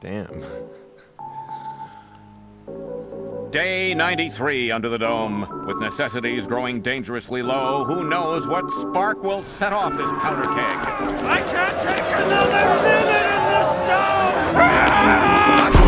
[0.00, 0.42] Damn.
[3.52, 5.64] Day 93 under the dome.
[5.64, 10.76] With necessities growing dangerously low, who knows what spark will set off this powder keg?
[11.24, 13.44] I can't take another minute in
[15.74, 15.74] the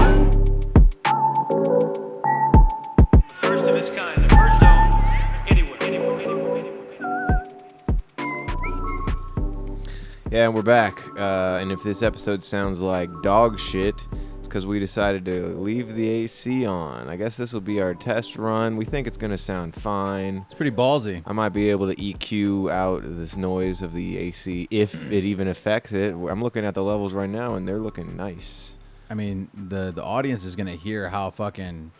[10.32, 10.98] Yeah, and we're back.
[11.18, 13.94] Uh, and if this episode sounds like dog shit,
[14.38, 17.10] it's because we decided to leave the AC on.
[17.10, 18.78] I guess this will be our test run.
[18.78, 20.46] We think it's going to sound fine.
[20.46, 21.22] It's pretty ballsy.
[21.26, 25.48] I might be able to EQ out this noise of the AC if it even
[25.48, 26.14] affects it.
[26.14, 28.78] I'm looking at the levels right now, and they're looking nice.
[29.10, 31.92] I mean, the the audience is gonna hear how fucking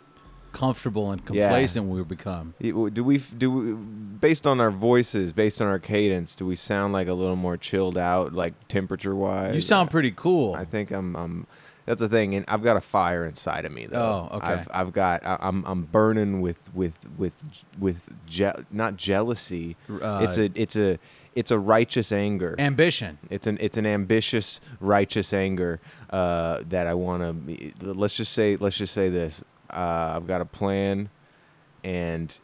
[0.53, 2.53] comfortable and complacent we've become.
[2.61, 6.93] Do we do we, based on our voices, based on our cadence, do we sound
[6.93, 9.53] like a little more chilled out, like temperature wise?
[9.55, 10.53] You sound pretty cool.
[10.55, 11.15] I think I'm.
[11.15, 11.47] I'm
[11.85, 14.29] that's the thing, and I've got a fire inside of me, though.
[14.31, 14.47] Oh, okay.
[14.47, 15.25] I've, I've got.
[15.25, 15.65] I, I'm.
[15.65, 17.33] I'm burning with with with
[17.77, 19.75] with je- not jealousy.
[19.89, 20.49] Uh, it's a.
[20.55, 20.97] It's a.
[21.35, 22.55] It's a righteous anger.
[22.59, 23.17] Ambition.
[23.31, 25.81] It's an it's an ambitious, righteous anger
[26.11, 27.73] uh, that I want to.
[27.81, 29.43] Let's just say let's just say this.
[29.73, 31.09] Uh, I've got a plan,
[31.83, 32.35] and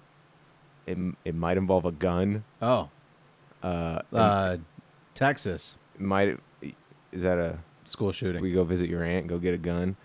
[0.87, 2.43] it it might involve a gun.
[2.61, 2.89] Oh,
[3.63, 4.57] Uh, uh,
[5.13, 6.39] Texas might
[7.11, 8.41] is that a school shooting.
[8.41, 9.95] we go visit your aunt, go get a gun?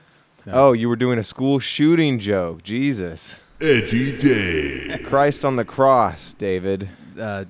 [0.47, 0.53] No.
[0.55, 2.63] Oh, you were doing a school shooting joke.
[2.63, 4.99] Jesus, Edgy Day.
[5.05, 6.89] Christ on the cross, David.
[7.19, 7.45] uh,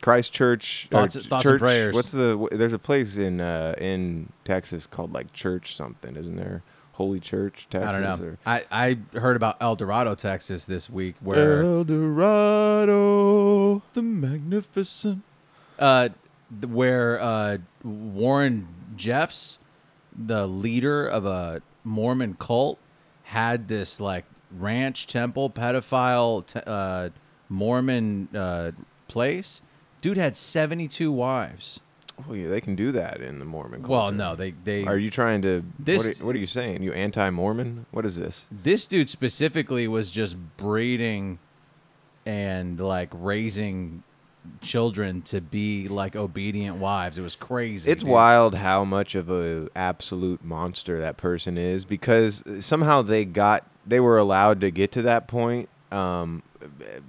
[0.00, 0.88] Christ Church.
[0.90, 1.94] or Thoughts- ch- thoughts and prayers.
[1.94, 2.48] What's the?
[2.52, 6.62] There's a place in uh, in Texas called like Church something, isn't there?
[7.00, 7.88] Holy Church, Texas.
[7.88, 8.26] I don't know.
[8.26, 13.82] Or, I, I heard about Eldorado, Texas this week where El Dorado.
[13.94, 15.22] the magnificent
[15.78, 16.10] uh
[16.68, 19.58] where uh Warren Jeffs
[20.14, 22.78] the leader of a Mormon cult
[23.22, 24.26] had this like
[24.58, 27.08] ranch temple pedophile te- uh
[27.48, 28.72] Mormon uh
[29.08, 29.62] place
[30.02, 31.80] dude had 72 wives
[32.28, 33.92] Oh, yeah, they can do that in the Mormon culture.
[33.92, 35.64] well no they they Are you trying to?
[35.78, 36.82] This- what, are, what are you saying?
[36.82, 37.86] You anti-Mormon?
[37.90, 38.46] What is this?
[38.50, 41.38] this dude specifically was just breeding
[42.26, 44.02] and like raising
[44.62, 48.10] children to be like obedient wives it was crazy It's dude.
[48.10, 54.00] wild how much of a absolute monster that person is because somehow they got they
[54.00, 55.68] were allowed to get to that point.
[55.92, 56.42] Um,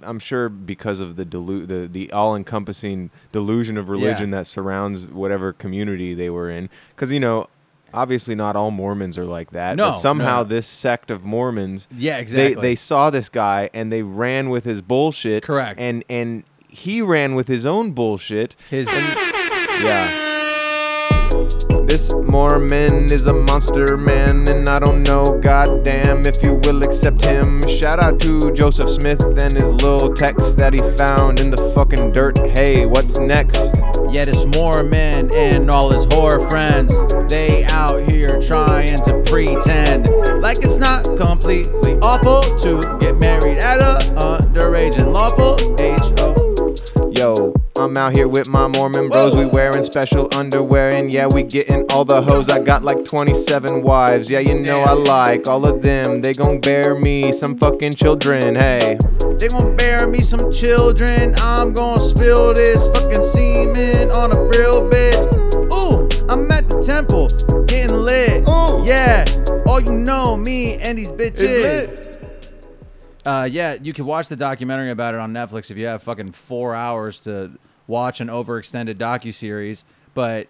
[0.02, 4.38] I'm sure because of the delu- the the all encompassing delusion of religion Yeah.
[4.38, 6.70] that surrounds whatever community they were in.
[6.94, 7.48] Because you know,
[7.92, 9.76] obviously not all Mormons are like that.
[9.76, 10.44] No, but somehow no.
[10.44, 12.54] this sect of Mormons, Yeah, exactly.
[12.54, 15.42] They they saw this guy and they ran with his bullshit.
[15.42, 15.78] Correct.
[15.78, 18.56] And and he ran with his own bullshit.
[18.70, 18.88] his
[19.82, 20.31] Yeah.
[21.92, 27.22] This Mormon is a monster man, and I don't know, goddamn, if you will accept
[27.22, 27.68] him.
[27.68, 32.12] Shout out to Joseph Smith and his little text that he found in the fucking
[32.12, 32.38] dirt.
[32.46, 33.76] Hey, what's next?
[34.10, 36.98] Yet it's Mormon and all his whore friends.
[37.28, 40.08] They out here trying to pretend
[40.40, 46.00] like it's not completely awful to get married at a underage and lawful age.
[46.20, 49.36] Oh, Yo, I'm out here with my Mormon bros.
[49.36, 52.50] We wearing special underwear, and yeah, we getting all the hoes.
[52.50, 54.30] I got like 27 wives.
[54.30, 56.20] Yeah, you know I like all of them.
[56.20, 58.56] They gon' bear me some fucking children.
[58.56, 58.98] Hey.
[59.38, 61.34] they gon' bear me some children.
[61.38, 65.72] I'm gonna spill this fucking semen on a real bitch.
[65.72, 67.28] Ooh, I'm at the temple
[67.66, 68.46] getting lit.
[68.50, 68.84] Ooh.
[68.84, 69.24] yeah.
[69.66, 72.01] All you know, me and these bitches.
[73.24, 76.32] Uh, yeah, you can watch the documentary about it on Netflix if you have fucking
[76.32, 77.52] four hours to
[77.86, 79.84] watch an overextended docu series.
[80.14, 80.48] But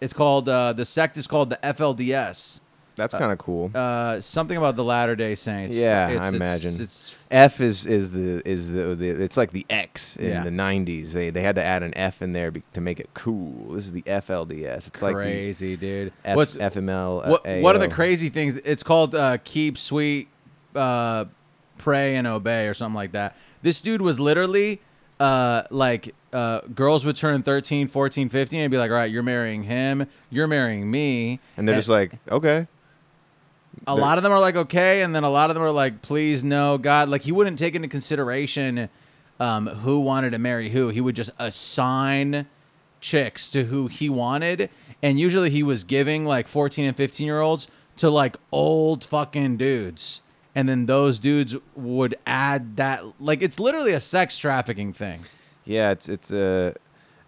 [0.00, 2.60] it's called uh, the sect is called the FLDS.
[2.96, 3.70] That's kind of cool.
[3.74, 5.74] Uh, something about the Latter Day Saints.
[5.74, 6.82] Yeah, it's, I it's- imagine.
[6.82, 10.42] it's F is is the is the, the it's like the X in Yeah.
[10.42, 11.12] the '90s.
[11.12, 13.72] They they had to add an F in there be, to make it cool.
[13.74, 14.88] This is the FLDS.
[14.88, 16.12] It's like crazy, dude.
[16.26, 17.26] F, What's FML.
[17.28, 17.46] what?
[17.62, 18.56] What are the crazy things?
[18.56, 20.28] It's called uh, keep sweet,
[20.74, 21.24] uh,
[21.80, 23.36] pray and obey, or something like that.
[23.62, 24.80] This dude was literally
[25.18, 29.22] uh, like uh, girls would turn 13, 14, 15 and be like, all right, you're
[29.22, 31.40] marrying him, you're marrying me.
[31.56, 32.66] And they're just like, okay,
[33.86, 35.02] a lot of them are like, okay.
[35.02, 37.08] And then a lot of them are like, please, no, God.
[37.08, 38.88] Like, he wouldn't take into consideration
[39.38, 40.88] um, who wanted to marry who.
[40.88, 42.46] He would just assign
[43.00, 44.70] chicks to who he wanted.
[45.02, 49.56] And usually he was giving like 14 and 15 year olds to like old fucking
[49.56, 50.22] dudes.
[50.54, 53.04] And then those dudes would add that.
[53.20, 55.20] Like, it's literally a sex trafficking thing.
[55.64, 56.74] yeah, it's it's a.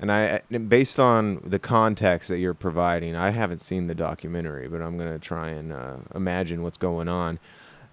[0.00, 4.82] And I, based on the context that you're providing, I haven't seen the documentary, but
[4.82, 7.38] I'm gonna try and uh, imagine what's going on.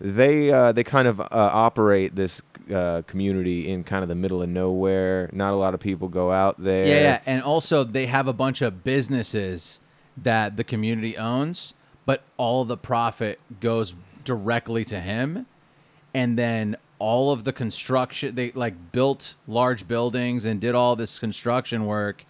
[0.01, 2.41] They uh, they kind of uh, operate this
[2.73, 5.29] uh, community in kind of the middle of nowhere.
[5.33, 6.87] Not a lot of people go out there.
[6.87, 9.79] Yeah, yeah, and also they have a bunch of businesses
[10.17, 13.93] that the community owns, but all the profit goes
[14.29, 15.47] directly to him,
[16.13, 21.17] and then all of the construction they like built large buildings and did all this
[21.17, 22.25] construction work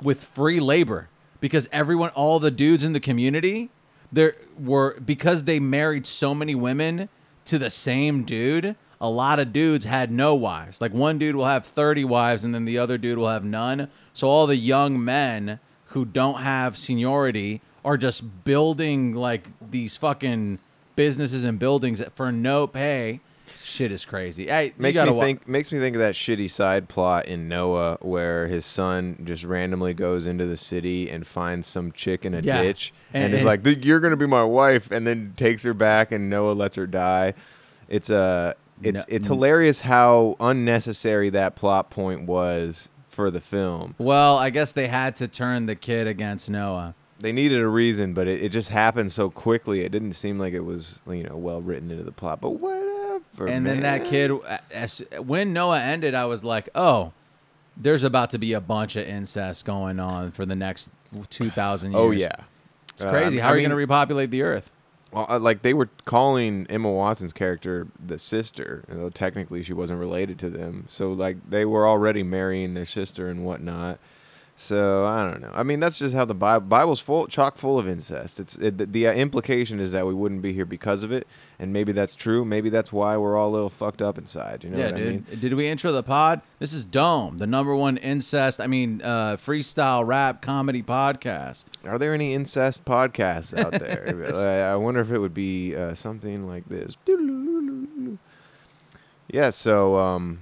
[0.00, 1.08] with free labor.
[1.40, 3.70] Because everyone all the dudes in the community
[4.12, 7.08] there were because they married so many women
[7.46, 10.80] to the same dude a lot of dudes had no wives.
[10.80, 13.90] Like one dude will have 30 wives and then the other dude will have none.
[14.14, 20.58] So all the young men who don't have seniority are just building like these fucking
[20.96, 23.20] businesses and buildings for no pay
[23.62, 27.26] shit is crazy hey, makes me think makes me think of that shitty side plot
[27.26, 32.24] in Noah where his son just randomly goes into the city and finds some chick
[32.24, 32.62] in a Yeah.
[32.62, 36.12] ditch and, And- is like you're gonna be my wife and then takes her back
[36.12, 37.34] and Noah lets her die.
[37.88, 43.94] It's uh, it's No- it's hilarious how unnecessary that plot point was for the film.
[43.98, 48.12] well i guess they had to turn the kid against noah They needed a reason,
[48.12, 49.80] but it, it just happened so quickly.
[49.80, 52.40] It didn't seem like it was you know well written into the plot.
[52.40, 53.46] But whatever.
[53.46, 54.32] and then that kid
[54.72, 57.12] as, when noah ended i was like oh
[57.76, 60.90] there's about to be a bunch of incest going on for the next
[61.30, 62.32] 2000 years Oh yeah.
[62.92, 64.70] it's crazy Uh, how I are you going to repopulate the earth
[65.12, 70.38] Well, like they were calling Emma Watson's character the sister, though technically she wasn't related
[70.40, 70.84] to them.
[70.88, 73.98] So like they were already marrying their sister and whatnot.
[74.56, 75.50] So I don't know.
[75.52, 78.38] I mean, that's just how the Bible, Bible's full, chock full of incest.
[78.38, 81.26] It's it, the, the uh, implication is that we wouldn't be here because of it,
[81.58, 82.44] and maybe that's true.
[82.44, 84.62] Maybe that's why we're all a little fucked up inside.
[84.62, 85.40] You know yeah what dude I mean?
[85.40, 89.36] did we intro the pod this is dome the number one incest i mean uh
[89.36, 94.04] freestyle rap comedy podcast Are there any incest podcasts out there?
[94.68, 96.96] I I wonder if it would be uh, something like this.
[99.30, 99.50] Yeah.
[99.50, 100.40] So, um,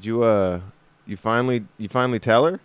[0.00, 0.60] you uh,
[1.06, 2.60] you finally you finally tell her?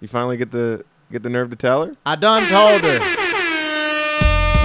[0.00, 1.96] You finally get the get the nerve to tell her?
[2.06, 2.98] i done told her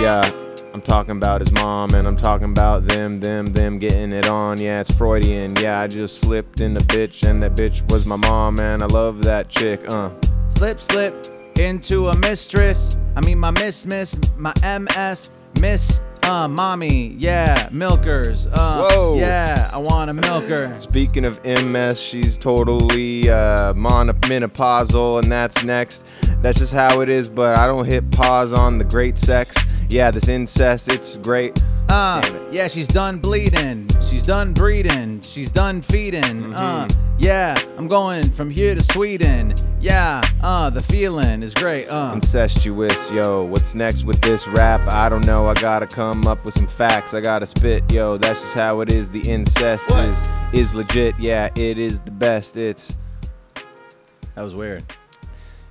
[0.01, 0.41] Yeah.
[0.73, 4.59] I'm talking about his mom, and I'm talking about them, them, them getting it on.
[4.59, 5.55] Yeah, it's Freudian.
[5.55, 8.87] Yeah, I just slipped in the bitch, and that bitch was my mom, and I
[8.87, 9.79] love that chick.
[9.87, 10.09] Uh.
[10.49, 11.13] slip slip
[11.57, 18.47] into a mistress i mean my miss miss my ms miss uh mommy yeah milkers
[18.47, 19.15] uh Whoa.
[19.17, 26.05] yeah i want a milker Speaking of MS, she's totally uh, menopausal, and that's next.
[26.41, 29.57] That's just how it is, but I don't hit pause on the great sex.
[29.89, 31.63] Yeah, this incest, it's great.
[31.87, 32.21] Uh,
[32.51, 33.87] yeah, she's done bleeding.
[34.09, 35.21] She's done breeding.
[35.21, 36.53] She's done feeding.
[36.53, 36.87] Uh,
[37.19, 39.53] yeah, I'm going from here to Sweden.
[39.79, 41.87] Yeah, uh, the feeling is great.
[41.89, 43.45] Uh, Incestuous, yo.
[43.45, 44.81] What's next with this rap?
[44.91, 45.47] I don't know.
[45.47, 47.13] I gotta come up with some facts.
[47.13, 48.17] I gotta spit, yo.
[48.17, 49.11] That's just how it is.
[49.11, 50.05] The incest What?
[50.05, 51.13] is is legit.
[51.19, 52.57] Yeah, it is the best.
[52.57, 52.97] It's
[54.33, 54.83] that was weird.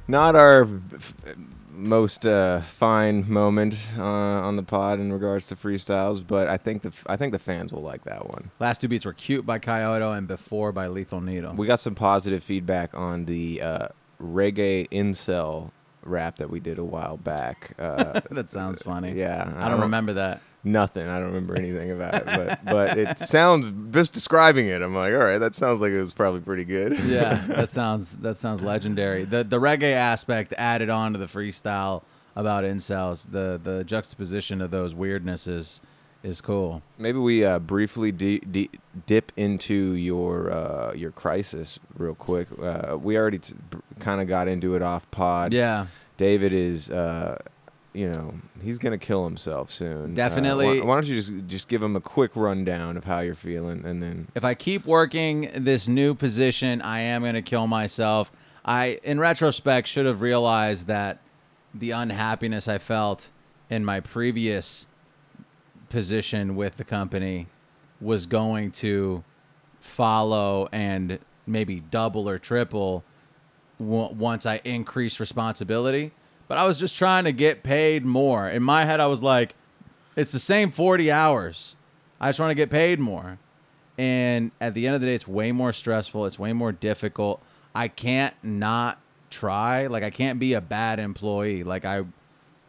[0.06, 0.62] not our
[0.94, 1.14] f-
[1.75, 6.82] most uh, fine moment uh, on the pod in regards to freestyles, but I think
[6.82, 8.50] the I think the fans will like that one.
[8.61, 11.55] Last two beats were cute by Kyoto and before by Lethal Needle.
[11.55, 13.88] We got some positive feedback on the uh,
[14.21, 15.71] reggae incel
[16.03, 17.75] rap that we did a while back.
[17.79, 19.12] Uh, that sounds funny.
[19.12, 20.41] yeah, I don't remember that.
[20.64, 21.06] Nothing.
[21.06, 24.83] I don't remember anything about it, but but it sounds just describing it.
[24.83, 26.99] I'm like, all right, that sounds like it was probably pretty good.
[27.04, 29.25] Yeah, that sounds that sounds legendary.
[29.25, 32.02] The the reggae aspect added on to the freestyle
[32.37, 33.30] about incels.
[33.30, 35.80] The the juxtaposition of those weirdnesses
[36.23, 36.80] is cool.
[36.97, 38.71] Maybe we uh, briefly di- di-
[39.06, 42.49] dip into your uh, your crisis real quick.
[42.61, 43.54] Uh, we already t-
[44.00, 45.52] kind of got into it off pod.
[45.52, 45.87] Yeah.
[46.16, 47.38] David is, uh,
[47.95, 50.13] you know, he's gonna kill himself soon.
[50.13, 50.81] Uh, Definitely.
[50.81, 53.85] why, why don't you just just give him a quick rundown of how you're feeling,
[53.85, 58.31] and then if I keep working this new position, I am going to kill myself.
[58.65, 61.21] I, in retrospect, should have realized that
[61.73, 63.31] the unhappiness I felt
[63.71, 64.87] in my previous
[65.89, 67.47] position with the company
[68.01, 69.23] was going to
[69.81, 73.05] follow and maybe double or triple
[73.79, 76.13] w- once I increased responsibility.
[76.49, 78.49] But I was just trying to get paid more.
[78.49, 79.55] In my head, I was like,
[80.17, 81.77] it's the same 40 hours.
[82.21, 83.39] I just want to get paid more.
[83.97, 86.27] And at the end of the day, it's way more stressful.
[86.27, 87.43] It's way more difficult.
[87.75, 89.87] I can't not try.
[89.89, 91.65] Like I can't be a bad employee.
[91.65, 92.05] Like I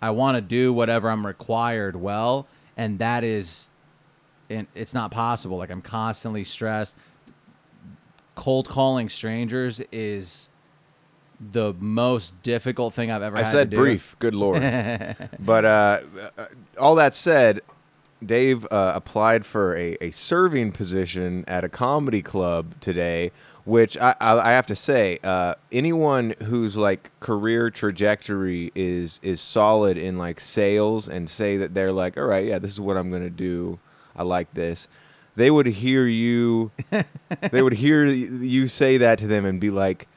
[0.01, 3.71] I want to do whatever I'm required well, and that is
[4.49, 5.57] and it's not possible.
[5.57, 6.97] Like I'm constantly stressed.
[8.35, 10.49] Cold calling strangers is
[11.51, 13.81] the most difficult thing I've ever I had said to do.
[13.81, 14.15] brief.
[14.19, 14.61] Good lord.
[15.39, 16.01] but uh,
[16.37, 16.45] uh,
[16.79, 17.61] all that said,
[18.23, 23.31] Dave uh, applied for a, a serving position at a comedy club today,
[23.65, 29.41] which I, I, I have to say, uh, anyone whose like career trajectory is is
[29.41, 32.97] solid in like sales and say that they're like, all right, yeah, this is what
[32.97, 33.79] I'm gonna do.
[34.15, 34.87] I like this.
[35.35, 36.71] They would hear you.
[37.51, 40.07] they would hear you say that to them and be like,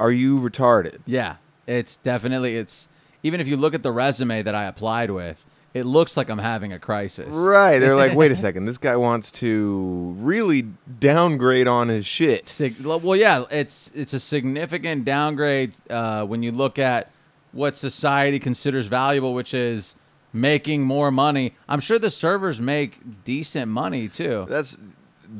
[0.00, 2.88] "Are you retarded?" Yeah, it's definitely it's
[3.22, 6.38] even if you look at the resume that I applied with, it looks like I'm
[6.38, 7.28] having a crisis.
[7.28, 7.78] Right.
[7.78, 10.62] They're like, wait a second, this guy wants to really
[10.98, 12.46] downgrade on his shit.
[12.46, 17.10] Sig- well, yeah, it's it's a significant downgrade uh, when you look at
[17.52, 19.96] what society considers valuable, which is
[20.32, 21.56] making more money.
[21.68, 24.46] I'm sure the servers make decent money too.
[24.48, 24.78] That's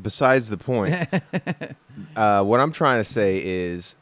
[0.03, 0.95] besides the point.
[2.17, 3.95] uh, what I'm trying to say is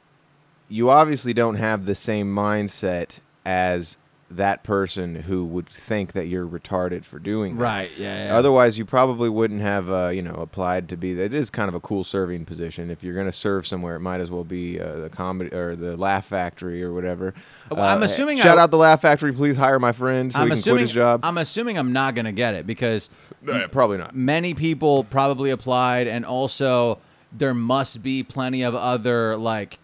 [0.68, 3.98] you obviously don't have the same mindset as
[4.30, 7.62] that person who would think that you're retarded for doing that.
[7.62, 8.36] Right, yeah, yeah.
[8.36, 11.18] Otherwise, you probably wouldn't have, uh, you know, applied to be.
[11.18, 12.90] It is kind of a cool serving position.
[12.90, 15.74] If you're going to serve somewhere, it might as well be uh, the comedy or
[15.74, 17.32] the Laugh Factory or whatever.
[17.70, 19.32] Well, I'm Uh, assuming Shout out the Laugh Factory.
[19.32, 21.20] Please hire my friend so I'm he can assuming quit his job.
[21.22, 23.08] I'm assuming I'm not gonna get it because
[23.50, 24.14] Uh, probably not.
[24.14, 26.98] many people probably applied, and also
[27.32, 29.78] there must be plenty of other like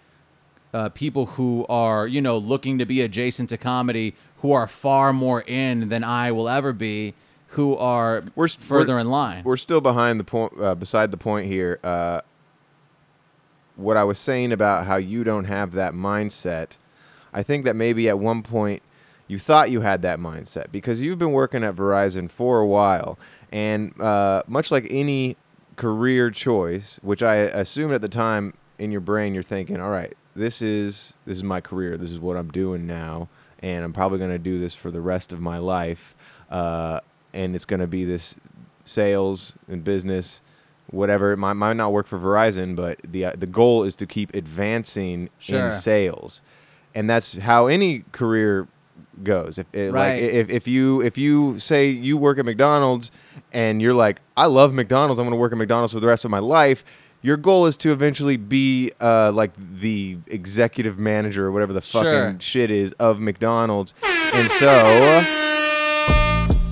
[0.74, 4.14] uh, people who are you know looking to be adjacent to comedy
[4.44, 7.14] who are far more in than I will ever be,
[7.48, 9.42] who are We're further we're- in line.
[9.42, 11.80] We're still behind the point, uh, beside the point here.
[11.82, 12.20] Uh,
[13.76, 16.76] what I was saying about how you don't have that mindset,
[17.32, 18.82] I think that maybe at one point
[19.28, 23.18] you thought you had that mindset because you've been working at Verizon for a while,
[23.50, 25.38] and uh, much like any
[25.76, 30.12] career choice, which I assumed at the time in your brain, you're thinking, all right,
[30.36, 33.28] this is this is my career, this is what I'm doing now,
[33.60, 36.14] and I'm probably going to do this for the rest of my life,
[36.50, 37.00] uh,
[37.32, 38.36] and it's going to be this
[38.84, 40.42] sales and business
[40.90, 44.06] whatever it might, might not work for Verizon, but the uh, the goal is to
[44.06, 45.66] keep advancing Sure.
[45.66, 46.42] in sales,
[46.94, 48.68] and that's how any career
[49.22, 49.58] goes.
[49.58, 50.14] If it, Right.
[50.14, 53.10] like if, if you if you say you work at McDonald's
[53.52, 56.24] and you're like I love McDonald's, I'm going to work at McDonald's for the rest
[56.24, 56.84] of my life.
[57.24, 62.10] Your goal is to eventually be uh, like the executive manager or whatever the fucking
[62.10, 62.36] Sure.
[62.40, 63.94] shit is of McDonald's,
[64.34, 65.24] and so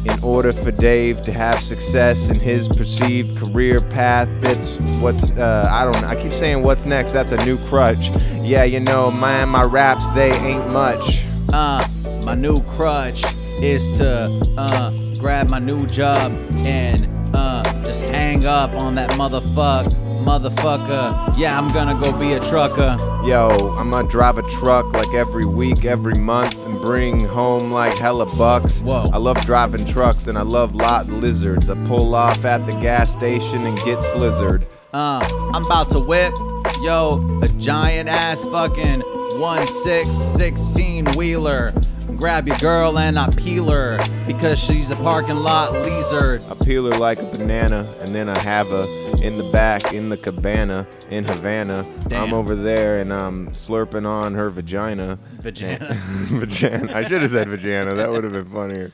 [0.05, 5.69] in order for Dave to have success in his perceived career path, it's what's uh,
[5.71, 6.09] I don't know.
[6.09, 7.13] I keep saying what's next.
[7.13, 8.11] That's a new crutch.
[8.43, 11.25] Yeah, you know, man, my raps they ain't much.
[11.55, 11.89] uh,
[12.27, 13.25] my new crutch
[13.63, 14.29] is to
[14.59, 19.91] uh, grab my new job and uh, just hang up on that motherfuck,
[20.23, 21.37] motherfucker.
[21.37, 22.95] Yeah, I'm gonna go be a trucker.
[23.27, 27.97] Yo, I'm gonna drive a truck like every week, every month, and bring home like
[27.99, 28.83] hella bucks.
[28.83, 29.09] Whoa.
[29.13, 31.69] I love driving trucks and I love lot lizards.
[31.71, 34.65] I pull off at the gas station and get slizzard.
[34.93, 35.21] Uh,
[35.55, 36.35] I'm about to whip,
[36.83, 39.01] yo, a giant ass fucking
[39.41, 41.73] one six sixteen wheeler.
[42.17, 46.43] Grab your girl and I peel her because she's a parking lot lizard.
[46.49, 48.85] I peel her like a banana, and then I have her
[49.23, 51.87] in the back in the cabana in Havana.
[52.09, 52.25] Damn.
[52.25, 55.19] I'm over there and I'm slurping on her vagina.
[55.41, 55.95] Vagina.
[56.31, 56.93] vagina.
[56.95, 57.95] I should have said vagina.
[57.95, 58.93] That would have been funnier.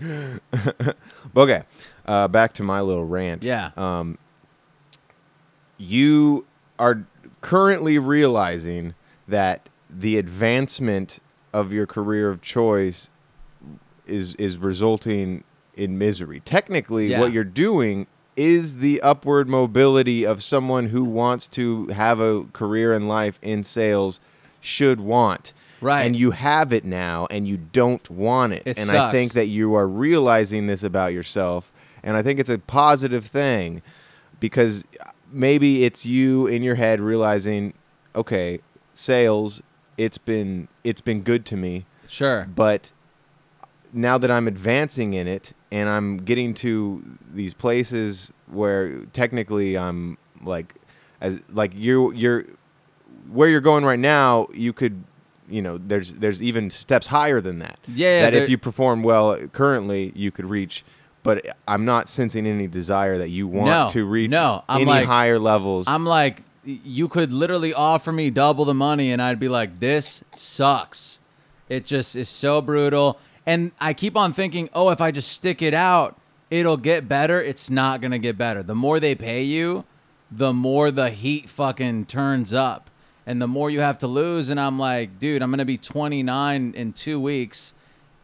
[1.36, 1.62] okay,
[2.06, 3.44] uh, back to my little rant.
[3.44, 3.70] Yeah.
[3.76, 4.18] Um,
[5.76, 6.46] you
[6.78, 7.04] are
[7.40, 8.94] currently realizing
[9.26, 11.20] that the advancement
[11.52, 13.10] of your career of choice
[14.06, 16.40] is is resulting in misery.
[16.40, 17.20] Technically, Yeah.
[17.20, 22.92] what you're doing is the upward mobility of someone who wants to have a career
[22.92, 24.20] in life in sales
[24.60, 25.52] should want.
[25.80, 26.02] Right.
[26.02, 28.62] And you have it now and you don't want it.
[28.66, 32.50] It and I think that you are realizing this about yourself and I think it's
[32.50, 33.82] a positive thing
[34.40, 34.84] because
[35.32, 37.74] maybe it's you in your head realizing
[38.16, 38.60] okay,
[38.94, 39.62] sales
[39.98, 41.84] it's been it's been good to me.
[42.06, 42.46] Sure.
[42.54, 42.90] but
[43.92, 47.02] now that I'm advancing in it and I'm getting to
[47.34, 50.74] these places where technically I'm like
[51.20, 52.44] as like you you're
[53.30, 55.04] where you're going right now you could
[55.50, 57.78] you know there's there's even steps higher than that.
[57.86, 60.84] Yeah, that if you perform well currently you could reach
[61.22, 64.86] but I'm not sensing any desire that you want No, to reach no, I'm any
[64.90, 65.86] like- higher levels.
[65.88, 70.22] I'm like, you could literally offer me double the money, and I'd be like, this
[70.32, 71.20] sucks.
[71.68, 73.18] It just is so brutal.
[73.46, 76.20] And I keep on thinking, oh, if I just stick it out,
[76.50, 77.42] it'll get better.
[77.42, 78.62] It's not going to get better.
[78.62, 79.84] The more they pay you,
[80.30, 82.90] the more the heat fucking turns up.
[83.28, 84.48] and the more you have to lose.
[84.48, 87.74] And I'm like, dude, I'm gonna be 29 in two weeks,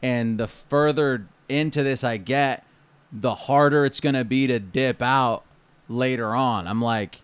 [0.02, 2.66] and the further into this I get,
[3.12, 5.44] the harder it's gonna be to dip out
[5.90, 6.66] later on.
[6.66, 7.20] I'm like,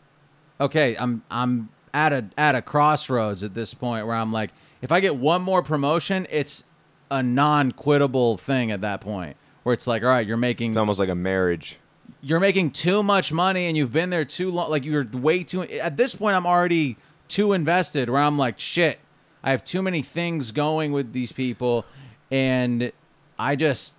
[0.61, 4.51] okay, I'm I'm at a at a crossroads at this point where I'm like,
[4.83, 6.65] if I get one more promotion, it's
[7.11, 9.37] a non-quittable thing at that point.
[9.63, 11.79] Where it's like, all right, you're making It's almost like a marriage.
[12.23, 14.71] you're making too much money and you've been there too long.
[14.71, 15.63] Like you're way too.
[15.63, 16.97] At this point, I'm already
[17.29, 18.09] too invested.
[18.09, 19.01] Where I'm like, shit,
[19.43, 21.85] I have too many things going with these people,
[22.31, 22.93] and
[23.39, 23.97] I just,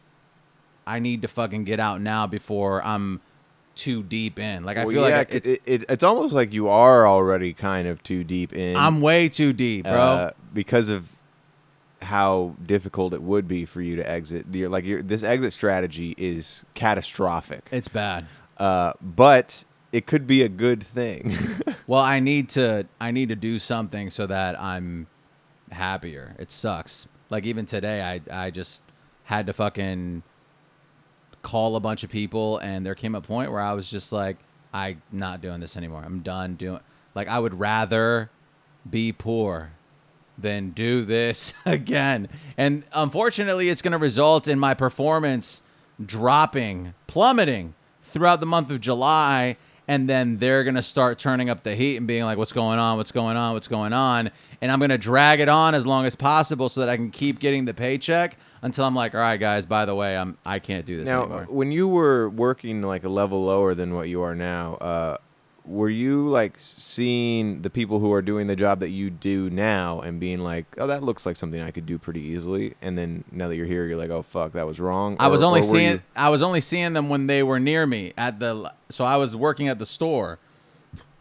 [0.86, 3.22] I need to fucking get out now before I'm
[3.82, 4.64] too deep in.
[4.64, 7.54] Like I Well, feel yeah, like it's, it, it, it's almost like you are already
[7.54, 8.76] kind of too deep in.
[8.76, 9.94] I'm way too deep, bro.
[9.94, 11.10] uh, because of
[12.02, 14.46] how difficult it would be for you to exit.
[14.52, 17.68] You're, like your this exit strategy is catastrophic.
[17.72, 18.26] it's bad.
[18.58, 21.36] Uh, but it could be a good thing.
[21.88, 25.08] Well, I need to I need to do something so that I'm
[25.72, 26.36] happier.
[26.40, 27.08] It sucks.
[27.30, 28.82] Like even today I I just
[29.26, 30.24] had to fucking
[31.42, 34.38] call a bunch of people and there came a point where I was just like
[34.74, 36.04] I not doing this anymore.
[36.06, 36.80] I'm done doing
[37.16, 38.30] like I would rather
[38.90, 39.72] be poor
[40.38, 42.28] than do this again.
[42.58, 45.62] And unfortunately, it's going to result in my performance
[46.04, 49.58] dropping, plummeting throughout the month of July.
[49.88, 52.80] And then they're going to start turning up the heat and being like, what's going
[52.80, 52.98] on?
[52.98, 53.54] What's going on?
[53.54, 54.32] What's going on?
[54.62, 57.12] And I'm going to drag it on as long as possible so that I can
[57.12, 60.60] keep getting the paycheck until I'm like, all right, guys, by the way, I'm, I
[60.60, 61.48] can't do this now, anymore.
[61.50, 65.18] when you were working like a level lower than what you are now, uh,
[65.64, 70.02] were you like seeing the people who are doing the job that you do now
[70.02, 73.24] and being like, "Oh, that looks like something I could do pretty easily," and then
[73.32, 75.60] now that you're here, you're like, "Oh, fuck, that was wrong." I was Or- only
[75.60, 78.74] or seeing you- I was only seeing them when they were near me at the
[78.90, 80.40] so I was working at the store.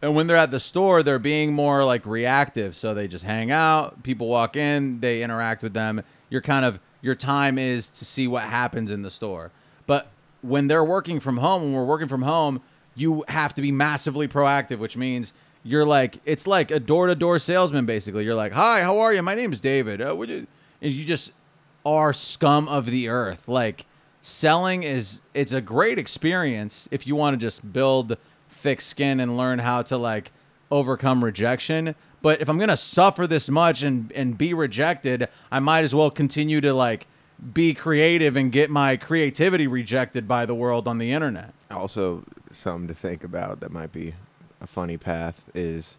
[0.03, 2.75] And when they're at the store, they're being more like reactive.
[2.75, 6.01] So they just hang out, people walk in, they interact with them.
[6.31, 9.51] You're kind of your time is to see what happens in the store.
[9.87, 10.09] But
[10.41, 12.61] when they're working from home, when we're working from home,
[12.95, 17.85] you have to be massively proactive, which means you're like it's like a door-to-door salesman
[17.85, 18.25] basically.
[18.25, 19.21] You're like, "Hi, how are you?
[19.21, 20.47] My name is David." Uh, would you
[20.81, 21.31] and you just
[21.85, 23.47] are scum of the earth.
[23.47, 23.85] Like
[24.21, 28.17] selling is it's a great experience if you want to just build
[28.49, 30.31] thick skin and learn how to like
[30.69, 31.95] overcome rejection.
[32.21, 36.11] But if I'm gonna suffer this much and and be rejected, I might as well
[36.11, 37.07] continue to like
[37.53, 41.53] be creative and get my creativity rejected by the world on the internet.
[41.71, 44.13] also something to think about that might be
[44.61, 45.97] a funny path is.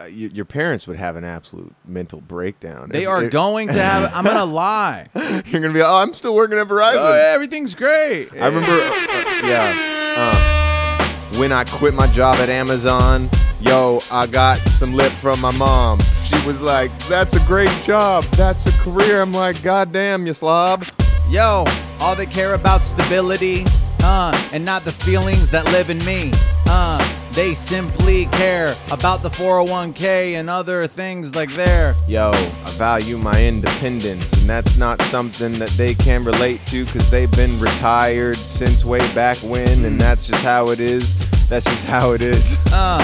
[0.00, 2.88] Uh, y- your parents would have an absolute mental breakdown.
[2.90, 4.10] They If- are if- going to have.
[4.14, 5.08] I'm gonna lie.
[5.46, 5.80] You're gonna be.
[5.82, 6.96] Oh, I'm still working at Verizon.
[6.98, 8.28] Oh, yeah, everything's great.
[8.32, 9.74] I remember, uh, yeah,
[10.18, 13.30] uh, when I quit my job at Amazon,
[13.64, 16.00] yo, I got some lip from my mom.
[16.24, 18.24] She was like, "That's a great job.
[18.36, 20.84] That's a career." I'm like, "God damn, you slob."
[21.30, 21.64] Yo,
[22.00, 23.64] all they care about stability,
[24.02, 26.32] uh, and not the feelings that live in me.
[26.66, 26.98] Uh,
[27.32, 31.96] they simply care about the 401k and other things like there.
[32.06, 37.10] Yo, I value my independence, and that's not something that they can relate to because
[37.10, 41.16] they've been retired since way back when, and that's just how it is.
[41.48, 42.56] That's just how it is.
[42.72, 43.02] Uh,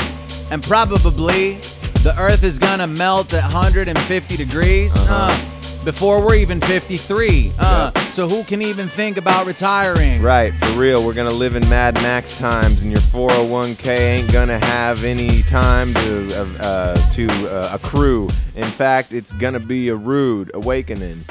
[0.50, 1.54] and probably
[2.02, 4.92] the earth is gonna melt at 150 degrees.
[4.96, 5.50] uh
[5.84, 7.52] before we're even 53.
[7.58, 10.20] Uh, so who can even think about retiring?
[10.20, 14.62] Right, for real, we're gonna live in Mad Max times, and your 401k ain't gonna
[14.64, 18.28] have any time to uh, uh, to uh, accrue.
[18.56, 21.24] In fact, it's gonna be a rude awakening.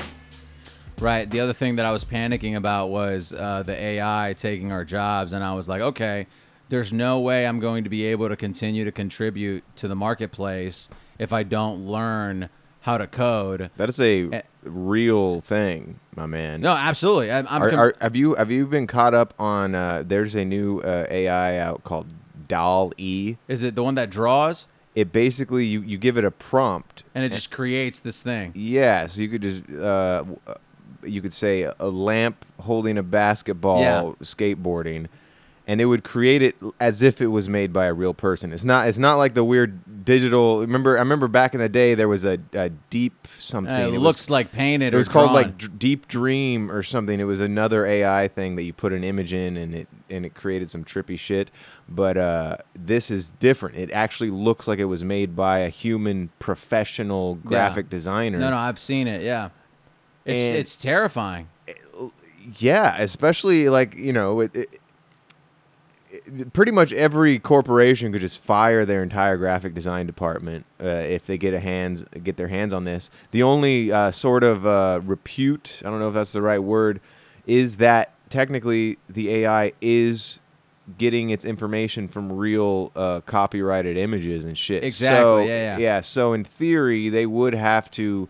[1.00, 1.30] Right.
[1.30, 5.32] The other thing that I was panicking about was uh, the AI taking our jobs,
[5.32, 6.28] and I was like, okay,
[6.70, 10.90] there's no way I'm going to be able to continue to contribute to the marketplace
[11.18, 12.50] if I don't learn
[12.82, 13.70] how to code.
[13.78, 16.62] That is a real thing, my man.
[16.62, 17.32] No, absolutely.
[17.32, 17.46] I'm.
[17.50, 19.76] I'm Are, com- are, have you have you been caught up on?
[19.76, 22.08] Uh, there's a new uh, AI out called
[22.48, 23.36] Doll E.
[23.48, 27.24] is it the one that draws It basically you, you give it a prompt and
[27.24, 28.54] it just creates this thing?
[28.56, 30.54] Yeah, so you could just uh, uh,
[31.04, 34.02] you could say a lamp holding a basketball Yeah.
[34.24, 35.08] skateboarding,
[35.70, 38.52] and it would create it as if it was made by a real person.
[38.52, 38.88] It's not.
[38.88, 40.62] It's not like the weird digital.
[40.62, 43.72] Remember, I remember back in the day there was a, a deep something.
[43.74, 44.96] Uh, it, was- looks like painted.
[44.96, 47.20] It was or called like Dr- Deep Dream or something.
[47.20, 50.34] It was another AI thing that you put an image in and it and it
[50.34, 51.52] created some trippy shit.
[51.88, 53.76] But uh, this is different.
[53.78, 58.40] It actually looks like it was made by a human professional graphic designer.
[58.40, 59.22] No, no, I've seen it.
[59.22, 59.50] Yeah,
[60.26, 61.48] it's And- it's terrifying.
[62.58, 64.79] Yeah, especially like you know, it, it, it-
[66.54, 71.38] pretty much every corporation could just fire their entire graphic design department uh, if they
[71.38, 73.10] get a hands get their hands on this.
[73.32, 77.00] The only uh, sort of uh, repute, I don't know if that's the right word,
[77.46, 80.40] is that technically the AI is
[80.98, 84.84] getting its information from real uh, copyrighted images and shit.
[84.84, 86.00] Exactly, So, yeah, yeah.
[86.02, 88.28] So in theory, they would have to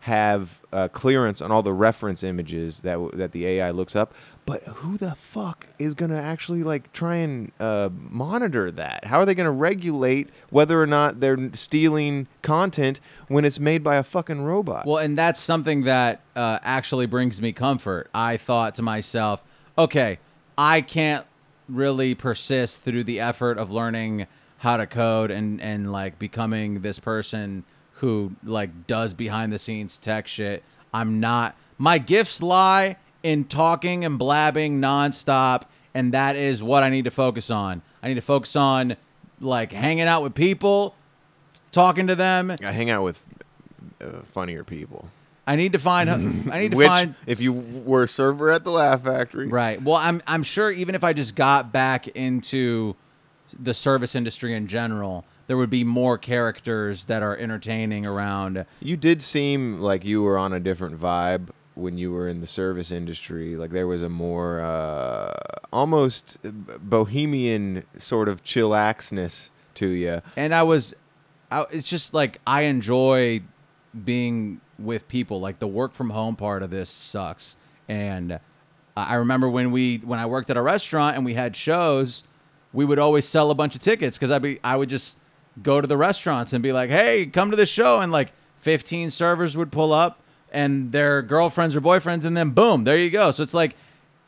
[0.00, 4.12] have uh, clearance on all the reference images that w- that the AI looks up.
[4.44, 9.04] But who the fuck is gonna actually like try and uh, monitor that?
[9.04, 13.96] How are they gonna regulate whether or not they're stealing content when it's made by
[13.96, 14.84] a fucking robot?
[14.84, 18.10] Well, and that's something that uh, actually brings me comfort.
[18.12, 19.44] I thought to myself,
[19.78, 20.18] okay,
[20.58, 21.24] I can't
[21.68, 24.26] really persist through the effort of learning
[24.58, 29.96] how to code and and like becoming this person who like does behind the scenes
[29.96, 30.64] tech shit.
[30.92, 31.56] I'm not.
[31.78, 35.62] My gifts lie in talking and blabbing nonstop,
[35.94, 37.82] and that is what I need to focus on.
[38.02, 38.96] I need to focus on
[39.40, 40.94] like hanging out with people,
[41.70, 42.50] talking to them.
[42.64, 43.24] I hang out with
[44.00, 45.08] uh, funnier people.
[45.46, 46.08] I need to find.
[46.52, 47.14] I need to Which, find.
[47.26, 49.82] if you were a server at the Laugh Factory, Right.
[49.82, 52.94] Well, I'm I'm sure even if I just got back into
[53.58, 58.64] the service industry in general, there would be more characters that are entertaining around.
[58.80, 62.46] You did seem like you were on a different vibe when you were in the
[62.46, 63.56] service industry.
[63.56, 65.32] Like there was a more uh,
[65.72, 70.22] almost bohemian sort of chillaxness to you.
[70.36, 70.94] And I was
[71.50, 73.42] I, it's just like I enjoy
[74.04, 75.40] being with people.
[75.40, 77.56] Like the work from home part of this sucks.
[77.88, 78.40] And
[78.96, 82.24] I remember when we when I worked at a restaurant and we had shows,
[82.72, 85.18] we would always sell a bunch of tickets because I'd be I would just
[85.62, 89.10] go to the restaurants and be like, "Hey, come to the show," and like 15
[89.10, 90.21] servers would pull up
[90.52, 93.30] and their girlfriends or boyfriends, and then boom, there you go.
[93.30, 93.74] So it's like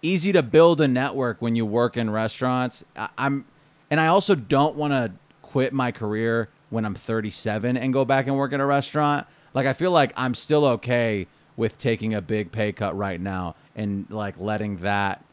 [0.02, 2.84] easy to build a network when you work in restaurants.
[2.96, 3.46] I, I'm,
[3.90, 8.26] and I also don't want to quit my career when I'm 37 and go back
[8.26, 9.26] and work in a restaurant.
[9.54, 13.54] Like I feel like I'm still okay with taking a big pay cut right now
[13.76, 15.24] and like letting that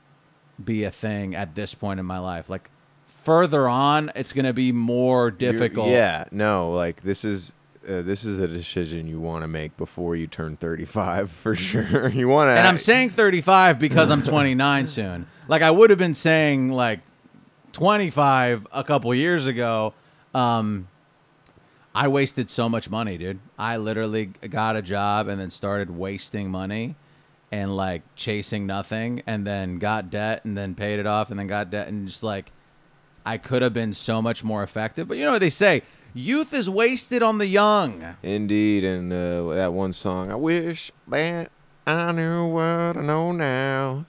[0.64, 2.48] be a thing at this point in my life.
[2.50, 2.70] Like
[3.08, 5.90] further on, it's gonna be more You're- difficult.
[5.90, 7.56] yeah, no, like this is
[7.88, 12.10] uh, this is a decision you want to make before you turn 35 for sure.
[12.10, 15.28] you want to And I'm saying 35 because I'm 29 soon.
[15.48, 17.00] Like I would have been saying like
[17.74, 19.94] 25 a couple years ago.
[20.34, 20.88] Um,
[21.94, 23.40] I wasted so much money, dude.
[23.58, 26.96] I literally got a job and then started wasting money
[27.52, 31.48] and like chasing nothing and then got debt and then paid it off and then
[31.48, 32.52] got debt and just like
[33.26, 35.08] I could have been so much more effective.
[35.08, 35.82] But you know what they say?
[36.14, 38.16] Youth is wasted on the young.
[38.22, 41.52] Indeed, and uh, that one song, I wish that
[41.88, 44.06] I knew what I know now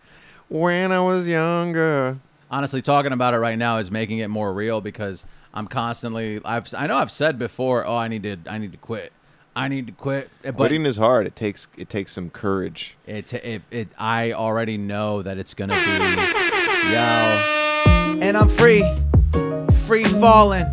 [0.48, 2.18] when I was younger.
[2.50, 6.72] honestly talking about it right now is making it more real because I'm constantly I've
[6.76, 9.12] I know I've said before, oh I need to I need to quit.
[9.54, 10.30] I need to quit.
[10.42, 11.26] But Quitting is hard.
[11.26, 12.96] It takes it takes some courage.
[13.06, 18.18] it, it it I already know that it's gonna be yo.
[18.20, 18.82] And I'm free.
[19.86, 20.66] Free falling.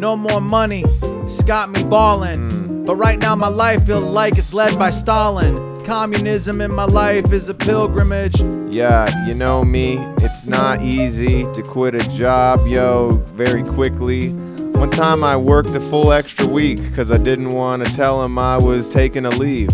[0.00, 0.82] No more money.
[1.02, 2.86] It's got me balling.
[2.86, 5.78] But right now my life feels like it's led by Stalin.
[5.84, 8.40] Communism in my life is a pilgrimage.
[8.72, 9.98] Yeah, you know me.
[10.22, 14.30] It's not easy to quit a job, yo, very quickly.
[14.30, 18.38] One time I worked a full extra week because I didn't want to tell him
[18.38, 19.68] I was taking a leave.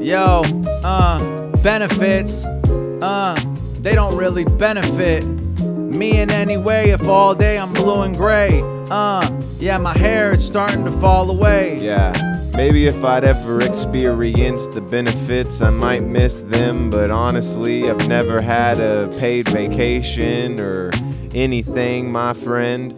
[0.00, 0.42] Yo,
[0.84, 3.36] uh, benefits, uh,
[3.80, 8.62] they don't really benefit me in any way if all day I'm blue and gray.
[8.90, 11.78] Uh, yeah, my hair is starting to fall away.
[11.80, 12.12] Yeah,
[12.54, 16.90] maybe if I'd ever experienced the benefits, I might miss them.
[16.90, 20.90] But honestly, I've never had a paid vacation or
[21.34, 22.92] anything, my friend.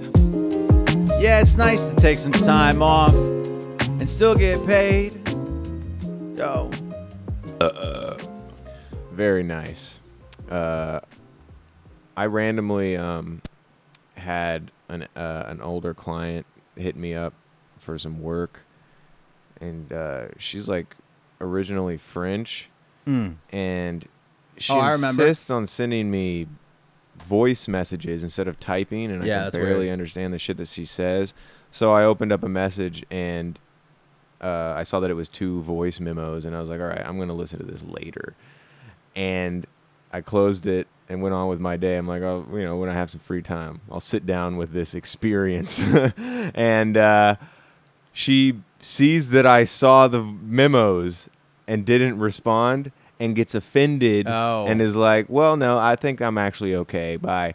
[1.18, 5.14] Yeah, it's nice to take some time off and still get paid.
[6.36, 6.70] Yo,
[7.60, 8.16] Uh, uh.
[9.12, 9.98] Very nice.
[10.48, 11.00] Uh,
[12.16, 13.40] I randomly um,
[14.18, 17.32] had an uh, an older client hit me up
[17.78, 18.60] for some work,
[19.60, 20.96] and uh, she's like
[21.40, 22.68] originally French,
[23.52, 24.06] and
[24.58, 26.46] she Oh, insists on sending me
[27.16, 29.92] voice messages instead of typing, and Yeah, I can barely weird.
[29.92, 31.34] understand the shit that she says.
[31.70, 33.58] So I opened up a message and
[34.40, 37.04] uh, I saw that it was two voice memos, and I was like, all right,
[37.04, 38.34] I'm gonna listen to this later.
[39.16, 39.66] And
[40.12, 41.96] I closed it and went on with my day.
[41.96, 44.72] I'm like, oh, you know, when I have some free time, I'll sit down with
[44.72, 45.80] this experience.
[46.18, 47.36] and uh,
[48.12, 51.28] she sees that I saw the memos
[51.66, 54.66] and didn't respond and gets offended Oh.
[54.68, 57.16] and is like, well, no, I think I'm actually okay.
[57.16, 57.54] By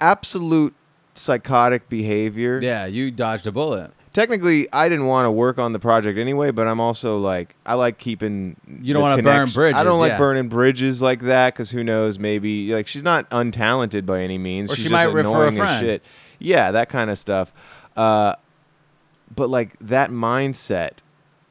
[0.00, 0.74] absolute
[1.14, 2.58] psychotic behavior.
[2.62, 3.92] Yeah, you dodged a bullet.
[4.12, 7.74] Technically, I didn't want to work on the project anyway, but I'm also like, I
[7.74, 8.56] like keeping.
[8.66, 9.78] You don't wanna burn bridges.
[9.78, 10.18] I don't bridges, like yeah.
[10.18, 12.18] burning bridges like that because who knows?
[12.18, 14.70] Maybe like she's not untalented by any means.
[14.70, 15.84] Or she's she just might refer a friend.
[15.84, 16.02] Shit.
[16.40, 17.52] Yeah, that kind of stuff.
[17.96, 18.34] Uh,
[19.34, 20.98] but like that mindset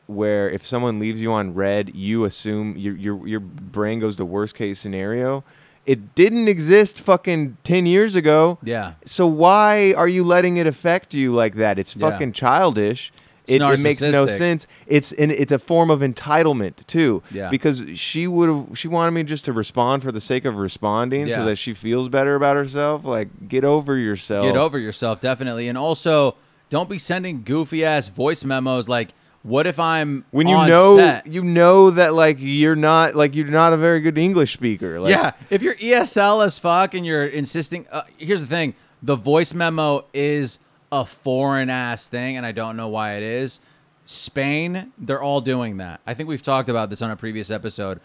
[0.07, 4.25] where if someone leaves you on red, you assume your your your brain goes to
[4.25, 5.43] worst case scenario.
[5.89, 8.59] It didn't exist fucking ten years ago.
[8.63, 8.93] Yeah.
[9.05, 11.79] So why are you letting it affect you like that?
[11.79, 12.09] It's Yeah.
[12.09, 13.11] fucking childish.
[13.47, 14.37] It, it makes no narcissistic.
[14.37, 14.67] sense.
[14.85, 17.23] It's and it's a form of entitlement too.
[17.31, 17.49] Yeah.
[17.49, 21.27] Because she would have she wanted me just to respond for the sake of responding
[21.27, 21.37] Yeah.
[21.37, 23.03] so that she feels better about herself.
[23.05, 24.45] Like get over yourself.
[24.45, 25.67] Get over yourself, definitely.
[25.67, 26.35] And also,
[26.69, 29.09] don't be sending goofy ass voice memos like,
[29.43, 31.27] what if I'm when you know set?
[31.27, 34.99] you know that like you're not like you're not a very good English speaker.
[34.99, 39.15] Like, yeah, if you're ESL as fuck and you're insisting, uh, here's the thing: the
[39.15, 40.59] voice memo is
[40.91, 43.61] a foreign ass thing, and I don't know why it is.
[44.05, 46.01] Spain, they're all doing that.
[46.07, 47.99] I think we've talked about this on a previous episode.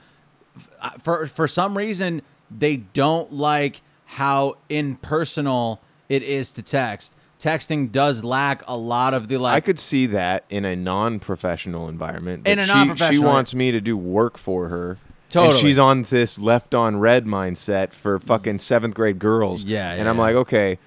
[0.81, 7.16] Uh, For for some reason, they don't like how impersonal it is to text.
[7.45, 9.55] Texting does lack a lot of the like.
[9.55, 12.49] I could see that in a non-professional environment.
[12.49, 14.97] In a she- non-professional- she wants me to do work for her.
[15.29, 15.51] Totally.
[15.53, 19.65] And she's on this left on red mindset for fucking seventh grade girls.
[19.65, 20.23] Yeah, yeah And I'm yeah.
[20.23, 20.79] like, okay,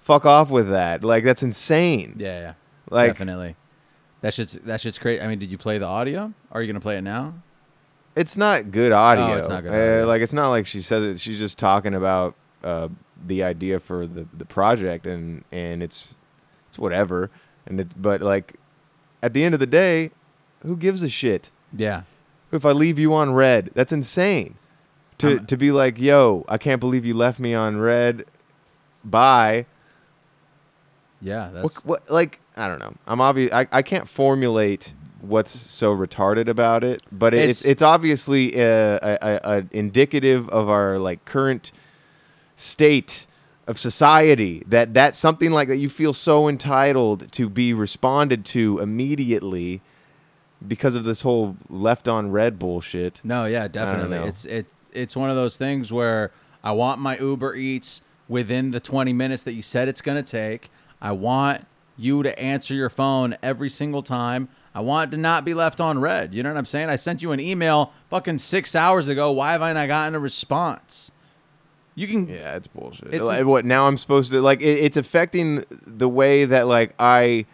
[0.00, 1.02] fuck off with that.
[1.02, 2.16] Like that's insane.
[2.18, 2.52] yeah, yeah,
[2.90, 3.56] Like- definitely.
[4.20, 5.22] That shit's that shit's crazy.
[5.22, 6.32] I mean, did you play the audio?
[6.52, 7.34] Are you gonna play it now?
[8.14, 9.24] It's not good audio.
[9.34, 11.18] Oh, it's not good Uh, like it's not like she says it.
[11.20, 12.88] She's just talking about uh,
[13.26, 16.14] the idea for the, the project, and and it's
[16.68, 17.30] it's whatever.
[17.66, 18.54] And it, but like
[19.22, 20.10] at the end of the day,
[20.62, 21.50] who gives a shit?
[21.76, 22.02] Yeah.
[22.50, 23.70] if I leave you on red.
[23.74, 24.56] That's insane.
[25.18, 28.24] To I'm- to be like, yo, I can't believe you left me on red.
[29.04, 29.66] Bye.
[31.20, 32.94] Yeah, that's what like I don't know.
[33.06, 33.52] I'm obvious.
[33.52, 38.98] I, I can't formulate what's so retarded about it, but it's It's- it's, obviously uh
[39.02, 41.70] a, a, a indicative of our like current
[42.56, 43.26] state
[43.66, 48.80] of society that that's something like that you feel so entitled to be responded to
[48.80, 49.80] immediately
[50.66, 53.20] because of this whole left on red bullshit.
[53.24, 54.18] no, yeah, definitely.
[54.28, 58.80] It's it it's one of those things where I want my Uber Eats within the
[58.80, 60.70] 20 minutes that you said it's gonna take.
[61.00, 64.48] I want you to answer your phone every single time.
[64.74, 66.32] I want to not be left on red.
[66.32, 66.88] You know what I'm saying?
[66.88, 69.30] I sent you an email fucking six hours ago.
[69.30, 71.12] Why have I not gotten a response?
[71.94, 73.12] You can Yeah, it's bullshit.
[73.12, 73.86] It's like, what now?
[73.86, 77.44] I'm supposed to like it, it's affecting the way that like I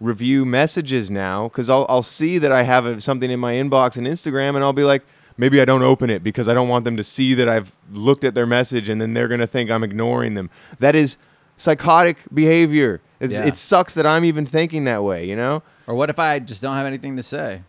[0.00, 3.96] review messages now because I'll I'll see that I have a, something in my inbox
[3.96, 5.02] and Instagram and I'll be like
[5.38, 8.24] maybe I don't open it because I don't want them to see that I've looked
[8.24, 10.50] at their message and then they're gonna think I'm ignoring them.
[10.78, 11.16] That is
[11.56, 13.00] psychotic behavior.
[13.18, 13.46] It's, Yeah.
[13.46, 15.26] It sucks that I'm even thinking that way.
[15.26, 15.62] You know?
[15.86, 17.62] or what if I just don't have anything to say?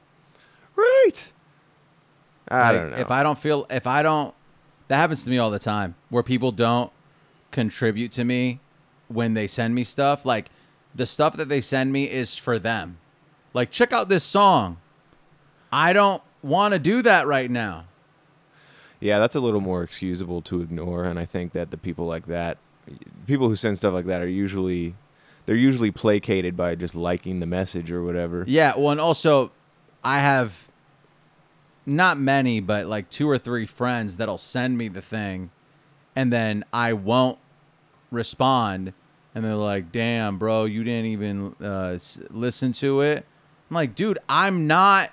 [0.75, 1.31] Right.
[2.49, 2.97] I Like, don't know.
[2.97, 4.33] If I don't feel, if I don't,
[4.87, 6.91] that happens to me all the time where people don't
[7.51, 8.59] contribute to me
[9.07, 10.25] when they send me stuff.
[10.25, 10.49] Like
[10.93, 12.97] the stuff that they send me is for them.
[13.53, 14.77] Like, check out this song.
[15.71, 17.85] I don't want to do that right now.
[18.99, 22.25] Yeah, that's a little more excusable to ignore, and I think that the people like
[22.27, 22.57] that,
[23.27, 24.95] people who send stuff like that, are usually
[25.45, 28.43] they're usually placated by just liking the message or whatever.
[28.47, 28.73] Yeah.
[28.75, 29.51] Well, and also,
[30.03, 30.67] I have
[31.87, 35.49] not many, but like two or three friends that'll send me the thing,
[36.15, 37.39] and then I won't
[38.11, 38.93] respond,
[39.33, 43.25] and they're like, "Damn, bro, you didn't even uh, s- listen to it."
[43.71, 45.11] I'm like, "Dude, I'm not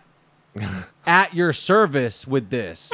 [1.07, 2.93] at your service with this."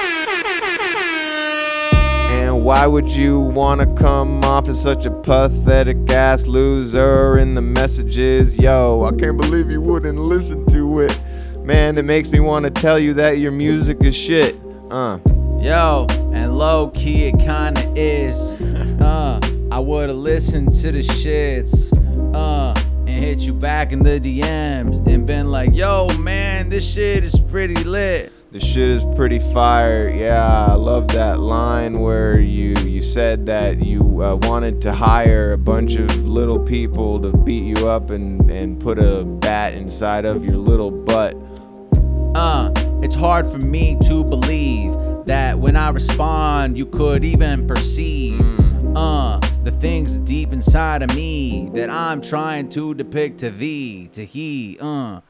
[2.32, 7.54] And why would you want to come off as such a pathetic ass loser in
[7.54, 8.58] the messages?
[8.58, 11.20] Yo, I can't believe you wouldn't listen to it.
[11.64, 14.56] Man, it makes me want to tell you that your music is shit.
[14.90, 15.18] Uh.
[15.60, 18.56] Yo, and low key it kinda is.
[19.00, 19.40] Uh,
[19.72, 21.90] I would've listened to the shits.
[22.34, 22.74] Uh,
[23.06, 27.38] and hit you back in the DMs and been like, yo, man, this shit is
[27.38, 28.30] pretty lit.
[28.52, 30.08] This shit is pretty fire.
[30.10, 35.52] Yeah, I love that line where you you said that you uh, wanted to hire
[35.52, 40.24] a bunch of little people to beat you up and and put a bat inside
[40.24, 41.36] of your little butt.
[42.34, 42.70] Uh,
[43.02, 44.94] it's hard for me to believe
[45.26, 48.40] that when I respond, you could even perceive.
[48.96, 54.24] Uh, the things deep inside of me that I'm trying to depict to thee, to
[54.24, 54.78] he.
[54.80, 55.20] Uh,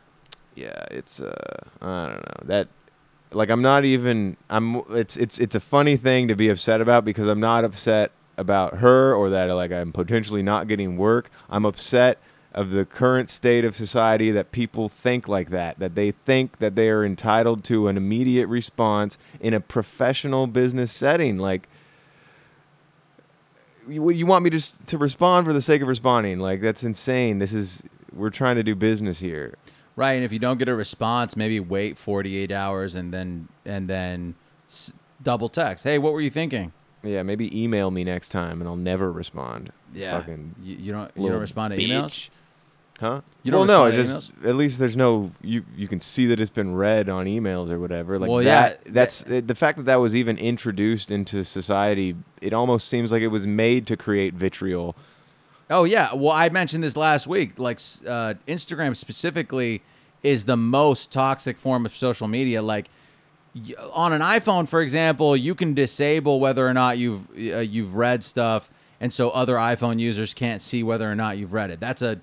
[0.55, 1.33] Yeah, it's uh
[1.81, 2.47] I don't know.
[2.47, 2.69] That
[3.33, 7.05] like I'm not even I'm it's it's it's a funny thing to be upset about
[7.05, 11.31] because I'm not upset about her or that like I'm potentially not getting work.
[11.49, 12.19] I'm upset
[12.53, 16.75] of the current state of society that people think like that, that they think that
[16.75, 21.39] they are entitled to an immediate response in a professional business setting.
[21.39, 21.69] Like,
[23.89, 26.39] you, you want me just to respond for the sake of responding?
[26.39, 27.39] Like, that's insane.
[27.39, 27.83] This is,
[28.13, 29.55] we're trying to do business here.
[29.97, 33.87] Right, and if you don't get a response, maybe wait 48 hours and then and
[33.89, 34.35] then
[34.69, 35.85] s- double text.
[35.85, 36.73] Hey, what were you thinking?
[37.03, 39.73] Yeah, maybe email me next time and I'll never respond.
[39.93, 41.89] Yeah, Fucking you, you don't you don't respond to bitch.
[41.89, 42.31] emails.
[43.01, 43.23] Huh?
[43.43, 45.65] You well, don't no, it's to just at least there's no you.
[45.75, 48.19] You can see that it's been read on emails or whatever.
[48.19, 48.81] Like Well, that.
[48.85, 52.15] yeah, That's uh, the fact that that was even introduced into society.
[52.43, 54.97] It almost seems like it was made to create vitriol.
[55.71, 57.59] Oh yeah, well I mentioned this last week.
[57.59, 59.81] Like uh, Instagram specifically
[60.23, 62.61] is the most toxic form of social media.
[62.61, 62.91] Like
[63.95, 68.23] on an iPhone, for example, you can disable whether or not you've uh, you've read
[68.23, 71.81] stuff, and so other iPhone users can't see whether or not you've read it.
[71.81, 72.21] That's a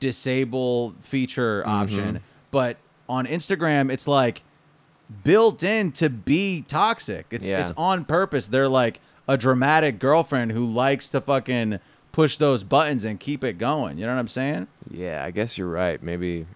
[0.00, 1.70] disable feature mm-hmm.
[1.70, 2.20] option.
[2.50, 4.42] But on Instagram, it's like
[5.24, 7.26] built in to be toxic.
[7.30, 7.60] It's Yeah.
[7.60, 8.48] it's on purpose.
[8.48, 11.78] They're like a dramatic girlfriend who likes to fucking
[12.12, 13.98] push those buttons and keep it going.
[13.98, 14.66] You know what I'm saying?
[14.90, 16.02] Yeah, I guess you're right.
[16.02, 16.46] Maybe,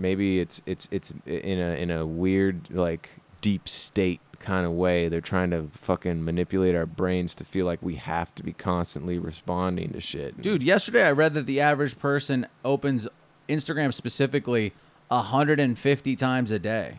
[0.00, 5.08] maybe it's it's it's in a in a weird like deep state kind of way.
[5.08, 9.18] They're trying to fucking manipulate our brains to feel like we have to be constantly
[9.18, 10.40] responding to shit.
[10.40, 13.06] Dude, yesterday I read that the average person opens
[13.48, 14.72] Instagram specifically
[15.08, 16.98] 150 times a day.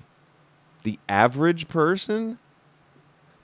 [0.83, 2.37] the average person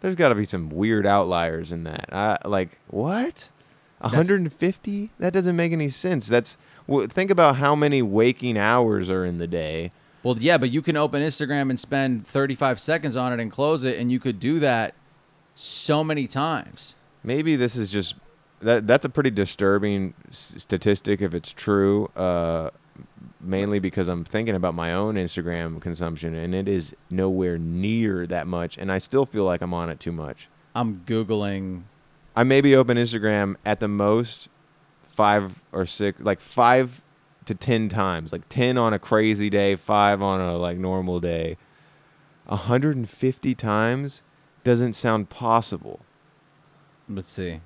[0.01, 3.51] there's got to be some weird outliers in that I, like what
[3.99, 9.25] 150 that doesn't make any sense that's well, think about how many waking hours are
[9.25, 9.91] in the day
[10.23, 13.84] Well, yeah, but you can open Instagram and spend 35 seconds on it and close
[13.84, 14.93] it, and you could do that
[15.55, 16.95] so many times.
[17.23, 18.15] maybe this is just
[18.60, 22.69] that that's a pretty disturbing s- statistic if it's true uh
[23.39, 28.47] mainly because i'm thinking about my own instagram consumption and it is nowhere near that
[28.47, 31.81] much and i still feel like i'm on it too much I'm Googling.
[32.34, 34.47] I maybe open Instagram at the most
[35.03, 37.01] five or six, like five
[37.45, 38.32] to ten times.
[38.32, 41.58] Like ten on a crazy day, five on a like normal day.
[42.45, 44.23] 150 times
[44.63, 46.01] doesn't sound possible.
[47.08, 47.62] Let's see.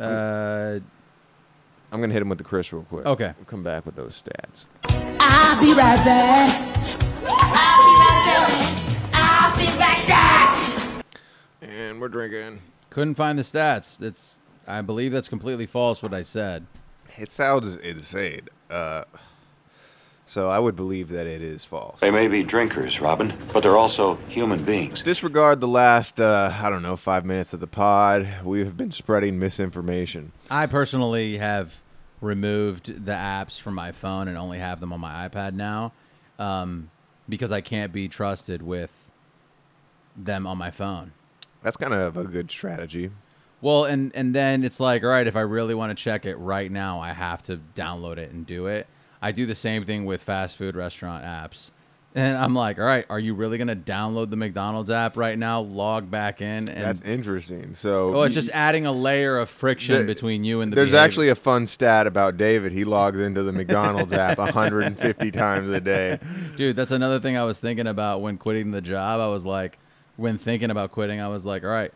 [0.00, 0.80] Uh,
[1.92, 3.06] I'm gonna hit him with the Chris real quick.
[3.06, 3.32] Okay.
[3.36, 4.66] We'll come back with those stats.
[5.20, 6.76] I'll be right back.
[7.22, 9.10] I'll be right back.
[9.12, 11.04] I'll be right back.
[11.60, 12.60] And we're drinking.
[12.88, 14.00] couldn't find the stats.
[14.02, 14.38] It's.
[14.66, 16.02] I believe that's completely false.
[16.02, 16.66] What I said.
[17.20, 18.48] It sounds insane.
[18.70, 19.04] Uh,
[20.24, 22.00] so I would believe that it is false.
[22.00, 25.02] They may be drinkers, Robin, but they're also human beings.
[25.02, 28.26] Disregard the last, uh, I don't know, five minutes of the pod.
[28.42, 30.32] We have been spreading misinformation.
[30.50, 31.82] I personally have
[32.22, 35.92] removed the apps from my phone and only have them on my iPad now,
[36.38, 36.90] um,
[37.28, 39.10] because I can't be trusted with
[40.16, 41.12] them on my phone.
[41.62, 43.10] That's kind of a good strategy.
[43.62, 46.36] Well, and and then it's like, all right, if I really want to check it
[46.36, 48.86] right now, I have to download it and do it.
[49.22, 51.70] I do the same thing with fast food restaurant apps.
[52.12, 55.60] And I'm like, all right, are you really gonna download the McDonald's app right now,
[55.60, 57.74] log back in, and That's interesting.
[57.74, 60.76] So, oh, it's just adding a layer of friction The- between you and the.
[60.76, 61.04] there's behavior.
[61.04, 62.72] actually a fun stat about David.
[62.72, 66.18] He logs into the McDonald's app 150 times a day.
[66.56, 69.20] Dude, that's another thing I was thinking about when quitting the job.
[69.20, 69.78] I was like,
[70.16, 71.92] when thinking about quitting, I was like, all right,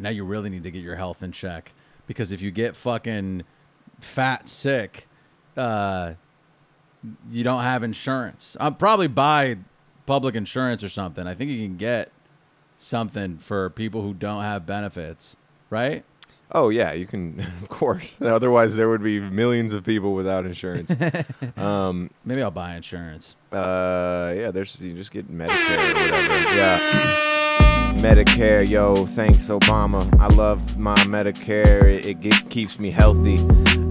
[0.00, 1.72] now you really need to get your health in check
[2.06, 3.44] because if you get fucking
[4.00, 5.06] fat sick,
[5.56, 6.14] uh,
[7.30, 8.56] you don't have insurance.
[8.60, 9.58] I'll probably buy
[10.06, 11.26] public insurance or something.
[11.26, 12.10] I think you can get
[12.76, 15.36] something for people who don't have benefits,
[15.68, 16.04] right?
[16.52, 18.20] Oh yeah, you can, of course.
[18.20, 20.90] Otherwise, there would be millions of people without insurance.
[22.24, 23.36] Maybe I'll buy insurance.
[23.52, 26.56] uh, yeah, there's you just get Medicare or whatever.
[26.56, 27.36] Yeah.
[27.98, 30.02] Medicare, yo, thanks Obama.
[30.20, 31.84] I love my Medicare.
[32.04, 33.36] It, it keeps me healthy,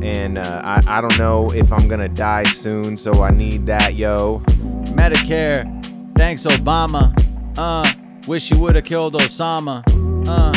[0.02, 3.96] and uh, I I don't know if I'm gonna die soon, so I need that,
[3.96, 4.40] yo.
[4.96, 5.64] Medicare,
[6.16, 7.14] thanks Obama.
[7.58, 7.92] Uh,
[8.28, 9.84] wish you woulda killed Osama.
[10.28, 10.54] Uh,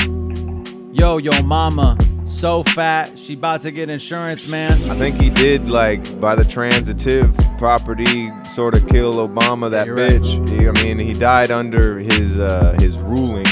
[0.92, 1.98] yo, yo, mama,
[2.32, 4.72] so fat, she about to get insurance, man.
[4.90, 9.96] I think he did like by the transitive property sort of kill Obama that you're
[9.96, 10.12] right.
[10.20, 10.48] bitch.
[10.48, 13.46] He- I mean, he died under his uh, his ruling.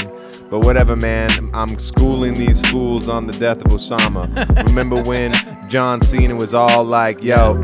[0.49, 1.31] But whatever, man.
[1.53, 4.27] I'm schooling these fools on the death of Osama.
[4.67, 5.33] Remember when
[5.69, 7.51] John Cena was all like, "Yo,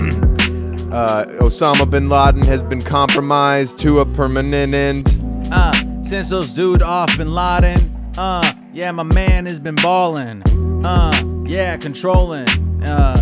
[0.91, 5.05] uh, Osama bin Laden has been compromised to a permanent end."
[5.51, 7.77] Uh, since those dude off Bin Laden,
[8.17, 10.41] uh, Yeah, my man has been balling.
[10.89, 12.47] Uh, yeah, controlling.
[12.81, 13.21] Uh,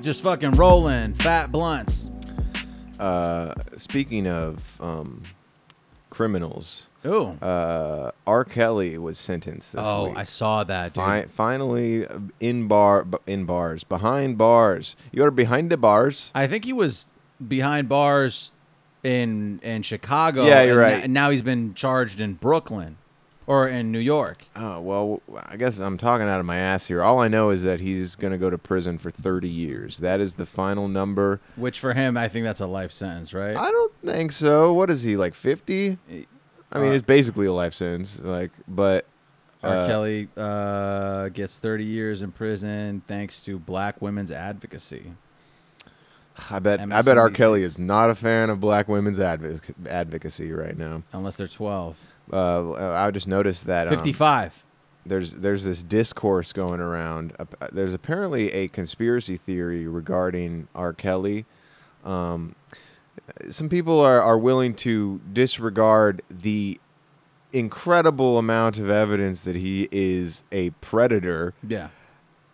[0.00, 1.14] just fucking rolling.
[1.14, 2.10] Fat blunts.
[2.98, 5.22] Uh, speaking of um,
[6.10, 7.28] criminals, Ooh.
[7.40, 8.44] uh, R.
[8.44, 10.18] Kelly was sentenced this oh, week.
[10.18, 11.04] I saw that, dude.
[11.04, 14.96] Fi- finally, uh, in bar, in bars, behind bars.
[15.12, 16.32] You're behind the bars.
[16.34, 17.06] I think he was
[17.46, 18.50] behind bars
[19.04, 20.44] in in Chicago.
[20.44, 21.04] Yeah, you're and right.
[21.04, 22.96] And now he's been charged in Brooklyn
[23.50, 24.44] or in New York.
[24.54, 27.02] Oh well, I guess I'm talking out of my ass here.
[27.02, 29.98] All I know is that he's gonna go to prison for 30 years.
[29.98, 31.40] That is the final number.
[31.56, 33.56] Which for him, I think that's a life sentence, right?
[33.56, 34.72] I don't think so.
[34.72, 35.98] What is he like 50?
[36.72, 38.20] I mean, Uh, it's basically a life sentence.
[38.22, 39.04] Like, but
[39.64, 39.70] R.
[39.70, 45.12] uh, Kelly uh, gets 30 years in prison thanks to black women's advocacy.
[46.50, 47.28] I bet I bet R.
[47.30, 51.02] Kelly is not a fan of black women's advoc- advocacy right now.
[51.12, 51.96] Unless they're 12.
[52.32, 54.64] Uh, I just noticed that um, 55.
[55.06, 57.32] there's there's this discourse going around.
[57.38, 60.92] Uh, There's apparently a conspiracy theory regarding R.
[60.92, 61.44] Kelly.
[62.04, 62.54] Um,
[63.48, 66.80] some people are, are willing to disregard the
[67.52, 71.88] incredible amount of evidence that he is a predator Yeah.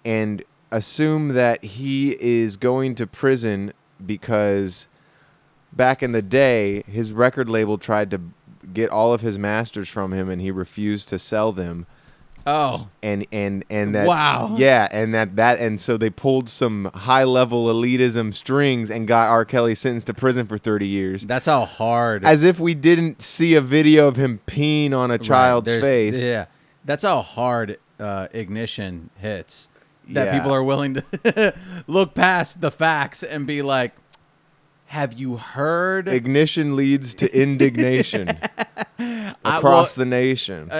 [0.04, 3.72] and assume that he is going to prison
[4.04, 4.88] because
[5.72, 8.20] back in the day his record label tried to
[8.72, 11.86] get all of his masters from him and he refused to sell them
[12.48, 12.86] Oh.
[13.02, 14.54] and and and that Wow.
[14.56, 19.26] yeah and that that and so they pulled some high level elitism strings and got
[19.28, 19.44] R.
[19.44, 22.24] Kelly sentenced to prison for 30 years That's how hard.
[22.24, 26.22] as if we didn't see a video of him peeing on a child's there's- face
[26.22, 26.46] Yeah.
[26.84, 29.68] That's how hard uh, ignition hits.
[30.10, 30.38] That Yeah.
[30.38, 31.54] people are willing to
[31.88, 33.92] look past the facts and be like,
[34.96, 36.08] have you heard?
[36.08, 38.28] ignition leads to indignation
[38.98, 40.72] I- across well, uh, the nation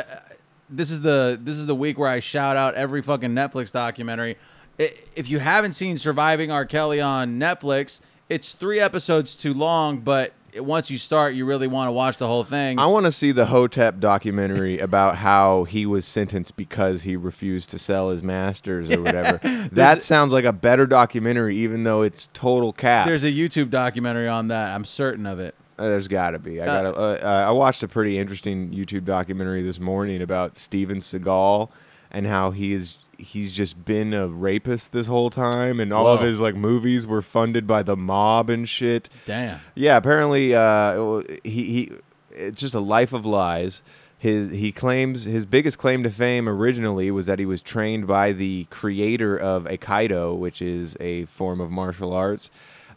[0.69, 4.37] this is the this is the week where I shout out every fucking Netflix documentary.
[4.79, 6.67] If you haven't seen Surviving R.
[6.67, 11.89] Kelly on Netflix, it's three episodes too long, but once you start, you really want
[11.89, 12.79] to watch the whole thing.
[12.79, 17.71] I want to see the Hotep documentary about how he was sentenced because he refused
[17.71, 19.39] to sell his masters or whatever.
[19.73, 23.07] that sounds like a better documentary, even though it's total cap.
[23.07, 24.75] There's a YouTube documentary on that.
[24.75, 25.55] I'm certain of it.
[25.79, 26.61] Uh, There's got to be.
[26.61, 26.83] I got.
[26.83, 31.71] to uh, uh, I watched a pretty interesting YouTube documentary this morning about Steven Seagal
[32.11, 32.99] and how he is.
[33.19, 37.23] He's just been a rapist this whole time, and all of his like movies were
[37.23, 39.09] funded by the mob and shit.
[39.25, 39.61] Damn.
[39.75, 41.93] Yeah, apparently uh, he he
[42.31, 43.83] it's just a life of lies.
[44.19, 48.33] His he claims his biggest claim to fame originally was that he was trained by
[48.33, 52.51] the creator of Aikido, which is a form of martial arts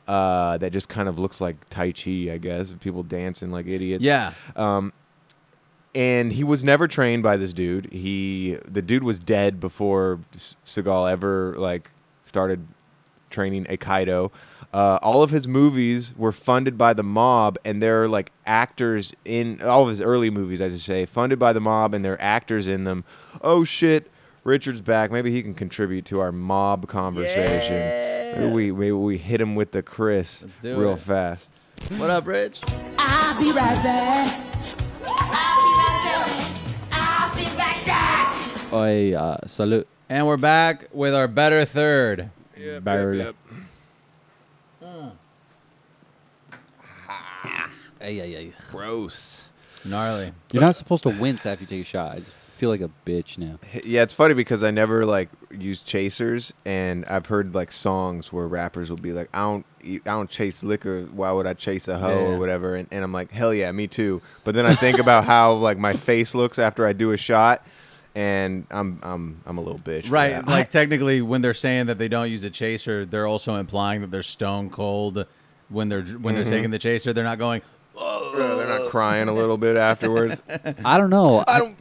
[0.07, 2.73] uh, that just kind of looks like Tai Chi, I guess.
[2.73, 4.03] People dancing like idiots.
[4.03, 4.33] Yeah.
[5.95, 7.91] And he was never trained by this dude.
[7.91, 11.91] He the dude was dead before S- Seagal ever like
[12.23, 12.67] started
[13.29, 14.31] training Aikido.
[14.71, 19.13] Uh, all of his movies were funded by the mob, and there are like actors
[19.25, 22.13] in all of his early movies, I should say, funded by the mob, and there
[22.13, 23.03] are actors in them.
[23.41, 24.11] Oh shit,
[24.43, 25.11] Richard's back.
[25.11, 28.39] Maybe he can contribute to our mob conversation.
[28.39, 30.99] Maybe we maybe we hit him with the Chris real it.
[30.99, 31.49] fast.
[31.97, 32.61] What up, Rich?
[32.99, 34.48] I'll be right there.
[38.71, 39.87] Oi, uh, salute.
[40.09, 42.29] And we're back with our better third.
[42.81, 43.33] Barely.
[48.01, 48.53] Ay, ay, ay.
[48.71, 49.47] Gross.
[49.85, 50.31] Gnarly.
[50.51, 52.15] You're not supposed to wince after you take a shot.
[52.15, 53.55] I just feel like a bitch now.
[53.83, 58.47] Yeah, it's funny because I never like use chasers, and I've heard like songs where
[58.47, 61.03] rappers will be like, "I don't, eat- I don't chase liquor.
[61.11, 62.33] Why would I chase a hoe Yeah.
[62.35, 65.25] or whatever?" And, and I'm like, "Hell yeah, me too." But then I think about
[65.25, 67.65] how like my face looks after I do a shot,
[68.19, 70.11] and I'm I'm I'm a little bitch.
[70.11, 70.31] Right.
[70.31, 70.47] that.
[70.47, 74.11] Like technically, when they're saying that they don't use a chaser, they're also implying that
[74.11, 75.25] they're stone cold
[75.69, 77.13] when they're when they're taking the chaser.
[77.13, 77.61] They're not going.
[77.97, 80.41] Uh, they're not crying a little bit afterwards.
[80.85, 81.43] I don't know.
[81.47, 81.77] I don't.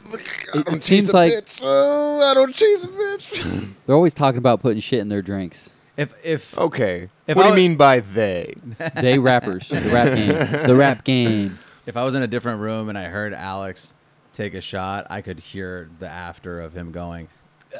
[0.55, 3.73] It, it seems like Oh, I don't chase a bitch.
[3.85, 5.73] they're always talking about putting shit in their drinks.
[5.97, 7.09] If if okay.
[7.27, 8.55] If what I do you mean by they?
[8.95, 11.59] They rappers, the rap game, the rap game.
[11.85, 13.93] if I was in a different room and I heard Alex
[14.39, 17.27] take a shot, I could hear the after of him going.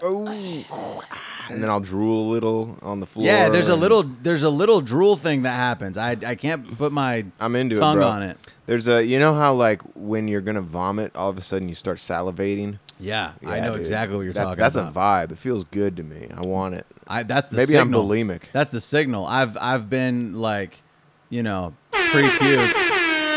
[0.04, 1.04] Oh.
[1.50, 3.26] And then I'll drool a little on the floor.
[3.26, 5.98] Yeah, there's a little there's a little drool thing that happens.
[5.98, 8.08] I I can't put my I'm into tongue it, bro.
[8.08, 8.38] on it.
[8.68, 11.74] There's a, you know how like when you're gonna vomit, all of a sudden you
[11.76, 12.78] start salivating.
[13.00, 13.80] Yeah, I know dude.
[13.80, 15.24] exactly what you're that's, talking that's about.
[15.24, 15.32] a vibe.
[15.32, 16.28] It feels good to me.
[16.36, 16.86] I want it.
[17.08, 18.02] I that's the Maybe signal.
[18.02, 18.44] I'm bulimic.
[18.52, 19.26] That's the signal.
[19.26, 20.84] I've I've been like,
[21.32, 22.76] you know, pre puke.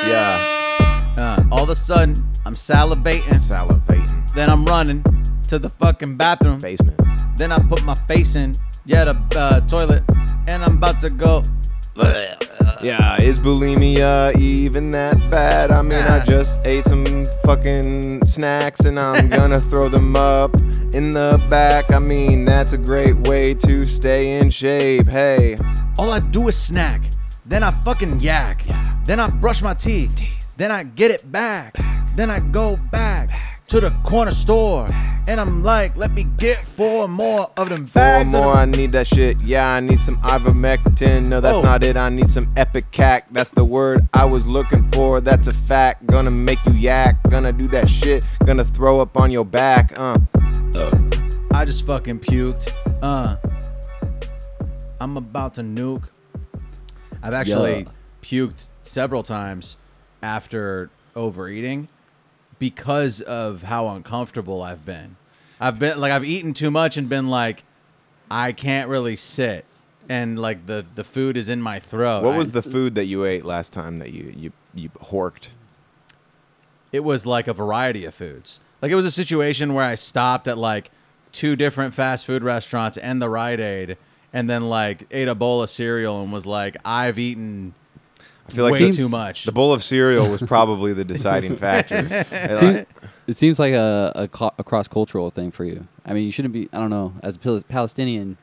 [0.04, 2.14] Yeah, Uh, all of a sudden,
[2.44, 3.38] I'm salivating.
[3.40, 4.32] salivating.
[4.34, 5.02] Then I'm running.
[5.48, 6.58] to the fucking bathroom.
[6.58, 7.00] Basement.
[7.36, 8.54] Then I put my face in,
[8.86, 10.02] yeah, the uh, toilet,
[10.48, 11.42] and I'm about to go.
[12.82, 15.70] Yeah, is bulimia even that bad?
[15.70, 17.04] I mean, I just ate some
[17.44, 20.56] fucking snacks and I'm gonna throw them up
[20.92, 21.92] in the back.
[21.92, 25.06] I mean, that's a great way to stay in shape.
[25.06, 25.54] Hey,
[25.96, 27.02] All I do is snack.
[27.46, 28.64] Then I fucking yak.
[29.04, 30.41] Then I brush my teeth.
[30.62, 31.76] Then I get it back.
[32.14, 33.30] Then I go back
[33.66, 34.88] to the corner store.
[35.26, 38.26] And I'm like, let me get four more of them bags.
[38.26, 39.40] of more, I need that shit.
[39.40, 41.26] Yeah, I need some ivermectin.
[41.26, 41.62] No, that's Oh.
[41.62, 41.96] not it.
[41.96, 43.22] I need some ipecac.
[43.32, 45.20] That's the word I was looking for.
[45.20, 46.06] That's a fact.
[46.06, 47.20] Gonna make you yak.
[47.28, 48.24] Gonna do that shit.
[48.46, 49.92] Gonna throw up on your back.
[49.96, 50.16] Uh.
[51.52, 52.72] I just fucking puked.
[53.02, 53.34] Uh.
[55.00, 56.04] I'm about to nuke.
[57.20, 57.88] I've actually
[58.22, 59.76] puked several times
[60.22, 61.88] after overeating
[62.58, 65.16] because of how uncomfortable I've been.
[65.60, 67.64] I've been like I've eaten too much and been like
[68.30, 69.64] I can't really sit
[70.08, 72.22] and like the the food is in my throat.
[72.24, 75.50] What I- was the food that you ate last time that you you you horked?
[76.92, 78.60] it was like a variety of foods.
[78.82, 80.90] Like it was a situation where I stopped at like
[81.32, 83.96] two different fast food restaurants and the Rite Aid,
[84.32, 87.81] and then like ate a bowl of cereal and was like, I've eaten I
[88.52, 89.44] feel like way the- too much.
[89.44, 91.94] The bowl of cereal was probably the deciding factor.
[92.32, 92.86] And Seem-
[93.26, 95.86] it seems like a, a, co- a cross cultural thing for you.
[96.04, 96.68] I mean, you shouldn't be.
[96.72, 97.14] I don't know.
[97.22, 98.36] As a Pal- Palestinian,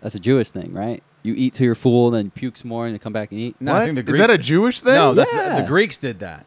[0.00, 1.02] that's a Jewish thing, right?
[1.22, 3.56] You eat till you're full, then puke some more, and you come back and eat.
[3.60, 3.82] No, what?
[3.82, 4.94] I think the Is that a Jewish thing?
[4.94, 6.44] no, that's the, the Greeks did that.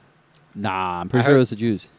[0.54, 1.92] Nah, I'm pretty I sure heard- it was the Jews.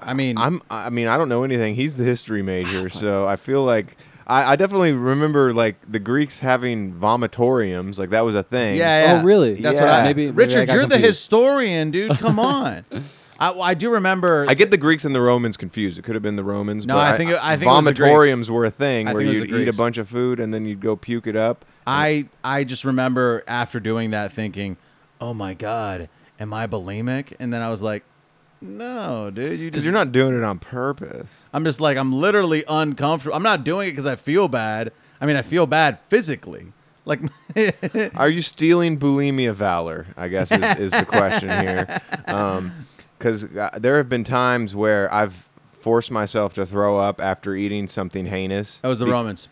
[0.00, 0.60] I mean, I'm.
[0.70, 1.76] I mean, I don't know anything.
[1.76, 3.96] He's the history major, ah, so I feel like
[4.26, 7.98] I, I definitely remember like the Greeks having vomitoriums.
[7.98, 8.76] Like that was a thing.
[8.76, 9.20] yeah, oh, yeah.
[9.20, 9.54] Oh, really?
[9.54, 9.86] That's Yeah.
[9.86, 10.02] what I.
[10.04, 11.08] Maybe- maybe Richard, I got you're the confused.
[11.20, 12.18] historian, dude.
[12.18, 12.84] Come on.
[13.40, 14.46] I, I do remember.
[14.48, 15.98] I get the Greeks and the Romans confused.
[15.98, 16.86] It could have been the Romans.
[16.86, 19.12] No, but I think it- I think it was the vomitoriums were a thing I
[19.14, 19.76] where think it was you'd the eat a Greeks.
[19.78, 21.64] bunch of food and then you'd go puke it up.
[21.86, 24.76] I I just remember after doing that thinking,
[25.20, 26.08] "Oh my god,
[26.38, 28.04] am I bulimic?" And then I was like,
[28.62, 31.48] "No, dude, you Because just you're not doing it on purpose.
[31.52, 33.34] I'm just like I'm literally uncomfortable.
[33.36, 34.92] I'm not doing it because I feel bad.
[35.20, 36.72] I mean, I feel bad physically.
[37.04, 37.20] Like,
[38.14, 40.06] Are you stealing bulimia valor?
[40.16, 42.00] I guess is, is the question here.
[43.18, 47.88] Because uh, there have been times where I've forced myself to throw up after eating
[47.88, 48.78] something heinous.
[48.80, 49.48] that was the Be- Romans.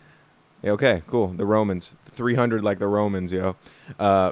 [0.63, 1.27] Okay, cool.
[1.27, 3.55] The Romans, 300 like the Romans, yo.
[3.99, 4.31] Uh,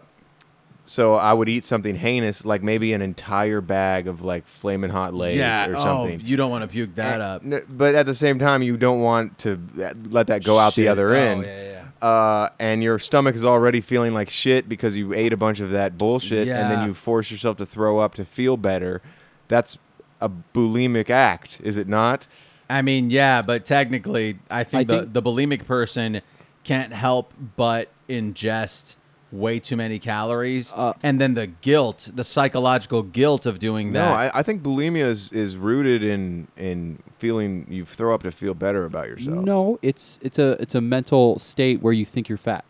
[0.90, 5.14] so I would eat something heinous, like maybe an entire bag of like flaming hot
[5.14, 5.68] Lay's Yeah.
[5.68, 6.22] or Oh, something.
[6.24, 7.42] you don't want to puke that And- up.
[7.46, 10.76] n- But at the same time, you don't want to uh, let that go out
[10.76, 11.44] the other Oh, end.
[11.44, 11.64] yeah,
[12.02, 12.08] yeah.
[12.08, 15.70] Uh, and your stomach is already feeling like shit because you ate a bunch of
[15.72, 19.02] that bullshit, and then you force yourself to throw up to feel better.
[19.50, 19.78] That's
[20.22, 22.26] a bulimic act, is it not?
[22.70, 26.22] I mean, yeah, but technically, I think, I the, think- the bulimic person
[26.64, 28.96] can't help but ingest
[29.32, 34.00] way too many calories, Uh, and then the guilt, the psychological guilt of doing No,
[34.00, 34.34] that.
[34.36, 38.54] I, I think bulimia is, is rooted in in feeling you throw up to feel
[38.56, 39.44] better about yourself.
[39.46, 42.66] No, it's it's a it's a mental state where you think you're fat.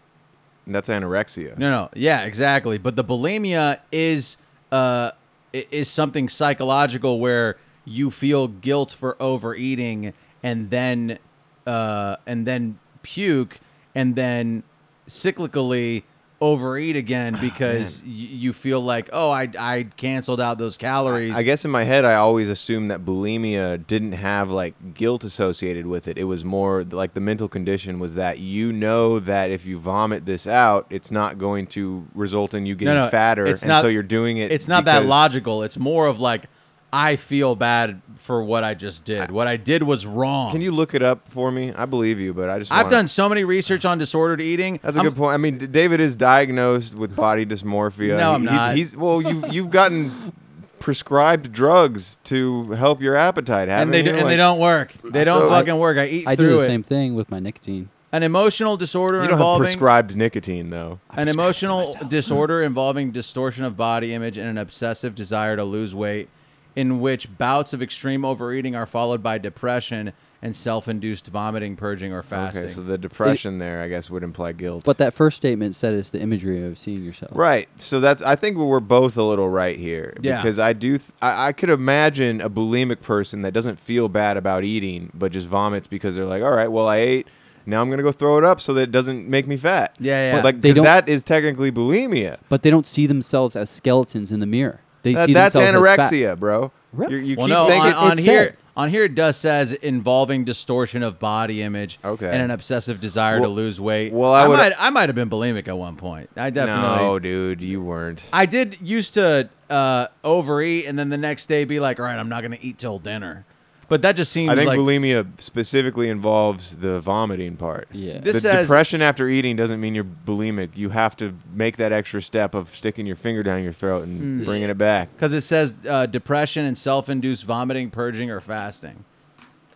[0.66, 1.58] And that's anorexia.
[1.58, 2.78] No, no, yeah, exactly.
[2.78, 4.36] But the bulimia is
[4.72, 5.12] uh
[5.54, 7.56] is something psychological where
[7.86, 11.18] you feel guilt for overeating and then
[11.66, 13.60] uh and then puke
[13.96, 14.64] and then
[15.08, 16.04] cyclically
[16.42, 21.34] overeat again ah, because y- you feel like oh I I canceled out those calories.
[21.36, 25.86] I guess in my head, I always assumed that bulimia didn't have like guilt associated
[25.86, 26.18] with it.
[26.18, 30.26] It was more like the mental condition was that you know that if you vomit
[30.26, 33.82] this out, it's not going to result in you getting no, fatter, it's and not-
[33.82, 34.52] so you're doing it.
[34.52, 35.64] It's not that logical.
[35.64, 36.46] It's more of like
[36.92, 39.30] I feel bad for what I just did.
[39.32, 40.52] What I did was wrong.
[40.52, 41.72] Can you look it up for me?
[41.76, 44.80] I believe you, but I just I've wanna- done so many research on disordered eating.
[44.82, 45.34] That's a I'm- good point.
[45.34, 48.18] I mean, D- David is diagnosed with body dysmorphia.
[48.18, 48.76] No, I'm He's- not.
[48.76, 50.34] He's, well, you you've gotten
[50.80, 54.16] prescribed drugs to help your appetite, haven't and they do, you?
[54.18, 54.94] and they Like, don't work.
[55.04, 55.98] They don't So- fucking work.
[55.98, 56.68] I eat I do through the it.
[56.68, 57.90] same thing with my nicotine.
[58.12, 61.00] An emotional disorder You don't have involving prescribed nicotine though.
[61.16, 66.28] an emotional disorder involving distortion of body image and an obsessive desire to lose weight,
[66.76, 72.24] in which bouts of extreme overeating are followed by depression and self-induced vomiting, purging, or
[72.24, 72.64] fasting.
[72.64, 74.86] Okay, so the depression there, I guess, would imply guilt.
[74.86, 77.34] But that first statement said it's the imagery of seeing yourself.
[77.36, 77.68] Right.
[77.80, 78.22] So that's.
[78.22, 80.16] I think we're both a little right here.
[80.22, 80.38] Yeah.
[80.38, 80.98] Because I do.
[80.98, 85.34] Th- I, I could imagine a bulimic person that doesn't feel bad about eating, but
[85.34, 87.28] just vomits because they're like, all right, well, I ate.
[87.66, 89.96] Now I'm gonna go throw it up so that it doesn't make me fat.
[90.00, 90.38] Yeah, yeah.
[90.38, 92.38] But like, because that is technically bulimia.
[92.48, 94.80] But they don't see themselves as skeletons in the mirror.
[95.02, 96.12] They That- see that's themselves as fat.
[96.12, 96.72] anorexia, bro.
[96.94, 97.14] Really?
[97.16, 98.58] You, you Well, keep no, thinking on, on it here, said.
[98.76, 102.28] on here it does says involving distortion of body image Okay.
[102.28, 104.12] and an obsessive desire to lose weight.
[104.12, 106.30] well, I I, would've- might, I might have been bulimic at one point.
[106.36, 107.06] I definitely.
[107.06, 108.24] No, dude, you weren't.
[108.34, 112.18] I did used to uh, overeat and then the next day be like, all right,
[112.18, 113.46] I'm not going to eat till dinner.
[113.90, 117.88] But that just seems I think like bulimia specifically involves the vomiting part.
[117.92, 118.20] Yeah.
[118.20, 120.70] This the says- depression after eating doesn't mean you're bulimic.
[120.76, 124.12] You have to make that extra step of sticking your finger down your throat Hmm.
[124.22, 125.10] and bringing it back.
[125.16, 129.04] because it says uh, depression and self-induced vomiting, purging, or fasting.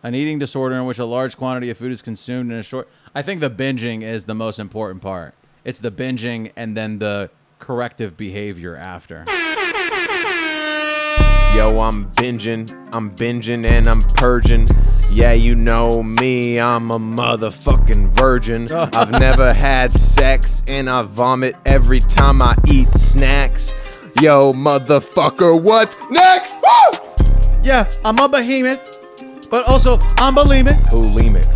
[0.02, 2.88] An eating disorder in which a large quantity of food is consumed in a short.
[3.14, 5.34] I think the binging is the most important part.
[5.64, 9.24] It's the binging and then the corrective behavior after.
[11.54, 14.66] Yo, I'm binging, I'm binging and I'm purging.
[15.12, 18.66] Yeah, you know me, I'm a motherfucking virgin.
[18.72, 23.72] I've never had sex and I vomit every time I eat snacks.
[24.20, 26.54] Yo, motherfucker, what's next?
[26.54, 27.60] Woo!
[27.62, 30.74] Yeah, I'm a behemoth, but also I'm bulimic.
[30.90, 31.46] Bulimic.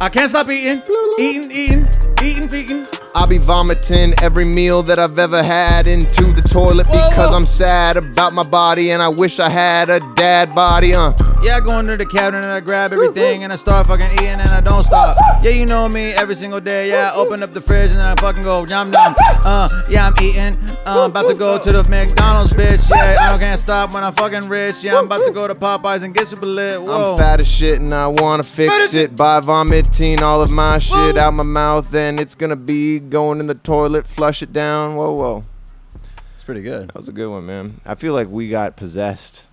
[0.00, 0.82] I can't stop eating,
[1.20, 1.88] eating, eating,
[2.20, 3.03] eating, eating.
[3.16, 7.32] I'll be vomiting every meal that I've ever had into the toilet because.
[7.34, 10.94] I'm sad about my body and I wish I had a dad body.
[10.94, 11.12] Uh,
[11.42, 14.28] Yeah, I go under the cabinet and I grab everything and I start fucking eating
[14.40, 15.16] and I don't stop.
[15.42, 16.88] Yeah, you know me every single day.
[16.90, 19.14] Yeah, I open up the fridge and then I fucking go yum yum.
[19.44, 20.56] Uh, yeah, I'm eating.
[20.86, 22.88] Uh, I'm about to go to the McDonald's, bitch.
[22.90, 24.82] Yeah, I don't can't stop when I'm fucking rich.
[24.84, 26.80] Yeah, I'm about to go to Popeyes and get super lit.
[26.80, 27.12] Whoa.
[27.12, 31.16] I'm fat as shit and I wanna fix it by vomiting all of my shit
[31.16, 34.96] out my mouth and it's gonna be going in the toilet, flush it down.
[34.96, 35.44] Whoa, whoa.
[36.36, 36.88] It's pretty good.
[36.88, 37.74] That was a good one, man.
[37.86, 39.44] I feel like we got possessed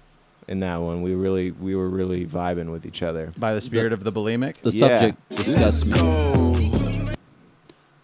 [0.48, 1.02] in that one.
[1.02, 3.32] We really, we were really vibing with each other.
[3.38, 4.58] By the spirit of the bulimic.
[4.58, 5.00] The Yeah.
[5.00, 7.10] subject disgusts me.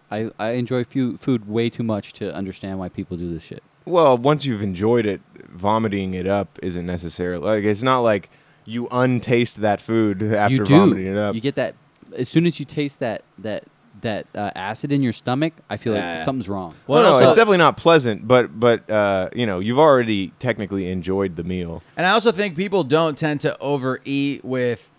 [0.09, 3.61] I, I enjoy fu- food way too much to understand why people do this shit.
[3.85, 8.29] Well, once you've enjoyed it, vomiting it up isn't necessarily like it's not like
[8.65, 10.77] you untaste that food after you do.
[10.77, 11.35] vomiting it up.
[11.35, 11.75] You get that
[12.15, 13.63] as soon as you taste that that
[14.07, 15.53] that uh, acid in your stomach.
[15.69, 16.25] I feel like Yeah.
[16.25, 16.73] something's wrong.
[16.87, 20.31] well, Well, no, also- it's definitely not pleasant, but but uh, you know, you've already
[20.39, 21.81] technically enjoyed the meal.
[21.95, 24.89] And I also think people don't tend to overeat with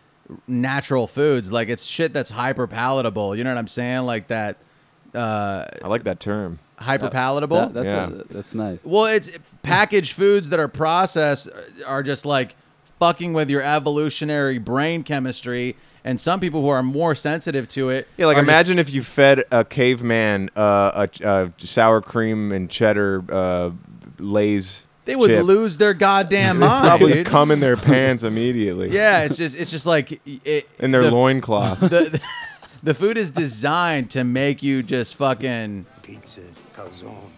[0.47, 1.51] natural foods.
[1.53, 3.35] Like it's shit that's hyper palatable.
[3.37, 4.03] You know what I'm saying?
[4.03, 4.57] Like that
[5.15, 6.59] uh, I like that term.
[6.79, 7.57] hyper palatable.
[7.71, 8.11] That- that's Yeah.
[8.31, 8.85] that's nice.
[8.85, 9.31] Well, it's
[9.63, 11.49] packaged foods that are processed
[11.87, 12.57] are just like
[13.01, 15.77] fucking with your evolutionary brain chemistry.
[16.09, 18.91] And some people who are more sensitive to it, Yeah, like are just- imagine if
[18.91, 23.73] you fed a caveman uh, a, a sour cream and cheddar uh,
[24.19, 24.87] Lay's.
[25.05, 25.45] they would chip.
[25.45, 26.87] lose their goddamn mind.
[26.87, 27.27] Probably dude.
[27.27, 28.89] come in their pants immediately.
[28.99, 31.79] Yeah, it's just it's just like it, in their the, loincloth.
[31.91, 32.21] The,
[32.83, 35.85] the food is designed to make you just fucking.
[36.03, 36.41] Pizza,
[36.75, 37.29] calzone,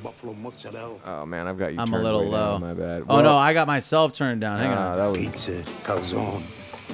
[0.00, 0.96] buffalo mozzarella.
[1.04, 1.80] oh man, I've got you.
[1.80, 2.52] I'm a little low.
[2.52, 3.02] down, My bad.
[3.08, 4.58] Oh no, Well, I got myself turned down.
[4.58, 4.96] Hang ah, on.
[4.98, 6.42] that was Pizza, calzone,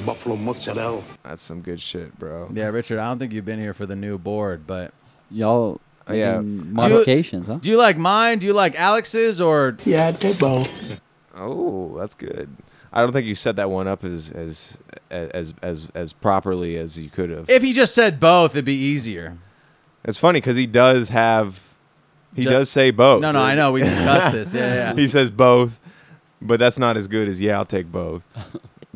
[0.06, 1.02] buffalo mozzarella.
[1.22, 2.50] that's some good shit, bro.
[2.54, 4.92] Yeah, Richard, I don't think you've been here for the new board, but
[5.30, 6.40] Y'all Oh, yeah.
[6.40, 7.58] making modifications, huh?
[7.60, 8.38] do you like mine?
[8.38, 11.00] Do you like Alex's or Yeah, I take both.
[11.36, 12.48] Oh, that's good.
[12.92, 14.78] I don't think you set that one up as as
[15.10, 17.50] as as as properly as you could have.
[17.50, 19.36] if he just said both, it'd be easier.
[20.04, 21.60] It's funny because he does have,
[22.34, 23.20] he Ju- does say both.
[23.20, 24.54] No, no, I know we discussed this.
[24.54, 24.94] Yeah, yeah.
[24.96, 25.78] he says both,
[26.40, 27.58] but that's not as good as yeah.
[27.58, 28.22] I'll take both.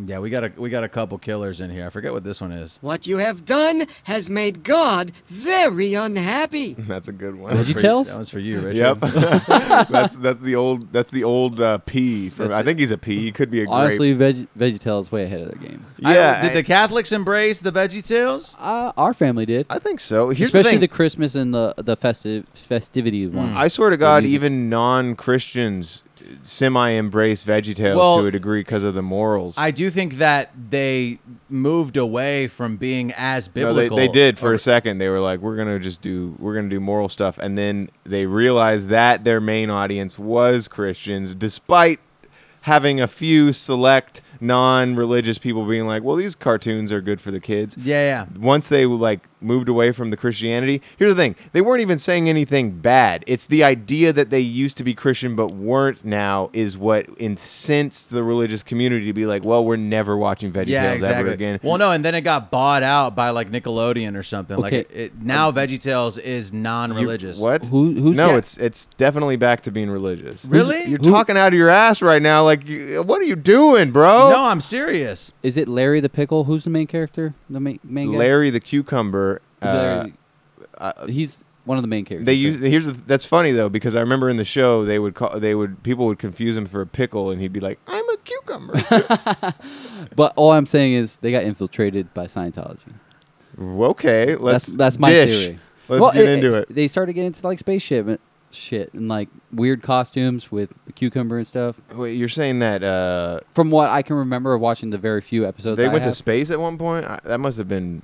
[0.06, 1.86] Yeah, we got a we got a couple killers in here.
[1.86, 2.78] I forget what this one is.
[2.80, 6.74] What you have done has made God very unhappy.
[6.78, 7.56] That's a good one.
[7.56, 8.08] Veggie For- Tales?
[8.10, 8.76] That one's for you, Richard.
[8.76, 9.00] Yep.
[9.88, 12.30] that's that's the old that's the old uh, P.
[12.30, 12.64] For, That's I it.
[12.64, 13.20] think he's a P.
[13.20, 13.74] He could be a grape.
[13.74, 15.84] Honestly, Veg- VeggieTales is way ahead of the game.
[16.04, 16.42] I- yeah.
[16.42, 18.56] did the Catholics embrace the Veggie Tales?
[18.58, 20.30] Uh, our family did, I think so.
[20.30, 20.94] Here's especially the the, thing.
[20.96, 23.50] Christmas and the the festive festivity one.
[23.56, 24.34] I swear to God, music.
[24.34, 24.68] even
[26.32, 29.54] non-Christians semi-embrace VeggieTales Well, to a degree because of the morals.
[29.56, 31.18] I do think that they
[31.48, 33.96] moved away from being as No, biblical.
[33.96, 34.98] they, they did for or- a second.
[34.98, 38.26] They were like, "We're gonna just do, we're gonna do moral stuff," and then they
[38.26, 42.00] realized that their main audience was Christians, despite
[42.62, 47.40] having a few select non-religious people being like, "Well, these cartoons are good for the
[47.40, 48.38] kids." Yeah, yeah.
[48.40, 52.28] Once they like moved away from the Christianity, here's the thing: they weren't even saying
[52.28, 53.24] anything bad.
[53.26, 58.10] It's the idea that they used to be Christian but weren't now is what incensed
[58.10, 61.20] the religious community to be like, "Well, we're never watching VeggieTales Yeah, exactly.
[61.20, 64.56] ever again." Well, no, and then it got bought out by like Nickelodeon or something.
[64.58, 64.80] Like Okay.
[64.80, 67.38] it, it, now, VeggieTales is non-religious.
[67.38, 67.64] what?
[67.66, 68.36] Who- who's no, that?
[68.38, 70.44] it's it's definitely back to being religious.
[70.44, 70.84] Really?
[70.84, 72.44] You're Who- talking out of your ass right now.
[72.44, 74.30] Like, you, what are you doing, bro?
[74.30, 75.32] No, I'm serious.
[75.42, 76.44] Is it Larry the Pickle?
[76.44, 77.34] Who's the main character?
[77.48, 78.18] The main main guy?
[78.18, 79.31] Larry the cucumber.
[79.62, 80.06] Uh,
[80.78, 82.26] uh, he's one of the main characters.
[82.26, 85.14] They use here's the, that's funny though because I remember in the show they would
[85.14, 88.08] call they would people would confuse him for a pickle and he'd be like I'm
[88.08, 88.74] a cucumber.
[90.16, 92.92] but all I'm saying is they got infiltrated by Scientology.
[93.60, 95.30] okay, let's that's that's my dish.
[95.30, 95.58] theory.
[95.88, 96.68] Let's Well, get into it.
[96.68, 98.18] They started getting into like spaceship and
[98.50, 101.76] shit and like weird costumes with the cucumber and stuff.
[101.94, 105.46] Wait, you're saying that uh, From what I can remember of watching the very few
[105.46, 107.04] episodes, they I went to space at one point?
[107.04, 108.02] I, that must have been.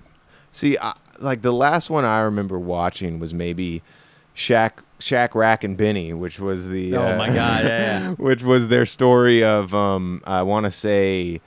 [0.51, 3.83] See, I, like the last one I remember watching was maybe
[4.35, 6.97] Shaq, Shaq, Rack, and Benny, which was the.
[6.97, 8.11] Oh uh, my God, yeah, yeah.
[8.19, 11.41] which was their story of um, I want to say,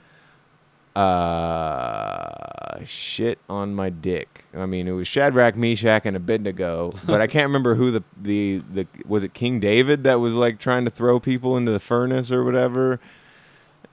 [0.94, 4.44] uh, shit on my dick.
[4.54, 8.62] I mean, it was Shadrach, Meshach, and Abednego, but I can't remember who the the
[8.72, 12.30] the was it King David that was like trying to throw people into the furnace
[12.30, 13.00] or whatever.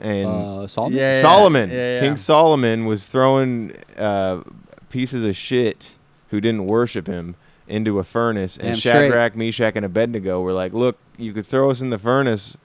[0.01, 0.97] And Uh, Solomon?
[0.97, 1.99] Yeah, yeah, Solomon, yeah, yeah.
[1.99, 4.41] King Solomon was throwing uh,
[4.89, 5.97] pieces of shit
[6.29, 7.35] who didn't worship him
[7.67, 8.91] into a furnace, and Damn straight.
[9.11, 12.57] Shadrach, Meshach, and Abednego were like, "Look, you could throw us in the furnace.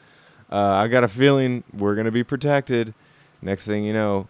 [0.50, 2.94] Uh, I got a feeling we're gonna be protected."
[3.42, 4.28] Next thing you know,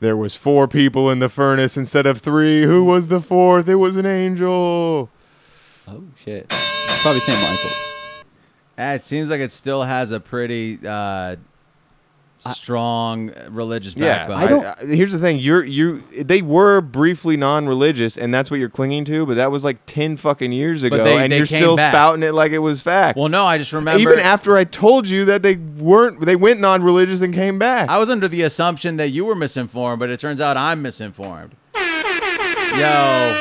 [0.00, 2.64] there was four people in the furnace instead of three.
[2.64, 3.68] Who was the fourth?
[3.68, 5.08] It was an angel.
[5.88, 6.46] Oh shit!
[6.50, 7.70] It's probably Saint Michael.
[8.78, 11.36] Eh, It seems like it still has a pretty uh,
[12.40, 14.38] strong uh, religious Yeah, backbone.
[14.38, 14.64] I don't.
[14.64, 16.02] I, here's the thing: you're you.
[16.18, 19.26] They were briefly non-religious, and that's what you're clinging to.
[19.26, 21.92] But that was like ten fucking years ago, they- and they you're still back.
[21.92, 23.18] spouting it like it was fact.
[23.18, 24.00] well, no, I just remember.
[24.00, 27.88] Even after I told you that they weren't, they went non-religious and came back.
[27.88, 31.54] I was under the assumption that you were misinformed, but it turns out I'm misinformed.
[32.70, 33.36] Yo,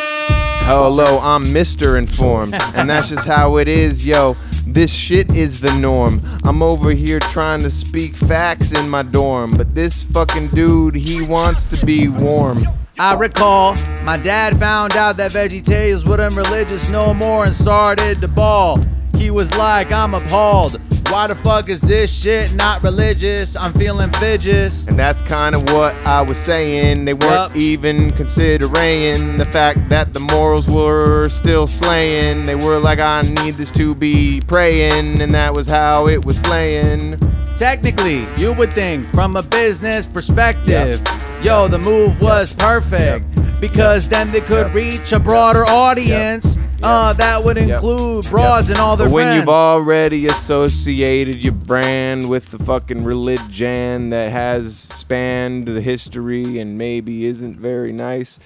[0.64, 1.98] Hello, I'm Mr.
[1.98, 4.36] Informed, and that's just how it is, yo.
[4.66, 6.22] This shit is the norm.
[6.46, 11.22] I'm over here trying to speak facts in my dorm, but this fucking dude, he
[11.22, 12.60] wants to be warm.
[12.98, 18.28] I recall my dad found out that VeggieTales wasn't religious no more and started to
[18.28, 18.84] ball.
[19.18, 20.82] He was like, I'm appalled.
[21.10, 23.56] Why the fuck is this shit not religious?
[23.56, 24.86] I'm feeling fidgets.
[24.86, 27.06] And that's kind of what I was saying.
[27.06, 27.56] They weren't Yup.
[27.56, 32.46] even considering the fact that the morals were still slaying.
[32.46, 36.40] They were like, I need this to be praying, and that was how it was
[36.40, 37.18] slaying.
[37.58, 41.02] Technically, you would think from a business perspective,
[41.42, 43.26] yo, the move was perfect
[43.60, 44.74] because then they could Yep.
[44.74, 46.58] reach a broader audience.
[46.82, 49.40] Uh, that would include broads and all their But when friends.
[49.42, 56.78] you've already associated your brand with the fucking religion that has spanned the history and
[56.78, 58.40] maybe isn't very nice,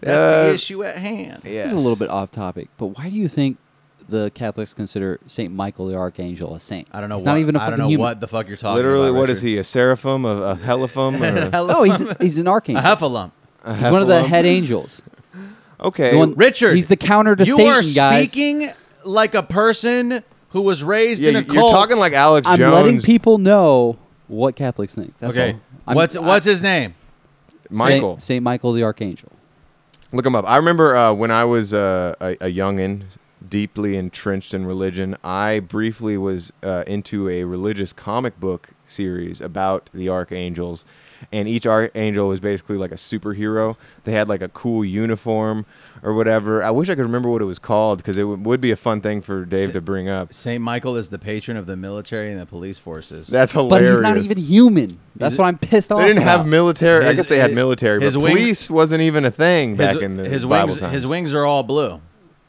[0.00, 1.40] That's uh, the issue at hand.
[1.44, 1.64] Yes.
[1.64, 3.56] This is a little bit off topic, but why do you think
[4.08, 6.86] the Catholics consider Saint Michael the Archangel a saint?
[6.92, 7.16] I don't know.
[7.16, 8.04] He's what, not even a I fucking don't know human.
[8.04, 9.18] what the fuck you're talking Literally, about.
[9.18, 9.48] what is Richard.
[9.54, 9.58] he?
[9.58, 10.24] A seraphim?
[10.24, 11.20] A, a helaphim?
[11.54, 12.84] Or a, Oh, he's he's an archangel.
[12.84, 13.10] A archangel.
[13.10, 13.30] heffalump.
[13.70, 15.02] a He's one of the head angels.
[15.80, 16.12] Okay.
[16.12, 18.30] The one- Richard, he's the counter to you Satan, are guys.
[18.30, 18.70] speaking
[19.04, 21.56] like a person who was raised yeah, in a you- cult.
[21.58, 22.72] you're talking like Alex I'm Jones.
[22.74, 23.98] letting people know
[24.28, 25.18] what Catholics think.
[25.18, 25.52] That's okay.
[25.54, 25.60] all.
[25.88, 26.94] I'm- What's what's his name?
[27.68, 28.12] Michael.
[28.14, 29.30] Saint, Saint Michael the Archangel.
[30.12, 30.48] Look him up.
[30.48, 33.02] I remember uh, when I was uh, a, a youngin,
[33.46, 35.16] deeply entrenched in religion.
[35.24, 40.84] I briefly was uh, into a religious comic book series about the archangels,
[41.32, 43.76] and each archangel was basically like a superhero.
[44.04, 45.66] They had like a cool uniform
[46.02, 46.62] or whatever.
[46.62, 48.76] I wish I could remember what it was called because it w- would be a
[48.76, 50.32] fun thing for Dave to bring up.
[50.32, 53.26] Saint Michael is the patron of the military and the police forces.
[53.28, 53.70] That's hilarious.
[53.70, 54.22] But hilarious.
[54.22, 54.98] he's not even human.
[55.16, 56.00] That's He's- what I'm pissed off.
[56.00, 56.48] They didn't have about.
[56.50, 57.04] military.
[57.04, 59.76] I His- guess they had his- military, his but wing- police wasn't even a thing
[59.76, 60.80] back his, in the his Bible wings.
[60.80, 60.92] times.
[60.92, 62.00] His wings are all blue.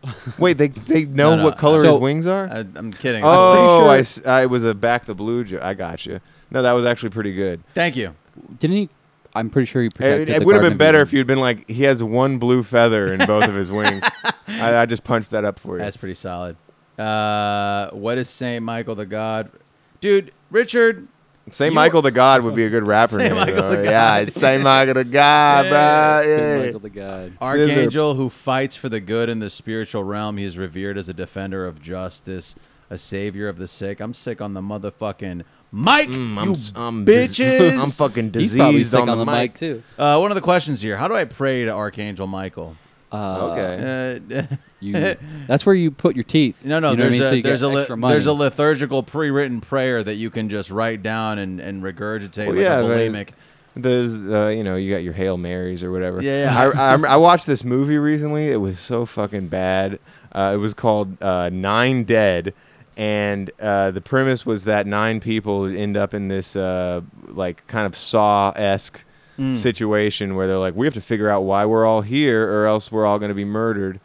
[0.40, 2.48] Wait, they they know No, no, what color so- his wings are?
[2.48, 3.24] I, I'm kidding.
[3.26, 5.44] Oh, sure- I s I was a back the blue.
[5.44, 6.20] Jo- I got you.
[6.52, 7.62] No, that was actually pretty good.
[7.74, 8.14] Thank you.
[8.60, 8.90] Didn't he?
[9.34, 10.30] I'm pretty sure he It, protected.
[10.30, 13.12] it the would have been better if you'd been like, he has one blue feather
[13.12, 14.04] in both of his wings.
[14.48, 15.80] I, I just punched that up for you.
[15.84, 16.56] That's pretty solid.
[16.98, 19.52] Uh, what is Saint Michael the God?
[20.00, 21.08] Dude, Richard.
[21.52, 23.36] Saint you- Michael the God would be a good rapper Saint name.
[23.40, 23.76] Michael though.
[23.84, 26.22] the Yeah, it's Saint Michael the God, Yeah.
[26.22, 26.36] bro.
[26.36, 27.34] Saint Michael the God.
[27.42, 30.38] Archangel who fights for the good in the spiritual realm.
[30.38, 32.56] He is revered as a defender of justice,
[32.90, 34.00] a savior of the sick.
[34.00, 35.44] I'm sick on the motherfucking
[35.76, 37.80] mic, Mm, you I'm, s- I'm dis- bitches.
[37.84, 39.56] I'm fucking He's diseased probably sick on, the, mic.
[39.56, 39.84] too.
[39.98, 42.78] Uh, one of the questions here: How do I pray to Archangel Michael?
[43.12, 44.20] Uh, Okay.
[44.38, 44.44] Uh,
[44.82, 45.16] You,
[45.48, 46.64] that's where you put your teeth.
[46.64, 46.92] no, no.
[46.92, 47.34] You know what I there's mean?
[47.34, 51.02] A you there's a li- there's a liturgical pre-written prayer that you can just write
[51.02, 53.00] down and, and regurgitate Well, like yeah, a right.
[53.12, 53.30] bulimic.
[53.76, 56.22] There's, uh, you know, you got your Hail Marys or whatever.
[56.22, 56.72] Yeah, yeah.
[56.78, 58.50] I, I, I watched this movie recently.
[58.50, 59.98] It was so fucking bad.
[60.32, 62.54] Uh, it was called uh, Nine Dead,
[62.98, 67.86] and uh, the premise was that nine people end up in this uh, like kind
[67.86, 69.04] of Saw esque
[69.38, 69.54] Mm.
[69.54, 72.90] situation where they're like, we have to figure out why we're all here, or else
[72.90, 74.00] we're all going to be murdered.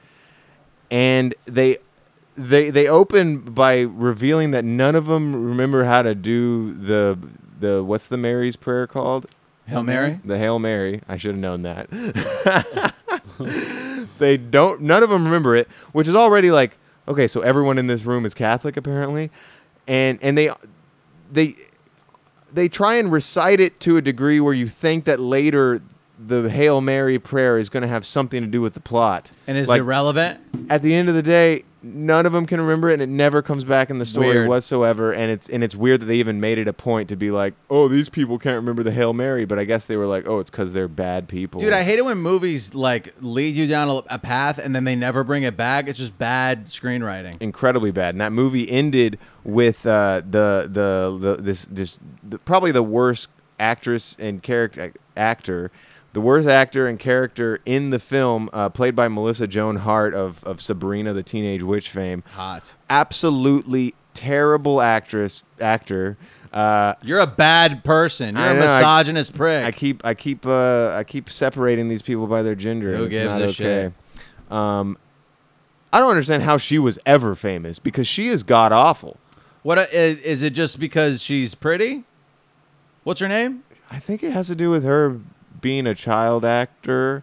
[0.91, 1.78] And they
[2.36, 7.16] they they open by revealing that none of them remember how to do the
[7.61, 9.26] the what's the Mary's prayer called?
[9.66, 10.18] Hail Mary?
[10.24, 11.01] The Hail Mary.
[11.09, 11.88] I should have known that.
[14.18, 14.80] they don't.
[14.82, 16.76] None of them remember it, which is already like
[17.09, 17.27] okay.
[17.27, 19.31] So everyone in this room is Catholic apparently,
[19.87, 20.51] and and they
[21.33, 21.55] they
[22.53, 25.81] they try and recite it to a degree where you think that later
[26.19, 29.33] the Hail Mary prayer is going to have something to do with the plot.
[29.47, 30.41] And is Like, irrelevant?
[30.69, 33.43] At the end of the day, none of them can remember it, and it never
[33.43, 34.49] comes back in the story Weird.
[34.49, 35.12] whatsoever.
[35.12, 37.55] And it's and it's weird that they even made it a point to be like,
[37.68, 40.41] oh, these people can't remember the Hail Mary, but I guess they were like, oh,
[40.41, 41.61] it's because they're bad people.
[41.61, 44.85] Dude, I hate it when movies like lead you down a, a path and then
[44.85, 45.89] they never bring it back.
[45.89, 47.41] It's just bad screenwriting.
[47.41, 48.14] incredibly bad.
[48.14, 53.31] And that movie ended with uh, the, the the this this the, probably the worst
[53.59, 55.70] actress and character actor,
[56.13, 60.43] the worst actor and character in the film, uh, played by Melissa Joan Hart of
[60.45, 62.23] of Sabrina the Teenage Witch fame.
[62.35, 62.75] Hot.
[62.89, 66.17] Absolutely terrible actress actor.
[66.53, 68.35] Uh, You're a bad person.
[68.35, 69.65] You're I a know, I- misogynist prick.
[69.65, 72.97] I keep I keep uh, I keep separating these people by their gender.
[72.97, 73.53] Who and it's gives not a okay.
[73.53, 73.93] shit?
[74.53, 74.99] Um,
[75.93, 79.17] I don't understand how she was ever famous because she is god awful.
[79.63, 82.03] what uh, is, is it just because she's pretty?
[83.05, 83.63] What's her name?
[83.91, 85.21] I think it has to do with her
[85.61, 87.23] being a child actor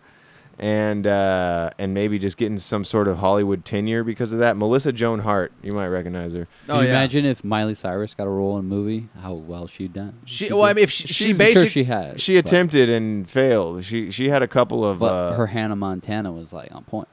[0.59, 4.57] and uh, and maybe just getting some sort of Hollywood tenure because of that.
[4.57, 6.47] Melissa Joan Hart, you might recognize her.
[6.67, 9.09] Oh, Can you imagine if Miley Cyrus got a role in a movie?
[9.21, 10.19] How well she'd done.
[10.25, 12.19] She well, I mean, if she, she She's- I'm sure basically she has.
[12.21, 13.83] She attempted and failed.
[13.83, 17.07] She she had a couple of but uh, her Hannah Montana was like on point.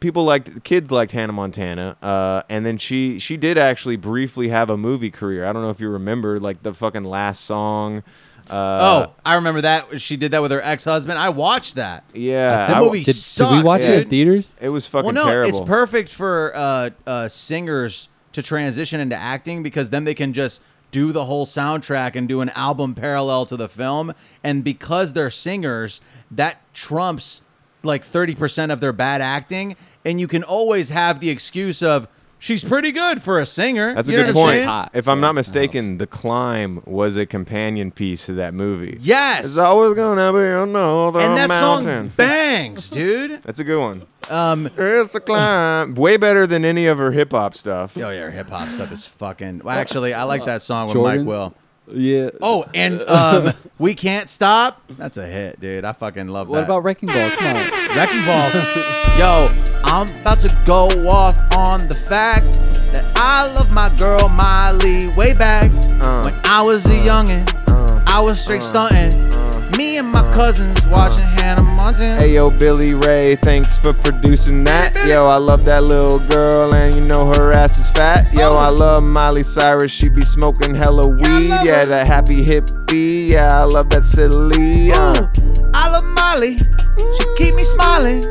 [0.00, 4.70] people liked kids liked Hannah Montana, uh, and then she she did actually briefly have
[4.70, 5.44] a movie career.
[5.44, 8.02] I don't know if you remember, like the fucking last song.
[8.50, 11.18] Uh, oh, I remember that she did that with her ex husband.
[11.18, 12.04] I watched that.
[12.14, 13.56] yeah, That I- movie Did, did sucks.
[13.56, 14.54] we watch it in theaters?
[14.60, 15.48] It was fucking well, no, terrible.
[15.48, 20.62] it's perfect for uh, uh, singers to transition into acting because then they can just
[20.90, 24.12] do the whole soundtrack and do an album parallel to the film.
[24.44, 27.42] And because they're singers, that trumps
[27.82, 29.76] like 30% of their bad acting.
[30.04, 32.08] And you can always have the excuse of,
[32.44, 33.94] she's pretty good for a singer.
[33.94, 34.64] That's a You know good what I'm point.
[34.66, 38.98] Hot, if I'm not mistaken, The Climb was a companion piece to that movie.
[39.00, 39.46] Yes.
[39.46, 42.10] It's always gonna be another and that mountain.
[42.10, 43.42] song bangs, dude.
[43.44, 44.02] That's a good one.
[44.30, 45.94] Um, It's the climb.
[45.94, 47.96] Way better than any of her hip hop stuff.
[47.96, 49.60] oh yeah, her hip hop stuff is fucking.
[49.64, 51.24] Well, actually, I like that song with Mike Jordans?
[51.26, 51.54] Will.
[51.86, 52.30] Yeah.
[52.40, 54.80] Oh, and um, we can't stop.
[54.88, 55.84] That's a hit, dude.
[55.84, 56.64] I fucking love What that.
[56.64, 57.30] about Wrecking Ball?
[57.30, 57.96] Come on.
[57.96, 58.74] Wrecking Balls?
[59.18, 59.46] Yo,
[59.84, 62.54] I'm about to go off on the fact
[62.92, 65.70] that I love my girl Miley way back
[66.02, 67.44] Uh, when I was a youngin'.
[68.06, 69.12] I was straight stunting.
[69.76, 72.20] Me and my cousins watching Hannah Montana.
[72.20, 74.94] Hey yo, Billy Ray, thanks for producing that.
[75.08, 78.32] Yo, I love that little girl, and you know her ass is fat.
[78.32, 81.24] Yo, I love Miley Cyrus, she be smoking hella weed.
[81.50, 81.62] Oh.
[81.64, 83.28] Yeah, that happy hippie.
[83.30, 84.92] Yeah, I love that silly.
[84.92, 85.26] Uh.
[85.74, 86.56] I love Miley.
[86.56, 88.24] She keep me smiling.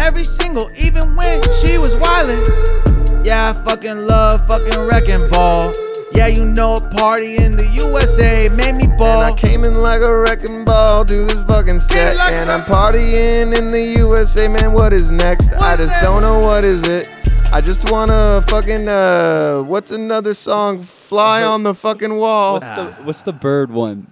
[0.00, 3.24] Every single, even when she was wildin'.
[3.24, 5.72] Yeah, I fucking love fucking wrecking ball.
[6.18, 9.22] Yeah, you know a party in the USA made me ball.
[9.22, 12.16] And I came in like a wrecking ball to this fucking set.
[12.16, 14.72] like and I'm partying in the USA, man.
[14.72, 15.52] What is next?
[15.52, 16.02] I What's just next?
[16.02, 17.08] don't know what is it.
[17.52, 20.82] I just wanna fucking uh what's another song?
[20.82, 22.54] Fly on the fucking wall.
[22.54, 24.10] What's the What's the bird one?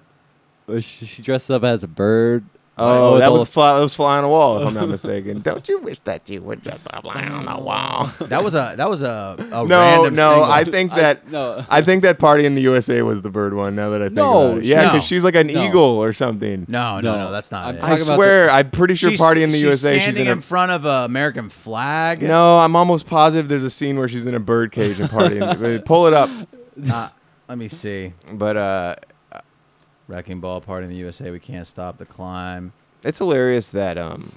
[0.69, 2.45] She, she dressed up as a bird.
[2.79, 5.41] Oh, that was the- fly, that was fly on a wall, if I'm not mistaken.
[5.43, 8.11] Don't you wish that you would just fly on a wall?
[8.21, 10.45] That was a that was a, a No, random no, single.
[10.53, 11.65] I think I- that no.
[11.71, 13.77] I think that party in the USA was the bird one.
[13.77, 14.89] Now that I think No, about it, yeah, no.
[14.93, 15.65] because she's like an No.
[15.67, 16.67] eagle or something.
[16.69, 17.33] no, no, no, No.
[17.33, 17.79] that's not I'm it.
[17.83, 19.95] I talking about swear, I'm pretty sure party in the she's USA.
[19.95, 22.21] She's standing in in, a front of an American flag.
[22.21, 25.83] No, I'm almost positive there's a scene where she's in a bird cage and partying.
[25.87, 26.29] Pull it up.
[26.93, 27.09] Uh,
[27.49, 28.13] let me see.
[28.35, 28.97] But uh,
[30.09, 31.31] Wrecking ball party in the USA.
[31.31, 32.73] We can't stop the climb.
[33.03, 34.33] it's hilarious that um,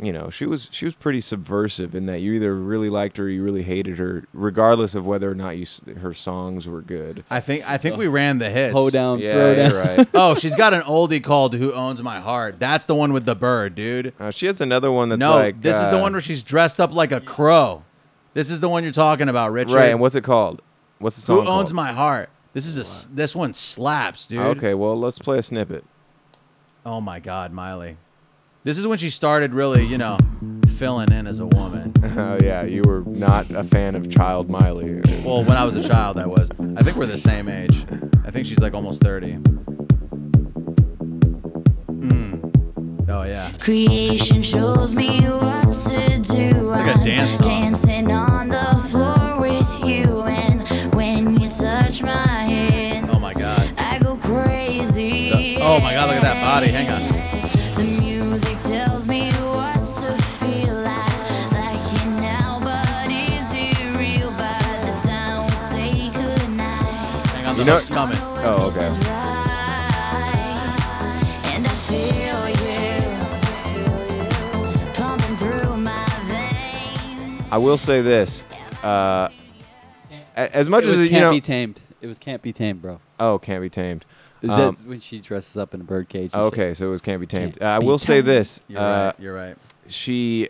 [0.00, 3.24] you know, she was she was pretty subversive in that you either really liked her
[3.24, 5.66] or you really hated her, regardless of whether or not you
[6.00, 7.24] her songs were good.
[7.28, 8.72] I think I think we ran the hits.
[8.72, 9.74] Hoe down, Yeah, throw down.
[9.74, 10.08] right.
[10.14, 13.34] Oh, she's got an oldie called "Who Owns My Heart." That's the one with the
[13.34, 14.14] bird, dude.
[14.20, 16.44] Uh, she has another one that's no, like this is the uh, one where she's
[16.44, 17.82] dressed up like a crow.
[18.34, 19.74] This is the one you're talking about, Richard.
[19.74, 19.90] right.
[19.90, 20.62] And what's it called?
[21.00, 21.40] What's the song?
[21.44, 21.74] Who owns called?
[21.74, 22.30] my heart?
[22.54, 24.38] This is a s- this one slaps, dude.
[24.40, 25.84] Okay, well let's play a snippet.
[26.86, 27.96] Oh my God, Miley.
[28.64, 30.18] This is when she started really, you know,
[30.76, 31.92] filling in as a woman.
[32.18, 35.00] Oh yeah, you were not a fan of Child Miley.
[35.24, 36.50] Well, when I was a child, I was.
[36.76, 37.84] I think we're the same age.
[38.24, 39.34] I think she's like almost 30.
[41.86, 43.08] Mm.
[43.08, 43.52] Oh yeah.
[43.60, 46.50] Creation shows me what to do.
[46.62, 47.48] like a I'm dance song.
[47.48, 48.87] Dancing on the
[67.30, 68.18] Hang on, the You know- hook's coming.
[68.20, 68.88] Oh, okay.
[71.54, 72.90] And I feel you
[74.94, 77.42] pumping through my veins.
[77.52, 78.42] I will say this.
[78.82, 79.28] Uh,
[80.36, 81.80] as much as it was as can't you know, be tamed.
[82.00, 83.00] It was can't be tamed, bro.
[83.18, 84.04] oh, can't be tamed.
[84.42, 86.30] That's Um, when she dresses up in a bird cage.
[86.32, 86.40] and shit.
[86.40, 87.58] okay, so it was can't be tamed.
[87.58, 88.62] Can't Uh, I be will say this.
[88.68, 89.14] You're uh, right.
[89.20, 89.56] You're right.
[89.88, 90.48] she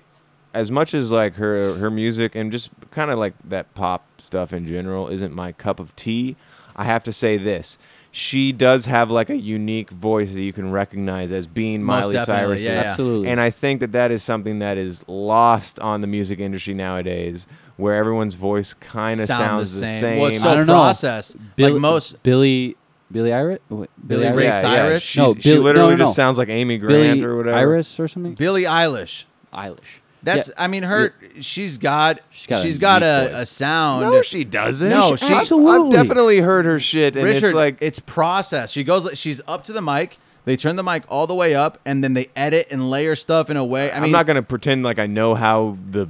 [0.55, 4.53] as much as like her her music and just kind of like that pop stuff
[4.53, 6.35] in general isn't my cup of tea
[6.75, 7.77] i have to say this
[8.11, 12.19] she does have like a unique voice that you can recognize as being Most miley
[12.19, 12.89] cyrus yeah, yeah.
[12.91, 13.29] Absolutely.
[13.29, 17.47] and i think that that is something that is lost on the music industry nowadays
[17.77, 20.01] where everyone's voice kind of Sound sounds the the same.
[20.01, 20.73] same, Well, it's so don't know.
[20.73, 21.37] processed.
[21.57, 22.77] Bill- like most Billy
[23.11, 23.59] Billy Iris.
[23.69, 25.03] What, Billy Ray Yeah, yeah, Cyrus?
[25.03, 26.23] she, No, she Bill- literally no, no, just no.
[26.23, 28.35] sounds like amy grant Billy or whatever Iris or something.
[28.35, 29.25] Billie Eilish.
[29.53, 30.01] Eilish.
[30.23, 30.49] That's.
[30.49, 30.55] Yeah.
[30.59, 31.15] I mean, her.
[31.41, 32.21] She's got.
[32.31, 34.03] She's got a got a, a sound.
[34.03, 37.79] no she doesn't No, I've- she- I've, definitely heard her shit and Richard, it's like
[37.81, 38.75] it's processed.
[38.75, 39.09] She goes.
[39.19, 40.19] She's up to the mic.
[40.45, 43.49] They turn the mic all the way up, and then they edit and layer stuff
[43.51, 43.91] in a way.
[43.91, 46.09] I I mean, am not gonna pretend like I know how the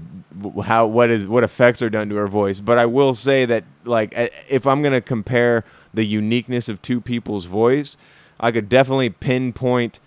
[0.65, 3.65] how what is what effects are done to her voice, but I will say that
[3.85, 4.15] like
[4.49, 5.65] if I'm gonna compare
[5.95, 7.97] the uniqueness of two people's voice,
[8.41, 10.01] I could definitely pinpoint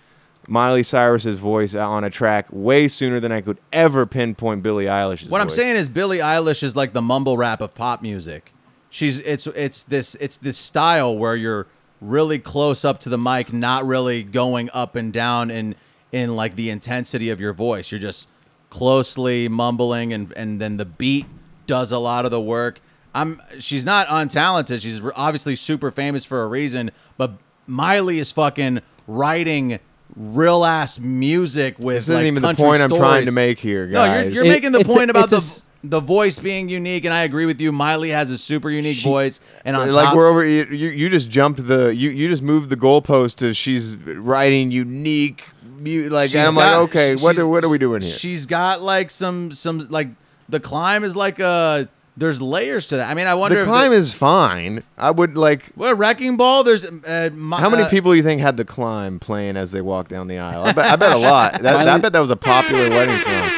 [0.48, 5.30] Miley Cyrus's voice on a track way sooner than I could ever pinpoint Billie Eilish's.
[5.30, 5.56] What I'm voice.
[5.56, 8.54] saying is Billie Eilish is like the mumble rap of pop music.
[8.90, 11.68] She's it's it's this it's this style where you're
[12.02, 15.76] really close up to the mic, not really going up and down in
[16.12, 17.92] in like the intensity of your voice.
[17.92, 18.28] You're just
[18.70, 21.28] closely mumbling and and then the beat
[21.68, 22.82] does a lot of the work.
[23.14, 24.82] I'm she's not untalented.
[24.82, 27.32] She's obviously super famous for a reason, but
[27.68, 29.80] Miley is fucking writing
[30.16, 33.59] real ass music with This isn't like even the country point I'm trying to make
[33.59, 33.93] here, guys.
[33.93, 36.38] No, you're, you're It- making the it's a- point about it's a the the voice
[36.38, 37.72] being unique, and I agree with you.
[37.72, 40.89] Miley has a super unique She- voice, and on like top, we're over you, you
[40.89, 45.43] you just jumped the you, you just moved the goalpost to she's writing unique
[45.80, 48.45] mu- like and I'm got- like okay what are, what are we doing here She's
[48.45, 50.09] got like some some like
[50.49, 53.09] the climb is like a there's layers to that.
[53.09, 56.64] I mean, I wonder the if climb is fine I would like what wrecking ball.
[56.64, 59.82] There's uh, Mi- How many uh, people you think had the climb playing as they
[59.82, 60.64] walked down the aisle?
[60.64, 61.62] I bet, I bet a lot.
[61.62, 63.49] That, I bet that was a popular wedding song.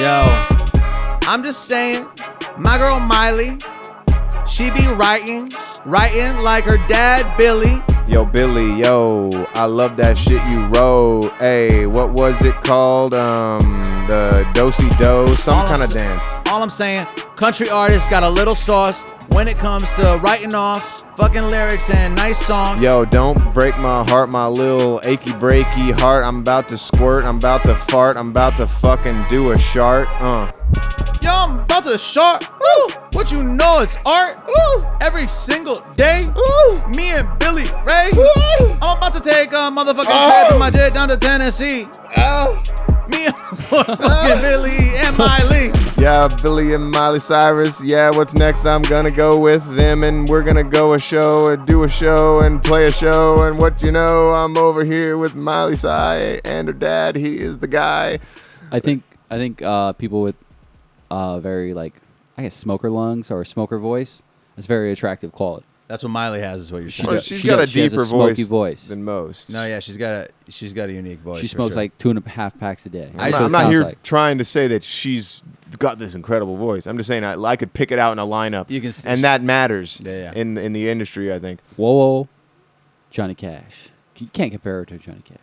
[0.00, 0.46] Yo,
[1.28, 2.06] I'm just saying,
[2.56, 3.58] my girl Miley,
[4.48, 5.50] she be writing,
[5.84, 7.82] writing like her dad Billy.
[8.08, 11.30] Yo, Billy, yo, I love that shit you wrote.
[11.38, 13.14] Hey, what was it called?
[13.14, 16.26] Um, the dosey do, some All I'm kind of sa- dance.
[16.48, 17.06] All I'm saying,
[17.36, 22.14] country artists got a little sauce when it comes to writing off fucking lyrics and
[22.16, 22.82] nice songs.
[22.82, 26.24] Yo, don't break my heart, my little achy breaky heart.
[26.24, 30.08] I'm about to squirt, I'm about to fart, I'm about to fucking do a shart.
[30.20, 30.50] Uh.
[31.22, 32.44] Yo, I'm about to short.
[32.44, 34.36] Ooh, what you know it's art.
[34.48, 36.24] Ooh, every single day.
[36.36, 38.10] Ooh, me and Billy Ray.
[38.80, 41.84] I'm about to take a motherfucking trip in my jet down to Tennessee.
[43.08, 43.36] Me and
[43.68, 45.72] fucking Billy and Miley.
[45.98, 47.82] Yeah, Billy and Miley Cyrus.
[47.82, 48.64] Yeah, what's next?
[48.64, 52.38] I'm gonna go with them, and we're gonna go a show and do a show
[52.38, 53.42] and play a show.
[53.42, 57.16] And what you know, I'm over here with Miley Cy and her dad.
[57.16, 58.20] He is the guy.
[58.70, 60.36] I think I think uh, people with
[61.10, 61.94] uh, very like
[62.36, 64.22] I guess smoker lungs or smoker voice.
[64.56, 65.64] It's very attractive quality.
[65.86, 67.06] That's what Miley has, is what you're She saying.
[67.06, 67.70] Well, does- she's she got does.
[67.70, 68.84] a She has a deeper smoky voice, voice.
[68.84, 69.48] than most.
[69.50, 71.40] No, yeah, she's got a she's got a unique voice.
[71.40, 71.76] she for smokes sure.
[71.82, 73.10] like two and a half packs a day.
[73.14, 74.02] I'm I not, I'm not Sounds here like.
[74.02, 75.42] trying to say that she's
[75.78, 76.86] got this incredible voice.
[76.86, 79.06] I'm just saying I, I could pick it out in a lineup, You can s-
[79.06, 80.32] and that matters Yeah, yeah.
[80.34, 81.32] in in the industry.
[81.32, 81.60] I think.
[81.76, 82.28] Whoa, whoa,
[83.10, 83.88] Johnny Cash.
[84.18, 85.38] You can't compare her to Johnny Cash.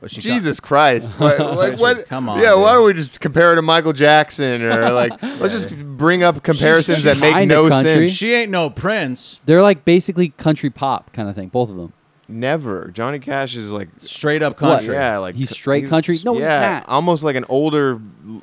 [0.00, 1.14] But she Jesus Christ!
[1.18, 2.06] What, like, what?
[2.06, 2.76] come on, Yeah, why dude.
[2.78, 6.98] don't we just compare her to Michael Jackson or like let's just bring up comparisons
[6.98, 8.06] she's that make kinda no country.
[8.08, 8.12] sense.
[8.12, 9.40] She ain't no prince.
[9.46, 11.92] They're like basically country pop kind of thing, both of them.
[12.30, 12.90] Never.
[12.92, 14.80] Johnny Cash is like Straight up What?
[14.80, 14.94] country.
[14.94, 16.18] Yeah, like He's straight country?
[16.24, 16.88] No, he's yeah, not.
[16.88, 17.98] almost like an older,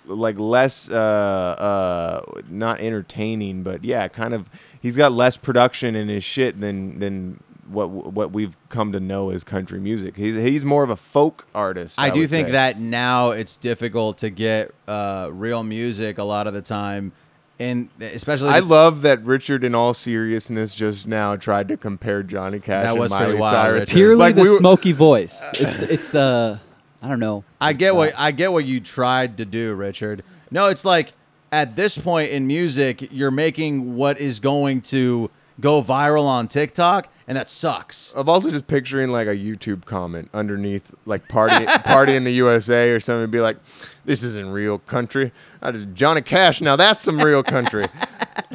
[0.06, 4.50] like less, uh, uh, not entertaining, but yeah, kind of.
[4.82, 9.30] He's got less production in his shit than than what what we've come to know
[9.32, 10.16] as country music.
[10.18, 12.00] He's he's more of a folk artist.
[12.00, 12.52] I, do would think say.
[12.54, 17.12] that now it's difficult to get uh, real music a lot of the time,
[17.60, 22.60] and especially I love that Richard, in all seriousness, just now tried to compare Johnny
[22.60, 23.82] Cash That and was pretty Miley wild, Cyrus.
[23.82, 23.94] Richard.
[23.94, 25.50] Purely Like, the we were- smoky voice.
[25.60, 26.60] It's the, it's the
[27.02, 27.44] I I don't know.
[27.62, 30.24] I get not- what I get what you tried to do, Richard.
[30.52, 31.14] No, it's like
[31.52, 35.30] at this point in music, you're making what is going to
[35.60, 38.14] go viral on TikTok, and that sucks.
[38.16, 42.92] I'm also just picturing like a YouTube comment underneath, like party party in the USA
[42.92, 43.58] or something, be like,
[44.06, 45.32] "This isn't real country."
[45.62, 46.62] I just, Johnny Cash.
[46.62, 47.86] Now that's some real country.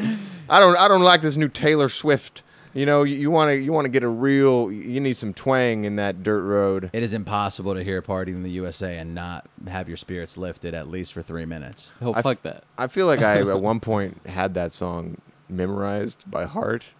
[0.48, 2.42] I don't I don't like this new Taylor Swift.
[2.72, 4.70] You know, you want to you want to get a real.
[4.70, 6.90] You need some twang in that dirt road.
[6.92, 10.72] It is impossible to hear "Party in the USA" and not have your spirits lifted
[10.72, 11.92] at least for three minutes.
[12.00, 12.64] Oh, I fuck f- that.
[12.78, 15.16] I feel like I at one point had that song
[15.50, 16.90] memorized by heart.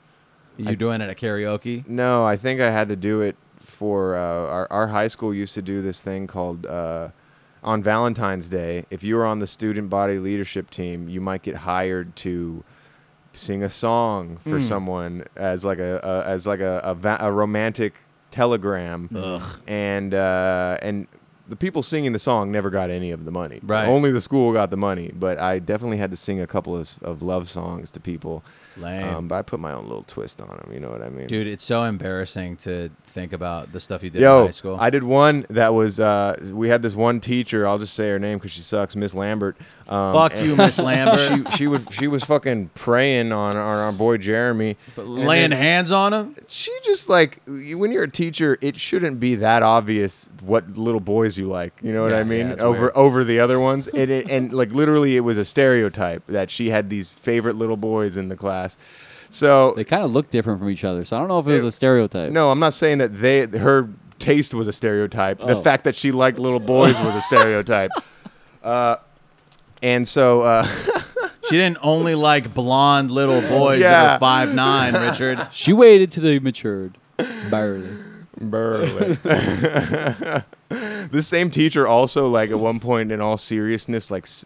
[0.56, 1.86] You doing it at karaoke?
[1.88, 5.54] No, I think I had to do it for uh, our our high school used
[5.54, 7.08] to do this thing called uh,
[7.62, 8.84] on Valentine's Day.
[8.90, 12.62] If you were on the student body leadership team, you might get hired to
[13.32, 14.62] sing a song for Mm.
[14.68, 17.94] someone as like a, a as like a a, va- a romantic
[18.30, 19.08] telegram,
[19.66, 21.06] and uh, and
[21.50, 23.60] the people singing the song never got any of the money.
[23.62, 23.86] Right.
[23.86, 27.02] Only the school got the money, but I definitely had to sing a couple of,
[27.02, 28.44] of love songs to people.
[28.80, 29.14] Lame.
[29.14, 30.70] Um, but I put my own little twist on them.
[30.72, 31.26] You know what I mean?
[31.26, 34.76] Dude, it's so embarrassing to think about the stuff you did in Yo, high school.
[34.80, 36.00] I did one that was.
[36.00, 37.66] Uh, we had this one teacher.
[37.66, 39.56] I'll just say her name because she sucks, Miss Lambert.
[39.88, 41.48] Um, Fuck you, Miss Lambert.
[41.50, 45.58] She, she was she was fucking preying on our, our boy Jeremy, But laying then
[45.58, 46.36] hands on him.
[46.48, 51.36] She just like when you're a teacher, it shouldn't be that obvious what little boys
[51.36, 51.72] you like.
[51.82, 52.48] You know what Yeah, I mean?
[52.50, 52.92] yeah, over weird.
[52.94, 56.70] over the other ones, and it, and like literally, it was a stereotype that she
[56.70, 58.69] had these favorite little boys in the class.
[59.30, 61.54] So They kind of look different from each other, so I don't know if it
[61.54, 62.30] was a stereotype.
[62.32, 65.38] no, I'm not saying that they her taste was a stereotype.
[65.38, 65.62] The Oh.
[65.62, 67.90] fact that she liked little boys was a stereotype.
[68.62, 68.96] Uh,
[69.82, 70.66] and so uh,
[71.48, 74.14] She didn't only like blonde little boys that Yeah.
[74.16, 75.48] are five nine, Richard.
[75.52, 76.98] She waited till they matured,
[77.50, 77.88] barely.
[78.40, 79.16] Burley.
[81.10, 84.44] this same teacher also like at one point in all seriousness like s-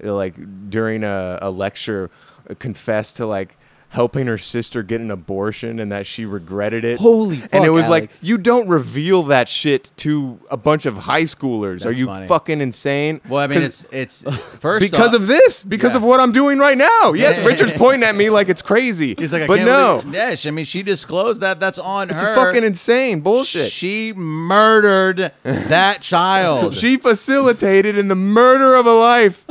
[0.00, 0.34] like
[0.70, 2.10] during a, a lecture
[2.58, 3.56] confessed to like
[3.92, 7.70] helping her sister get an abortion and that she regretted it Holy fuck, and it
[7.70, 8.22] was Alex.
[8.22, 12.26] like you don't reveal that shit to a bunch of high schoolers are you funny.
[12.26, 14.22] fucking insane Well, I mean, it's it's
[14.58, 15.98] first because off- of this because Yeah.
[15.98, 19.32] of what i'm doing right now yes richard's pointing at me like it's crazy He's
[19.32, 21.60] like, I but can't no believe- yeah, I mean, she disclosed that.
[21.60, 22.14] That's on her.
[22.14, 22.34] it's her.
[22.34, 26.74] fucking insane bullshit She murdered that child.
[26.82, 29.44] She facilitated in the murder of a life.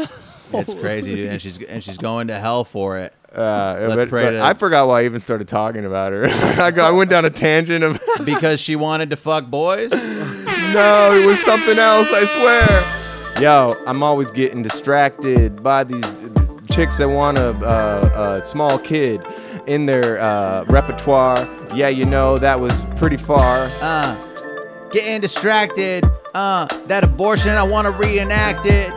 [0.54, 3.14] it's crazy, dude, and she's and she's going to hell for it.
[3.34, 6.26] Uh, Let's but- pray but to- I forgot why I even started talking about her.
[6.62, 9.92] I, go, I went down a tangent of because she wanted to fuck boys.
[9.92, 12.12] no, it was something else.
[12.12, 13.42] I swear.
[13.42, 16.30] Yo, I'm always getting distracted by these
[16.70, 19.22] chicks that want a, uh, a small kid
[19.66, 21.38] in their uh, repertoire.
[21.74, 23.68] Yeah, you know that was pretty far.
[23.82, 26.04] Uh, getting distracted.
[26.34, 28.92] Uh, that abortion, I want to reenact it.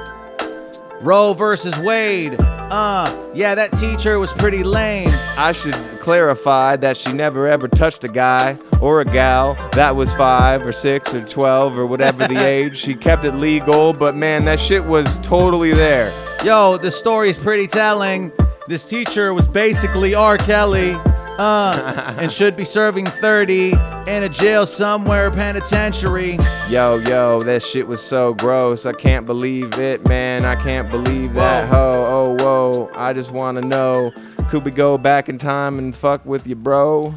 [1.01, 2.37] Roe versus Wade.
[2.77, 5.07] Uh, yeah, that teacher was pretty lame.
[5.39, 10.13] I should clarify that she never ever touched a guy or a gal that was
[10.15, 12.77] five or six or 12 or whatever the age.
[12.77, 16.13] She kept it legal, but man, that shit was totally there.
[16.45, 18.33] Yo, the story's pretty telling.
[18.67, 20.37] This teacher was basically R.
[20.37, 20.97] Kelly.
[21.39, 23.73] Uh, and should be serving 30
[24.07, 26.37] in a jail somewhere, penitentiary.
[26.71, 28.87] Yo, yo, that shit was so gross.
[28.87, 30.45] I can't believe it, man.
[30.45, 31.69] I can't believe that.
[31.71, 32.91] Ho, oh, whoa.
[32.95, 34.13] I just want to know
[34.49, 37.15] could we go back in time and fuck with you, bro?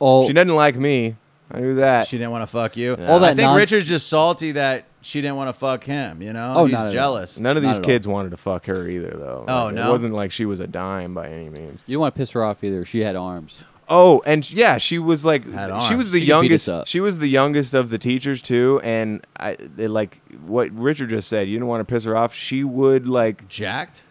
[0.00, 0.26] Oh.
[0.26, 1.14] She doesn't like me.
[1.50, 2.08] I knew that.
[2.08, 2.92] She didn't want to fuck you.
[2.92, 6.20] All that I think nonsense- Richard's just salty that she didn't want to fuck him,
[6.22, 6.54] you know?
[6.56, 6.92] Oh, He's not at all.
[6.92, 7.38] jealous.
[7.38, 7.86] None of Not these at all.
[7.86, 9.44] kids wanted to fuck her either, though.
[9.46, 9.88] Oh, Like, no?
[9.88, 11.82] It wasn't like she was a dime by any means.
[11.86, 12.84] you don't want to piss her off either.
[12.84, 13.64] She had arms.
[13.90, 16.90] Oh, and yeah, she was like, she was the She could beat us youngest.
[16.90, 21.26] She was the youngest of the teachers too, and I they, like what Richard just
[21.26, 21.48] said.
[21.48, 22.34] You didn't want to piss her off.
[22.34, 23.48] She would like.
[23.48, 24.02] Jacked?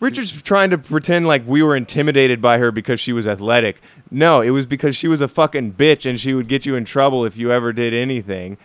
[0.00, 3.82] Richard's trying to pretend like we were intimidated by her because she was athletic.
[4.10, 6.86] No, it was because she was a fucking bitch, and she would get you in
[6.86, 8.56] trouble if you ever did anything.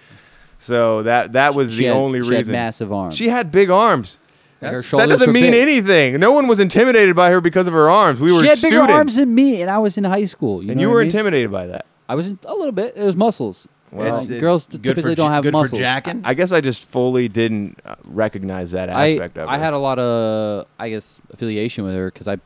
[0.63, 2.51] So that that was She the had- only she had reason.
[2.53, 3.15] massive arms.
[3.15, 4.19] She had big arms.
[4.61, 5.61] That's- That doesn't mean big.
[5.61, 6.19] anything.
[6.21, 8.21] No one was intimidated by her because of her arms.
[8.21, 10.63] We were she had students, bigger arms than me, and I was in high school.
[10.63, 11.07] You and know you were I mean?
[11.07, 11.85] intimidated by that.
[12.07, 12.93] I was a little bit.
[12.95, 13.67] It was muscles.
[13.91, 15.71] Well, Well, It's, uh, girls typically don't have good muscles.
[15.71, 16.21] for jacking.
[16.23, 19.51] I guess I just fully didn't uh, recognize that I aspect of it.
[19.51, 22.37] I had a lot of I guess affiliation with her because I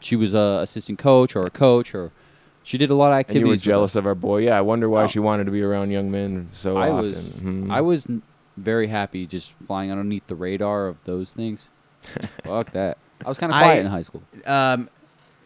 [0.00, 2.12] she was a assistant coach or a coach or
[2.68, 3.42] she did a lot of and activities.
[3.44, 4.42] you were jealous of our boy.
[4.42, 5.06] Yeah, I wonder why Oh.
[5.06, 7.04] she wanted to be around young men so I often.
[7.10, 7.70] was Mhm.
[7.70, 8.06] I was
[8.58, 11.68] very happy just flying underneath the radar of those things.
[12.44, 12.98] Fuck that.
[13.24, 14.22] I was kind of I- quiet in high school.
[14.46, 14.90] um,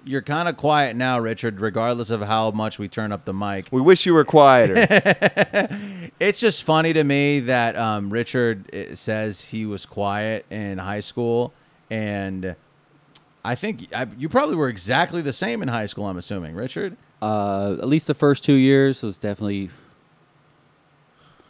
[0.04, 1.60] you're kind of quiet now, Richard.
[1.60, 4.74] Regardless of how much we turn up the mic, We wish you were quieter.
[6.18, 10.98] it's just funny to me that um, Richard uh, says he was quiet in high
[11.00, 11.52] school,
[11.88, 12.56] and
[13.44, 16.06] I think I, you probably were exactly the same in high school.
[16.06, 16.96] I'm assuming, Richard.
[17.22, 19.70] Uh, at least the first two years it was definitely,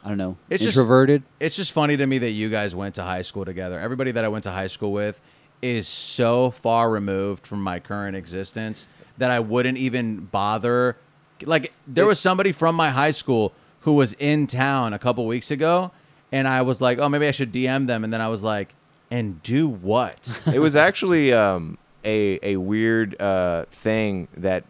[0.05, 1.23] I don't know, It's just- introverted.
[1.41, 3.79] It's just funny to me that you guys went to high school together.
[3.81, 5.21] Everybody that I went to high school with
[5.63, 8.89] is so far removed from my current existence
[9.19, 10.97] that I wouldn't even bother.
[11.45, 15.51] Like there was somebody from my high school who was in town a couple weeks
[15.51, 15.91] ago,
[16.33, 18.75] and I was like, "Oh, maybe I should DM them." And then I was like,
[19.11, 24.69] "And do what?" it was actually um, a a weird uh, thing that k-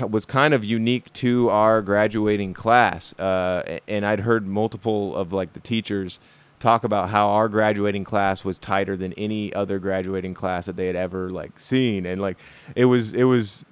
[0.00, 5.52] was kind of unique to our graduating class, uh, and I'd heard multiple of like
[5.52, 6.18] the teachers
[6.58, 10.86] talk about how our graduating class was tighter than any other graduating class that they
[10.86, 12.38] had ever like seen, and like
[12.74, 13.64] it was it was.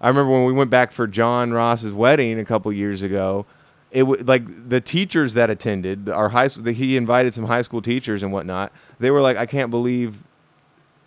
[0.00, 3.46] I remember when we went back for John Ross's wedding a couple years ago.
[3.90, 6.72] It was like the teachers that attended our high school.
[6.72, 8.72] He invited some high school teachers and whatnot.
[8.98, 10.24] They were like, "I can't believe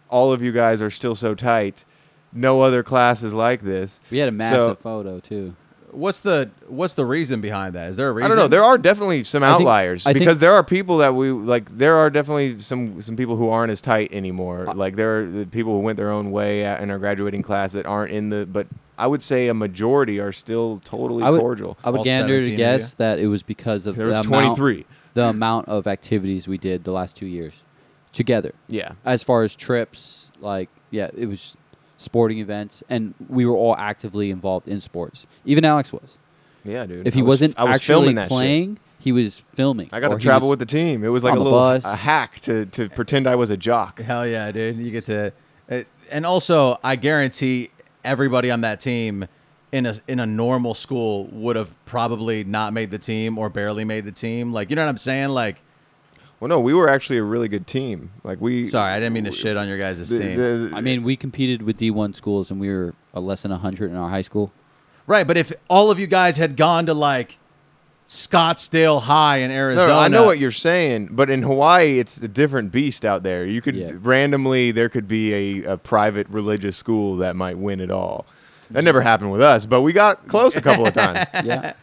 [0.10, 1.86] all of you guys are still so tight.
[2.34, 5.56] No other class is like this." We had a massive So, photo too.
[5.92, 7.90] what's the What's the reason behind that?
[7.90, 8.26] Is there a reason?
[8.32, 8.48] I don't know.
[8.48, 11.76] There are definitely some I outliers think- because there are people that we like.
[11.78, 14.68] There are definitely some some people who aren't as tight anymore.
[14.76, 17.72] Like there are the people who went their own way at- in our graduating class
[17.74, 18.46] that aren't in the.
[18.46, 18.68] But
[19.00, 21.78] I would say a majority are still totally I would, cordial.
[21.84, 24.26] I would All gander to of guess that it was because of There the was
[24.26, 24.86] amount, 23.
[25.14, 27.64] the amount of activities we did the last two years
[28.12, 28.54] together.
[28.68, 28.94] Yeah.
[29.06, 31.56] As far as trips, like yeah, it was
[31.98, 35.28] sporting events, and we were all actively involved in sports.
[35.46, 36.18] Even Alex was.
[36.64, 37.06] Yeah, dude.
[37.08, 38.30] If I he was- wasn't I was actually filming that shit.
[38.30, 39.90] playing, he was filming.
[39.92, 41.04] I got to travel with the team.
[41.04, 41.86] It was like a little bus.
[41.86, 44.00] a hack to to pretend I was a jock.
[44.02, 44.78] Hell yeah, dude!
[44.78, 45.32] You get to,
[46.12, 47.70] and also I guarantee
[48.04, 49.28] everybody on that team
[49.72, 53.84] in a in a normal school would have probably not made the team or barely
[53.86, 54.52] made the team.
[54.54, 55.30] Like you know what I'm saying?
[55.30, 55.62] Like,
[56.40, 58.12] Well, no, we were actually a really good team.
[58.24, 58.64] Like we.
[58.66, 60.38] sorry, I didn't mean to shit on your guys' the- team.
[60.70, 63.90] the- I mean, we competed with D1 schools, and we were uh, less than hundred
[63.92, 64.52] in our high school.
[65.08, 67.40] right, but if all of you guys had gone to like
[68.06, 72.22] Scottsdale High in No, Arizona, no, I know what you're saying, but in Hawaii, it's
[72.22, 73.46] a different beast out there.
[73.46, 73.92] You could Yeah.
[74.00, 75.34] randomly there could be
[75.64, 78.26] a, a private religious school that might win it all.
[78.72, 81.26] That never happened with us, but we got close a couple of times.
[81.44, 81.74] Yeah.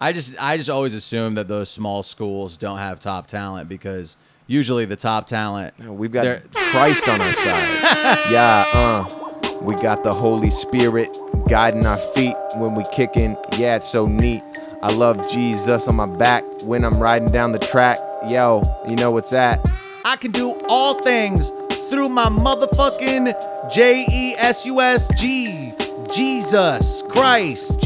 [0.00, 4.16] I just I just always assume that those small schools don't have top talent because
[4.46, 8.18] usually the top talent We've got they're- Christ on our side.
[8.30, 9.20] yeah, uh.
[9.62, 11.08] We got the Holy Spirit
[11.48, 13.36] guiding our feet when we kicking.
[13.56, 14.42] Yeah, it's so neat.
[14.82, 17.98] I love Jesus on my back when I'm riding down the track.
[18.28, 19.64] Yo, you know what's that?
[20.04, 21.50] I can do all things
[21.88, 25.72] through my motherfucking J E S U S G.
[26.12, 27.83] Jesus Christ.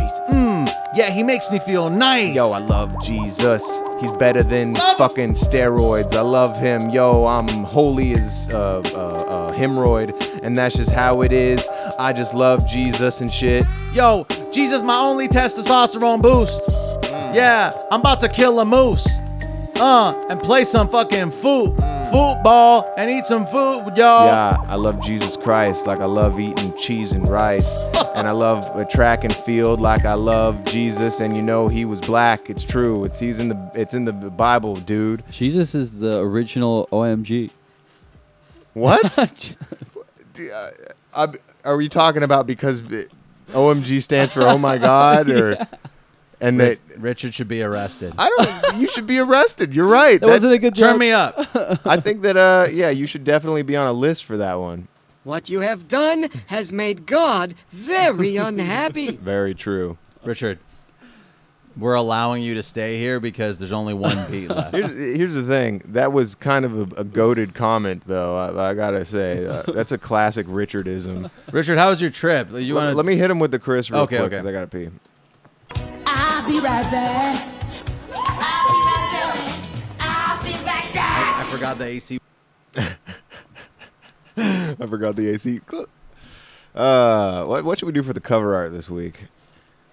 [0.98, 2.34] Mm, yeah, he makes me feel nice.
[2.34, 3.64] Yo, I love Jesus.
[4.00, 6.12] He's better than fucking steroids.
[6.14, 6.90] I love him.
[6.90, 11.66] Yo, I'm holy as uh, uh, uh, hemorrhoid, and that's just how it is.
[11.98, 13.64] I just love Jesus and shit.
[13.92, 16.62] Yo, Jesus, my only testosterone boost.
[17.10, 19.06] Yeah, I'm about to kill a moose.
[19.80, 21.72] Uh, and play some fucking foot,
[22.10, 24.26] football and eat some food, with y'all.
[24.26, 27.76] Yeah, I love Jesus Christ like I love eating cheese and rice.
[28.14, 31.20] and I love a track and field like I love Jesus.
[31.20, 32.51] And you know he was black.
[32.51, 33.05] It's true.
[33.05, 35.22] It's he's in the it's in the Bible, dude.
[35.30, 37.51] Jesus is the original OMG.
[38.74, 39.56] What?
[41.14, 41.32] Uh,
[41.64, 45.66] are we talking about because OMG stands for Oh my God or
[46.40, 48.15] and that Richard should be arrested.
[48.19, 48.81] I don't.
[48.81, 49.74] You should be arrested.
[49.74, 50.20] You're right.
[50.20, 50.98] That wasn't a good Turn joke.
[51.01, 51.35] me up.
[51.86, 54.89] I think that uh yeah, you should definitely be on a list for that one.
[55.24, 59.12] What you have done has made God very unhappy.
[59.16, 59.98] Very true.
[60.24, 60.59] Richard,
[61.77, 64.74] we're allowing you to stay here because there's only one beat left.
[64.74, 65.82] Here's, here's the thing.
[65.86, 68.36] That was kind of a, a goaded comment, though.
[68.36, 71.31] I, I gotta say, uh, that's a classic Richardism.
[71.52, 72.48] Richard, how was your trip?
[72.52, 74.31] You Let, want let me hit him with the Chris real Okay, quick okay.
[74.36, 74.89] because I gotta pee.
[76.48, 77.46] I'll be right back.
[78.14, 80.00] I'll be right back.
[80.00, 81.44] I'll be right back.
[81.44, 82.18] I forgot the AC.
[84.34, 85.60] I forgot the AC.
[86.74, 89.24] Uh, what what should we do for the cover art this week?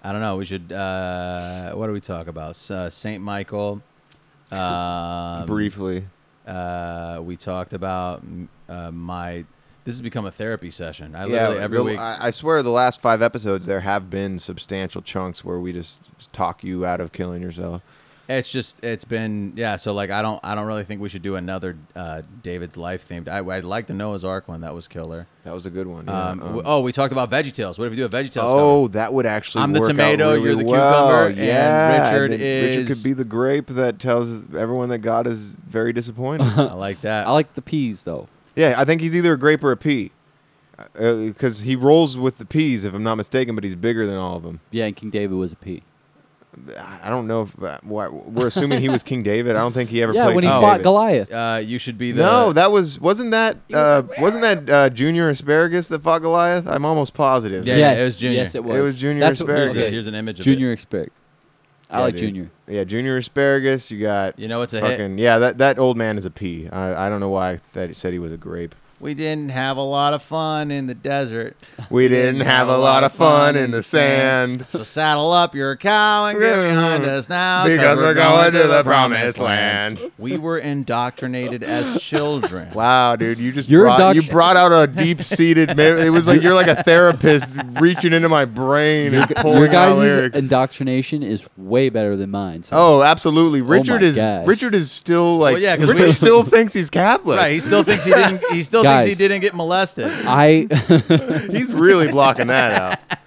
[0.02, 0.36] I don't know.
[0.38, 0.72] We should.
[0.72, 2.70] Uh, what do we talk about?
[2.70, 3.82] Uh, Saint Michael.
[4.50, 6.06] Um, Briefly.
[6.46, 8.22] Uh, we talked about
[8.70, 9.44] uh, my.
[9.86, 11.14] This has become a therapy session.
[11.14, 11.98] I Yeah, literally every the- week.
[11.98, 15.98] I, I swear, the last five episodes there have been substantial chunks where we just
[16.34, 17.80] talk you out of killing yourself.
[18.28, 19.76] It's just it's been yeah.
[19.76, 23.08] So like I don't I don't really think we should do another uh, David's life
[23.08, 23.28] themed.
[23.28, 24.62] I I like the Noah's Ark one.
[24.62, 25.28] That was killer.
[25.44, 26.06] That was a good one.
[26.08, 26.30] yeah.
[26.30, 27.78] Um, Um, w- oh, we talked about Veggie Tales.
[27.78, 28.50] What if we do a Veggie Tales?
[28.52, 29.62] Oh, that would actually.
[29.62, 31.06] I'm the work out tomato, really you're the well.
[31.06, 35.28] cucumber, and Yeah, Richard then Richard could be the grape that tells everyone that God
[35.28, 36.42] is very disappointed.
[36.58, 37.28] I like that.
[37.28, 38.26] I like the peas though.
[38.56, 40.10] Yeah, I think he's either a grape or a pea,
[40.94, 43.54] because he rolls with the peas, if I'm not mistaken.
[43.54, 44.60] But he's bigger than all of them.
[44.70, 45.82] Yeah, and King David was a pea.
[46.78, 49.56] I don't know if uh, why, we're assuming he was King David.
[49.56, 50.36] I don't think he ever Yeah, played.
[50.36, 50.82] when he King fought David.
[50.84, 51.30] Goliath.
[51.32, 55.28] Uh, you should be the No, that was wasn't that uh, wasn't that uh, Junior
[55.28, 56.66] Asparagus that fought Goliath?
[56.66, 57.66] I'm almost positive.
[57.66, 58.36] Yeah, yes, it was Junior.
[58.38, 58.74] Yes, it was.
[58.76, 59.74] It was Junior That's what- Asparagus.
[59.74, 60.78] Here's, a- here's an image of Junior it.
[60.78, 61.12] Asparagus.
[61.90, 62.20] I Yeah, like dude.
[62.34, 62.50] Junior.
[62.66, 63.90] Yeah, Junior Asparagus.
[63.90, 64.90] You got You know it's a hit.
[64.90, 65.38] fucking yeah.
[65.38, 66.68] That that old man is a pea.
[66.70, 68.74] I, I don't know why that said he was a grape.
[68.98, 71.56] We didn't have a lot of fun in the desert.
[71.88, 74.66] We didn't have a lot of fun in the sand.
[74.72, 77.64] So saddle up your cow and get behind us now.
[77.64, 80.00] Because we're going to the promised land.
[80.18, 82.72] We were indoctrinated as children.
[82.74, 85.78] Wow, dude, you just You're brought, you brought out a deep seated.
[85.78, 87.50] It was like you're like a therapist
[87.80, 90.36] reaching into my brain and pulling Your out guys' lyrics.
[90.38, 92.64] indoctrination is way better than mine.
[92.64, 92.76] So.
[92.76, 93.62] Oh, absolutely.
[93.62, 94.46] Richard oh my is gosh.
[94.48, 97.38] Richard is still like Well, yeah, 'cause Richard we- still thinks he's Catholic.
[97.38, 98.42] Right, he still thinks he didn't.
[98.50, 100.10] He still thinks he didn't get molested.
[100.10, 100.66] I
[101.50, 103.18] He's really blocking that out.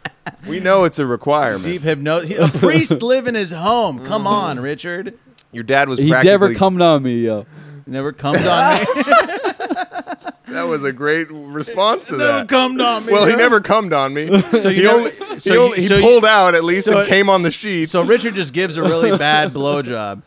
[0.48, 1.64] We know it's a requirement.
[1.64, 2.56] Deep hypnosis.
[2.56, 4.06] A priest live in his home.
[4.06, 4.34] Come mm-hmm.
[4.34, 5.18] on, Richard.
[5.52, 7.46] Your dad was he practically never come on me, yo.
[7.86, 8.86] Never comes on me.
[10.50, 12.48] That was a great response to never that.
[12.50, 13.14] come on me.
[13.14, 14.36] Well, he never cummed on me.
[14.40, 16.64] So you he never- only, so he, you- only- he so you- pulled out at
[16.64, 17.92] least so and it- came on the sheets.
[17.92, 20.24] So Richard just gives a really bad blowjob.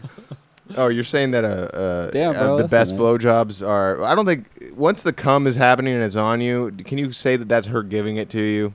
[0.77, 3.01] Oh, you're saying that uh, uh, Damn, uh, the that's best nice.
[3.01, 4.03] blowjobs are.
[4.03, 7.37] I don't think once the cum is happening and it's on you, can you say
[7.37, 8.75] that that's her giving it to you?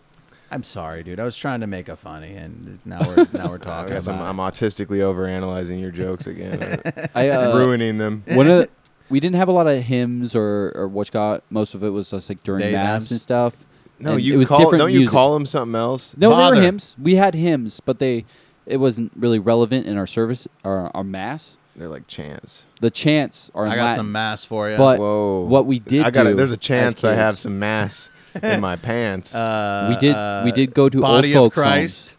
[0.50, 1.20] I'm sorry, dude.
[1.20, 4.08] I was trying to make a funny, and now we're now we're I talking guess
[4.08, 4.30] I'm, about.
[4.30, 6.82] I'm autistically overanalyzing your jokes again,
[7.16, 8.24] I uh, ruining them.
[8.30, 8.70] one of the-
[9.10, 12.12] we didn't have a lot of hymns or or what got most of it was
[12.12, 13.12] just like during They, mass thems?
[13.12, 13.56] and stuff.
[14.00, 15.12] No, And you it was call, different don't you music.
[15.12, 16.16] call them something else?
[16.18, 16.56] No, there Father.
[16.58, 16.96] were hymns.
[17.02, 18.26] We had hymns, but they
[18.66, 21.57] it wasn't really relevant in our service or our mass.
[21.78, 22.66] They're like chants.
[22.82, 24.78] The chants are I got Latin, some mass for you.
[24.78, 25.42] but Whoa.
[25.42, 26.34] what we did I got do it.
[26.34, 28.10] There's a chance I have some mass
[28.42, 29.36] in my pants.
[29.36, 32.18] uh, we did uh, we did go to body old of folks homes,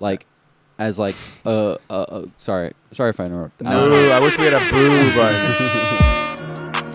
[0.00, 0.26] like
[0.80, 1.14] as like
[1.46, 3.60] uh, uh uh sorry sorry if I interrupt.
[3.60, 3.70] No.
[3.70, 3.90] don't.
[3.90, 5.94] Boo, I wish we had a boo button.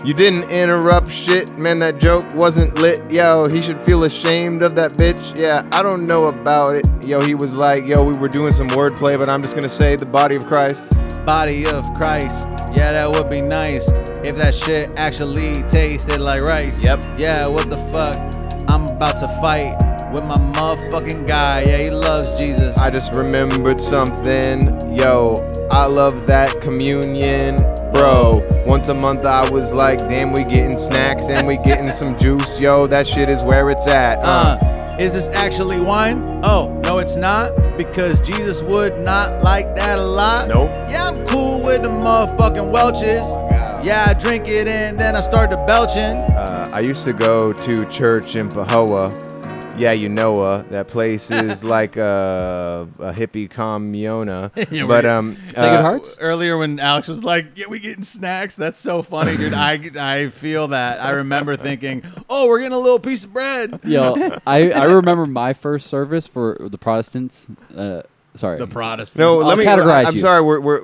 [0.04, 1.78] You didn't interrupt shit, man.
[1.78, 3.10] That joke wasn't lit.
[3.10, 5.38] Yo, he should feel ashamed of that bitch.
[5.38, 6.86] Yeah, I don't know about it.
[7.06, 9.96] Yo, he was like, yo, we were doing some wordplay, but I'm just gonna say
[9.96, 10.94] the body of Christ.
[11.24, 12.46] Body of Christ.
[12.76, 13.90] Yeah, that would be nice
[14.26, 16.82] if that shit actually tasted like rice.
[16.82, 17.18] Yep.
[17.18, 18.18] Yeah, what the fuck?
[18.68, 21.62] I'm about to fight with my motherfucking guy.
[21.62, 22.78] Yeah, he loves Jesus.
[22.78, 24.96] I just remembered something.
[24.96, 25.34] Yo,
[25.72, 27.56] I love that communion,
[27.92, 28.46] bro.
[28.64, 32.60] Once a month I was like, damn, we getting snacks and we getting some juice.
[32.60, 34.20] Yo, that shit is where it's at.
[34.20, 34.56] Uh.
[34.60, 36.40] Uh, is this actually wine?
[36.44, 37.50] Oh, no, it's not.
[37.76, 40.46] Because Jesus would not like that a lot.
[40.46, 40.70] Nope.
[40.88, 43.26] Yeah, I'm cool with the motherfucking Welch's.
[43.84, 46.16] Yeah, I drink it and then I start to belching.
[46.36, 49.33] Uh, I used to go to church in Pahoa.
[49.78, 54.50] Yeah, you know uh, that place is like a, a hippie communa.
[54.70, 56.16] Yeah, but we- um, Sacred uh, Hearts.
[56.20, 59.52] Earlier when Alex was like, "Yeah, we getting snacks." That's so funny, dude.
[59.54, 61.00] I I feel that.
[61.00, 64.14] I remember thinking, "Oh, we're getting a little piece of bread." Yo,
[64.46, 67.46] I I remember my first service for the Protestants.
[67.76, 68.02] Uh,
[68.34, 69.18] sorry, The Protestants.
[69.18, 69.64] No, I'll let me.
[69.64, 70.20] categorize I'm you.
[70.20, 70.40] sorry.
[70.42, 70.80] We're, we're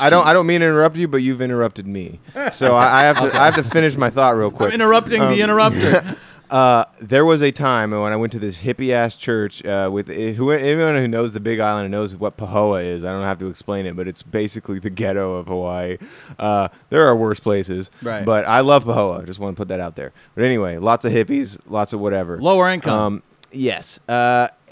[0.00, 0.26] I don't.
[0.26, 2.20] I don't mean to interrupt you, but you've interrupted me.
[2.52, 3.40] So I, I have to.
[3.40, 4.68] I have to finish my thought real quick.
[4.68, 6.16] I'm interrupting Um, the interrupter.
[6.54, 10.06] Uh, there was a time when I went to this hippie ass church uh, with
[10.06, 13.04] who anyone who knows the Big Island and knows what Pahoa is.
[13.04, 15.98] I don't have to explain it, but it's basically the ghetto of Hawaii.
[16.38, 18.24] Uh, there are worse places, Right.
[18.24, 19.22] But I love Pahoa.
[19.22, 20.12] I just want to put that out there.
[20.36, 22.40] But anyway, lots of hippies, lots of whatever.
[22.40, 23.00] Lower income.
[23.00, 23.98] Um, yes.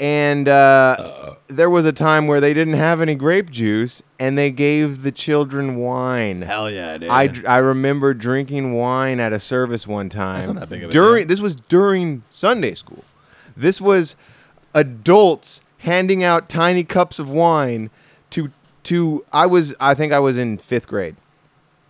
[0.03, 4.51] And uh, there was a time where they didn't have any grape juice, and they
[4.51, 6.43] gave the children wine.
[6.43, 7.09] Hell yeah, dude.
[7.09, 10.41] I, I remember drinking wine at a service one time.
[10.41, 11.29] That's not that big of a during deal.
[11.29, 13.05] this was during Sunday school.
[13.57, 14.17] This was
[14.75, 17.91] adults handing out tiny cups of wine
[18.31, 18.51] to
[18.85, 21.15] to I was I think I was in 5th grade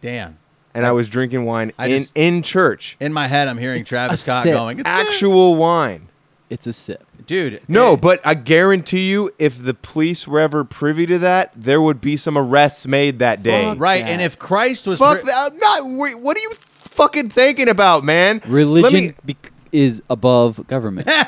[0.00, 0.36] Damn.
[0.74, 2.96] and I was drinking wine I in just- in church.
[3.00, 4.52] In my head, I'm hearing It's Travis Scott sip.
[4.52, 6.08] going, "It's Actual wine.
[6.52, 7.04] It's a sip.
[7.26, 11.80] dude." No, but I guarantee you if the police were ever privy to that, there
[11.80, 13.64] would be some arrests made that day.
[13.64, 14.02] Fuck right.
[14.04, 14.10] that.
[14.10, 15.50] And if Christ was, Fuck pri- that.
[15.52, 18.36] I'm not wait, what are you fucking thinking about, man?
[18.44, 21.08] Let Religion me- bec is above government.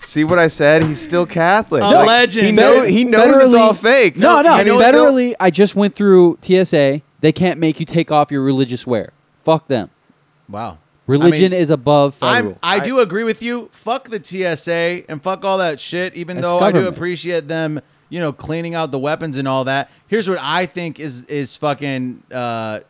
[0.00, 0.84] See what I said?
[0.84, 1.82] He's still Catholic.
[1.82, 2.46] A Like, legend.
[2.46, 2.86] He knows.
[2.88, 4.16] He knows it's all fake.
[4.16, 4.56] No, no.
[4.56, 7.02] And he's still- Federally, I just went through TSA.
[7.20, 9.12] They can't make you take off your religious wear.
[9.44, 9.90] Fuck them.
[10.48, 10.78] Wow.
[11.08, 12.58] Religion I mean, is above I'm, federal.
[12.62, 13.70] I do agree with you.
[13.72, 16.14] Fuck the TSA and fuck all that shit.
[16.14, 17.80] Even That's though I do appreciate them,
[18.10, 19.90] you know, cleaning out the weapons and all that.
[20.06, 22.80] Here's what I think is is fucking uh,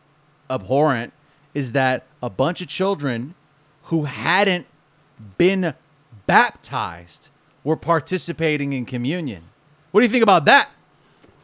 [0.49, 1.13] abhorrent:
[1.53, 3.35] is that a bunch of children
[3.83, 4.67] who hadn't
[5.37, 5.73] been
[6.27, 7.29] baptized
[7.63, 9.43] were participating in communion.
[9.91, 10.69] What do you think about that?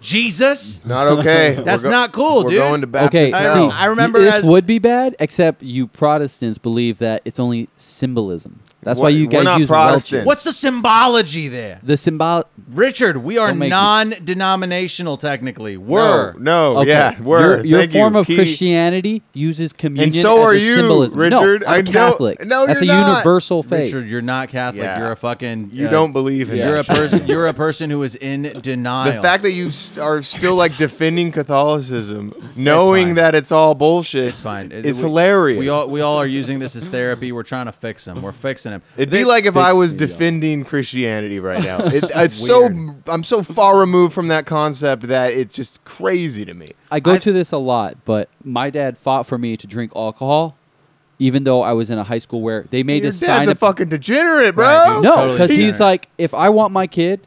[0.06, 0.86] Jesus?
[0.86, 1.56] Not okay.
[1.66, 2.60] That's go- not cool, we're dude.
[2.60, 5.88] going to Baptist Okay, I see, I remember this as- would be bad, except you
[5.88, 8.60] Protestants believe that it's only symbolism.
[8.86, 10.12] That's why What- you we're guys not use Protestants.
[10.14, 10.26] Welch's.
[10.28, 11.80] What's the symbology there?
[11.84, 12.44] the symbol?
[12.72, 15.78] Richard, we are Don't make me- non-denominational technically.
[15.78, 18.00] We're No, no Okay, yeah, we're your, your thank you.
[18.00, 21.20] form of Key- Christianity uses communion And so as are a you, symbolism.
[21.20, 21.62] Richard.
[21.62, 22.46] No, I'm I a know- Catholic.
[22.46, 23.10] no, That's you're a not.
[23.18, 23.94] universal faith.
[23.94, 24.84] Richard, you're not Catholic.
[24.84, 25.00] Yeah.
[25.00, 25.70] You're a fucking.
[25.74, 27.28] You uh, don't believe in You're a that person.
[27.28, 29.14] You're a person who is in denial.
[29.14, 33.16] The fact that you s- are still like defending Catholicism, knowing fine.
[33.16, 34.72] that it's all bullshit, it's fine.
[34.72, 35.60] It- It's we- hilarious.
[35.60, 37.32] We all we all are using this as therapy.
[37.32, 38.22] We're trying to fix him.
[38.22, 38.82] We're fixing him.
[38.98, 40.08] It'd They- be like if I was me, yo.
[40.08, 41.78] defending Christianity right now.
[41.86, 42.70] It, it's so
[43.08, 46.70] I'm so far removed from that concept that it's just crazy to me.
[46.92, 49.92] I go I- to this a lot, but my dad fought for me to drink
[49.96, 50.56] alcohol,
[51.20, 53.48] even though I was in a high school where they made Your us dad's sign
[53.48, 54.66] a a fucking degenerate, bro.
[54.66, 55.04] Right, dude.
[55.04, 57.22] No, Totally because he's like, if I want my kid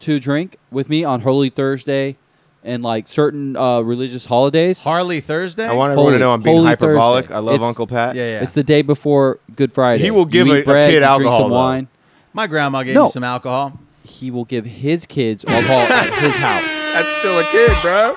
[0.00, 2.16] to drink with me on Holy Thursday
[2.64, 5.66] and like certain uh, religious holidays, Harley Thursday.
[5.66, 7.24] I want everyone to know I'm being Holy hyperbolic.
[7.26, 7.34] Thursday.
[7.36, 8.16] I love It's- Uncle Pat.
[8.16, 8.42] yeah, yeah.
[8.42, 10.02] it's the day before Good Friday.
[10.02, 11.56] He will give you a- eat a bread, kid you drink alcohol, some though.
[11.56, 11.88] wine.
[12.32, 13.04] My grandma gave No.
[13.04, 13.78] me some alcohol.
[14.04, 16.62] He will give his kids alcohol at his house.
[16.92, 18.16] That's still a kid, bro.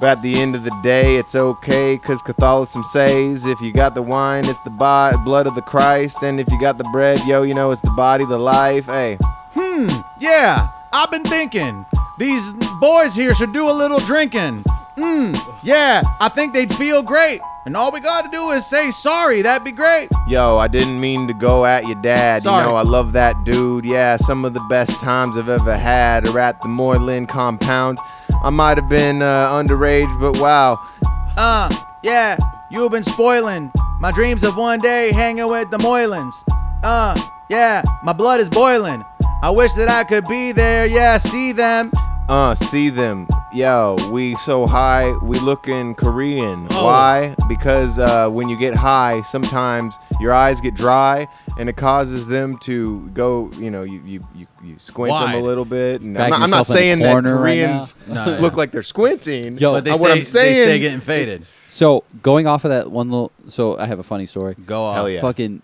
[0.00, 3.94] But at the end of the day, it's okay, cause Catholicism says if you got
[3.94, 7.20] the wine, it's the bo- blood of the Christ, and if you got the bread,
[7.26, 8.86] yo, you know it's the body, the life.
[8.86, 9.18] Hey,
[9.52, 9.88] Hmm.
[10.18, 11.86] Yeah, I've been thinking
[12.18, 14.64] these boys here should do a little drinking.
[14.98, 15.34] Hmm.
[15.62, 17.40] Yeah, I think they'd feel great.
[17.66, 19.42] And all we got to do is say sorry.
[19.42, 20.08] That'd be great.
[20.26, 22.42] yo, I didn't mean to go at your dad.
[22.42, 22.64] Sorry.
[22.64, 23.84] You know, I love that dude.
[23.84, 27.98] Yeah, some of the best times I've ever had are at the Moylan compound.
[28.42, 30.78] I might have been uh, underage, but wow.
[31.36, 31.70] Uh,
[32.02, 32.36] yeah,
[32.70, 36.42] you've been spoiling my dreams of one day hanging with the Moylans.
[36.82, 37.14] Uh,
[37.50, 39.04] yeah, my blood is boiling.
[39.42, 40.84] I wish that I could be there.
[40.86, 41.90] Yeah, see them.
[42.28, 43.26] Uh, see them.
[43.54, 46.68] Yo, we so high, we looking Korean.
[46.72, 46.84] Oh.
[46.84, 47.34] Why?
[47.48, 51.26] Because uh, when you get high, sometimes your eyes get dry,
[51.58, 53.50] and it causes them to go.
[53.58, 56.02] You know, you you you, you squint them a little bit.
[56.02, 58.14] And I'm not, I'm not yourself in a saying that corner right Koreans now.
[58.14, 58.40] No, no, no.
[58.42, 59.56] look like they're squinting.
[59.56, 61.46] Yo, But they Uh, stay, what I'm saying, they stay getting faded.
[61.66, 64.54] So going off of that one little, so I have a funny story.
[64.66, 64.96] Go off.
[64.96, 65.22] Hell yeah.
[65.22, 65.62] Fucking,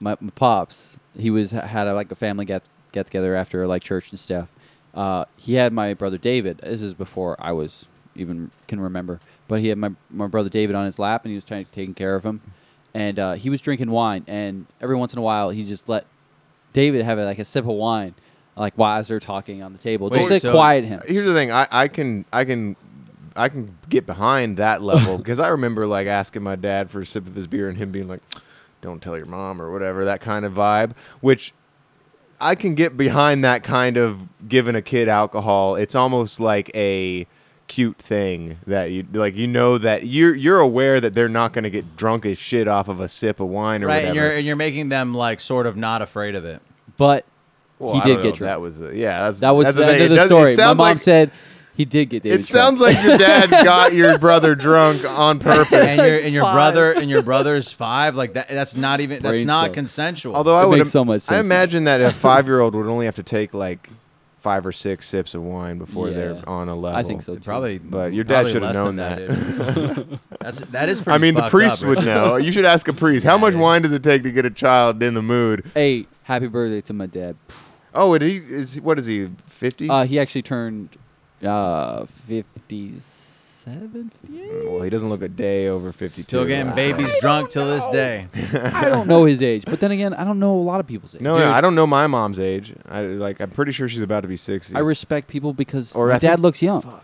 [0.00, 0.98] my, my pops.
[1.18, 4.48] He was had a, like a family get get together after like church and stuff.
[4.94, 6.58] Uh, he had my brother David.
[6.58, 9.20] This is before I was even can remember.
[9.48, 11.70] But he had my my brother David on his lap, and he was trying to
[11.70, 12.40] taking care of him.
[12.92, 16.06] And uh, he was drinking wine, and every once in a while, he just let
[16.72, 18.14] David have like a sip of wine,
[18.56, 21.00] like while they're talking on the table, Wait, just to so- quiet him.
[21.06, 21.52] Here's the thing.
[21.52, 22.76] I, I can I can
[23.36, 27.06] I can get behind that level because I remember like asking my dad for a
[27.06, 28.22] sip of his beer and him being like,
[28.82, 30.92] "Don't tell your mom" or whatever that kind of vibe.
[31.20, 31.52] Which
[32.40, 35.76] I can get behind that kind of giving a kid alcohol.
[35.76, 37.26] It's almost like a
[37.68, 39.36] cute thing that you like.
[39.36, 42.66] You know that you're you're aware that they're not going to get drunk as shit
[42.66, 44.26] off of a sip of wine or Right, and whatever.
[44.28, 46.60] you're and you're making them like sort of not afraid of it.
[46.96, 47.24] But
[47.78, 48.48] Well, he I did don't know get if drunk.
[48.50, 49.22] That was the yeah.
[49.24, 49.94] That's, That was that's the, thing.
[49.94, 50.50] end It of the does- it story.
[50.50, 51.30] My sounds mom like- said
[51.80, 55.72] he did get David It sounds like your dad got your brother drunk on purpose.
[55.72, 56.54] And your and your Five.
[56.54, 58.14] brother and your brother's five.
[58.16, 58.48] Like that.
[58.48, 59.22] That's not even.
[59.22, 59.74] That's Brain not cell.
[59.74, 60.36] consensual.
[60.36, 61.46] Although I It would, makes so much I sense.
[61.46, 63.88] imagine that a five-year-old would only have to take like
[64.38, 66.14] five or six sips of wine before Yeah.
[66.16, 66.98] they're on a level.
[66.98, 67.34] I think so.
[67.34, 67.40] Too.
[67.40, 67.78] probably.
[67.78, 69.96] But your dad probably should have less known than that.
[69.96, 70.18] dude.
[70.40, 71.14] that's that is pretty.
[71.14, 72.06] I mean, the fucked priest up, would Rich.
[72.06, 72.36] know.
[72.36, 73.24] You should ask a priest.
[73.24, 75.70] How much wine does it take to get a child in the mood?
[75.74, 77.36] Hey, happy birthday to my dad.
[77.94, 78.80] Oh, and he is.
[78.80, 79.30] What is he?
[79.46, 79.88] Fifty?
[79.88, 80.90] Uh, he actually turned
[81.44, 84.70] uh, 57, 58?
[84.70, 86.22] well, he doesn't look a day over fifty-two.
[86.22, 88.26] Still getting babies drunk till this day.
[88.52, 91.14] I don't know his age, but then again, I don't know a lot of people's
[91.14, 91.20] age.
[91.20, 91.44] No, Dude.
[91.44, 92.74] no, I don't know my mom's age.
[92.88, 93.40] I like.
[93.40, 94.74] I'm pretty sure she's about to be sixty.
[94.74, 97.00] I respect people because Or my I dad think- looks young.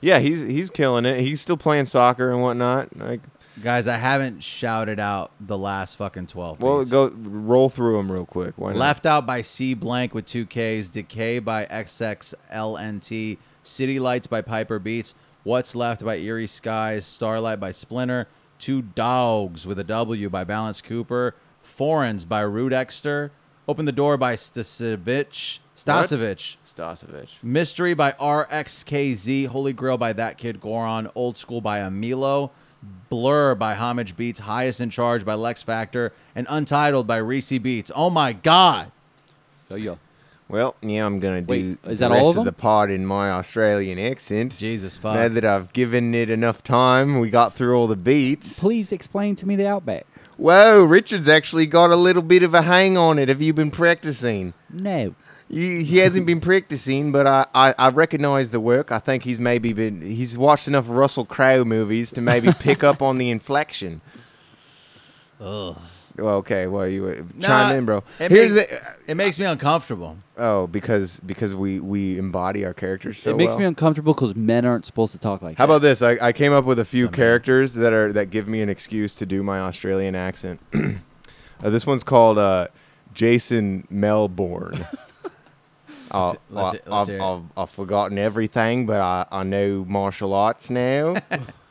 [0.00, 1.20] yeah, he's he's killing it.
[1.20, 2.96] He's still playing soccer and whatnot.
[2.96, 3.20] Like,
[3.62, 6.60] Guys, I haven't shouted out the last fucking twelve.
[6.60, 6.90] well, beats.
[6.90, 8.54] go roll through them real quick.
[8.56, 8.78] Why not?
[8.78, 10.90] Left Out by C Blank with two Ks.
[10.90, 13.38] Decay by XXLNT.
[13.66, 15.14] City Lights by Piper Beats.
[15.42, 17.04] What's Left by Eerie Skies.
[17.04, 18.28] Starlight by Splinter.
[18.58, 21.34] Two Dogs with a W by Balance Cooper.
[21.62, 23.32] Foreigns by Rude Exter.
[23.66, 25.58] Open the Door by Stasevich.
[25.76, 26.56] Stasevich.
[26.64, 27.42] Stasevich.
[27.42, 29.48] Mystery by RXKZ.
[29.48, 31.10] Holy Grail by That Kid Goron.
[31.14, 32.50] Old School by Amilo.
[33.08, 34.40] Blur by Homage Beats.
[34.40, 36.12] Highest in Charge by Lex Factor.
[36.34, 37.90] And Untitled by Reese Beats.
[37.94, 38.92] Oh my God.
[39.68, 39.98] So yo.
[40.48, 43.06] Well, yeah, I'm gonna do Wait, is the that rest all of the part in
[43.06, 44.56] my Australian accent.
[44.58, 45.14] Jesus fuck.
[45.14, 48.60] Now that I've given it enough time, we got through all the beats.
[48.60, 50.06] Please explain to me the Outback.
[50.36, 53.28] Whoa, Richard's actually got a little bit of a hang on it.
[53.28, 54.52] Have you been practicing?
[54.68, 55.14] No.
[55.48, 58.90] He, he hasn't been practicing, but I, I, I recognize the work.
[58.90, 63.00] I think he's maybe been he's watched enough Russell Crowe movies to maybe pick up
[63.00, 64.02] on the inflection.
[65.40, 65.76] Ugh.
[66.16, 68.04] Well, okay, well you uh, Nah, chime in, bro.
[68.20, 70.16] It, Here's makes, the it makes me uncomfortable.
[70.38, 73.60] oh because because we we embody our characters so it makes well.
[73.60, 75.62] me uncomfortable because men aren't supposed to talk like that.
[75.62, 75.72] How that.
[75.74, 76.02] about this?
[76.02, 79.14] I, I came up with a few characters that are that give me an excuse
[79.16, 80.60] to do my Australian accent.
[80.74, 82.68] uh, this one's called uh,
[83.12, 84.86] Jason Melbourne.
[86.10, 87.20] Uh, let's- I- let's I've, it.
[87.20, 91.16] I've, I've forgotten everything, but I, I know martial arts now.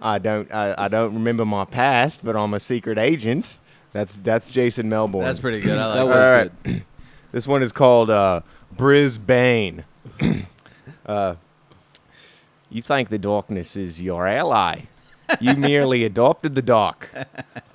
[0.00, 3.58] I don't I, I don't remember my past, but I'm a secret agent.
[3.92, 5.22] That's that's Jason Melbourne.
[5.22, 5.78] That's pretty good.
[5.78, 6.06] I like That that.
[6.06, 6.62] was All right.
[6.62, 6.84] good.
[7.32, 8.40] This one is called uh,
[8.76, 9.84] Brisbane.
[11.06, 11.36] uh,
[12.68, 14.80] you think the darkness is your ally.
[15.40, 17.08] You merely adopted the dark.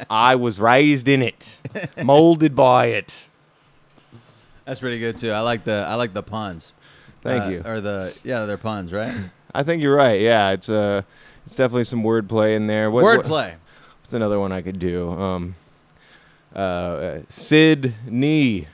[0.09, 1.61] I was raised in it,
[2.03, 3.29] molded by it.
[4.65, 5.31] That's pretty good too.
[5.31, 6.73] I like the I like the puns.
[7.21, 7.61] Thank Uh, you.
[7.65, 9.15] Or the yeah, they're puns, right?
[9.53, 10.19] I think you're right.
[10.19, 11.03] Yeah, it's uh,
[11.45, 12.89] it's definitely some wordplay in there.
[12.91, 13.55] What, what- Wordplay.
[14.01, 15.09] What's another one I could do?
[15.11, 15.55] Um,
[16.55, 18.67] uh, uh, Sydney.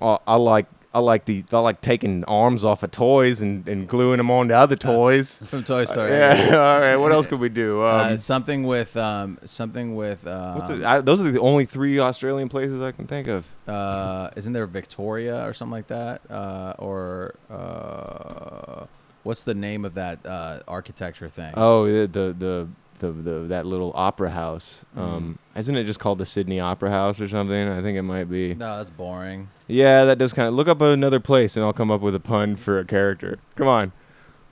[0.00, 3.86] I, I like I like the I like taking arms off of toys and, and
[3.86, 5.38] gluing them onto other toys.
[5.46, 6.10] From Toy Story.
[6.12, 6.48] yeah.
[6.52, 6.96] All right.
[6.96, 7.84] What else could we do?
[7.84, 10.82] Um, Uh, something with um, something with um, what's it?
[10.82, 13.46] I, those are the only three Australian places I can think of.
[13.68, 16.22] uh, isn't there Victoria or something like that?
[16.30, 18.86] Uh, or uh,
[19.28, 21.52] what's the name of that uh, architecture thing?
[21.54, 22.68] Oh, the the the,
[22.98, 24.86] the, the that little opera house.
[24.96, 27.68] Um, isn't it just called the Sydney Opera House or something?
[27.68, 28.54] I think it might be.
[28.54, 29.50] no, that's boring.
[29.66, 32.20] Yeah, that does kind of look up another place, and I'll come up with a
[32.20, 33.38] pun for a character.
[33.54, 33.92] Come on,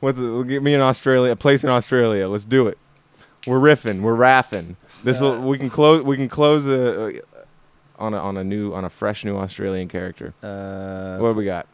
[0.01, 0.47] what's it?
[0.47, 2.29] Give me an Australia, a place in Australia.
[2.29, 2.77] Let's do it.
[3.47, 4.77] We're riffing, we're raffing.
[5.03, 6.03] This will we can close.
[6.03, 7.23] We can close a,
[7.99, 10.35] on a on a new on a fresh new Australian character.
[10.43, 11.67] Uh, What do we got?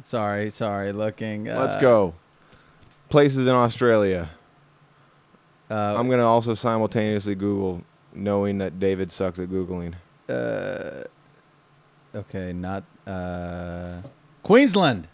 [0.00, 0.92] Sorry, sorry.
[0.92, 1.48] Looking.
[1.48, 2.14] Uh, Let's go.
[3.08, 4.28] Places in Australia.
[5.70, 9.94] Uh, I'm gonna also simultaneously Google, knowing that David sucks at googling.
[10.28, 11.04] uh,
[12.14, 14.02] okay, not uh,
[14.42, 15.08] Queensland.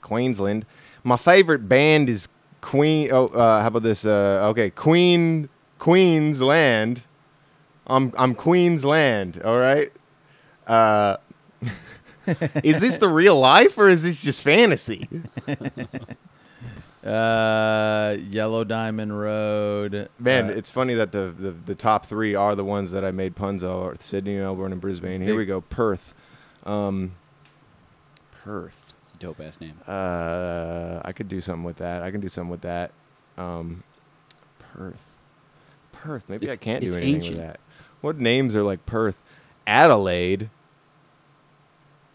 [0.00, 0.66] Queensland.
[1.02, 2.28] My favorite band is
[2.60, 3.10] Queen.
[3.12, 4.04] Oh, uh, how about this?
[4.06, 5.48] Uh, okay, Queen
[5.78, 7.02] Queensland.
[7.86, 9.42] I'm I'm Queensland.
[9.44, 9.92] All right.
[10.66, 11.18] Uh,
[12.64, 15.08] is this the real life or is this just fantasy?
[17.04, 20.08] Uh, Yellow Diamond Road.
[20.18, 23.10] Man, uh, it's funny that the, the, the top three are the ones that I
[23.10, 25.20] made puns of: Sydney, Melbourne, and Brisbane.
[25.20, 25.60] Here we go.
[25.60, 26.14] Perth.
[26.64, 27.14] Um,
[28.42, 28.94] Perth.
[29.02, 29.78] It's a dope ass name.
[29.86, 32.02] Uh, I could do something with that.
[32.02, 32.90] I can do something with that.
[33.36, 33.82] Um,
[34.58, 35.18] Perth.
[35.92, 36.30] Perth.
[36.30, 37.36] Maybe It- I can't do anything ancient.
[37.36, 37.60] with that.
[38.00, 39.20] What names are like Perth?
[39.66, 40.48] Adelaide.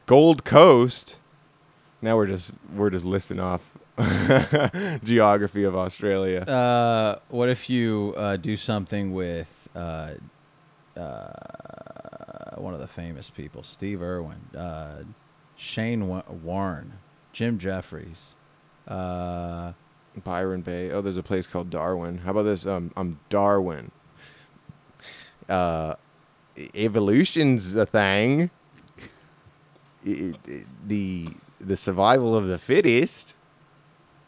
[0.09, 1.17] Gold Coast.
[2.01, 3.61] Now we're just we're just listing off
[5.03, 6.39] geography of Australia.
[6.39, 10.13] Uh, what if you uh, do something with uh,
[10.97, 15.03] uh, one of the famous people, Steve Irwin, uh,
[15.55, 16.93] Shane Wa- Warne,
[17.31, 18.35] Jim Jefferies.
[18.87, 19.73] Uh,
[20.23, 20.89] Byron Bay.
[20.89, 22.17] Oh, there's a place called Darwin.
[22.17, 22.65] How about this?
[22.65, 23.91] Um, I'm Darwin.
[25.47, 25.93] Uh,
[26.57, 28.49] e- evolution's a thing.
[30.87, 31.29] The
[31.61, 33.33] the survival of the fittest.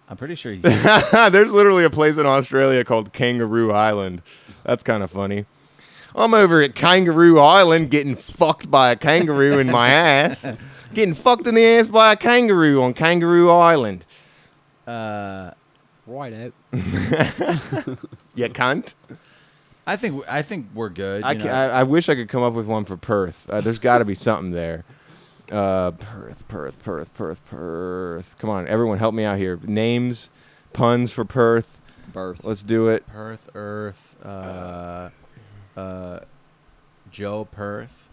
[0.10, 0.62] I'm pretty sure he's.
[1.12, 4.22] There's literally a place in Australia called Kangaroo Island.
[4.64, 5.46] That's kind of funny.
[6.14, 10.46] I'm over at Kangaroo Island getting fucked by a kangaroo in my ass.
[10.94, 14.04] Getting fucked in the ass by a kangaroo on Kangaroo Island.
[14.86, 15.52] uh,
[16.06, 16.54] Right out.
[18.36, 18.96] You cunt.
[19.88, 21.24] I think I think we're good.
[21.24, 21.54] I, you ca- know.
[21.54, 23.50] I, I wish I could come up with one for Perth.
[23.50, 24.84] Uh, there's got to be something there.
[25.52, 28.36] Uh, Perth, Perth, Perth, Perth, Perth.
[28.40, 29.60] Come on, everyone, help me out here.
[29.64, 30.30] Names,
[30.74, 31.78] puns for Perth.
[32.14, 32.44] Birth.
[32.44, 33.06] Let's do it.
[33.08, 35.10] Perth, Earth, uh,
[35.78, 36.20] uh,
[37.12, 38.08] Joe Perth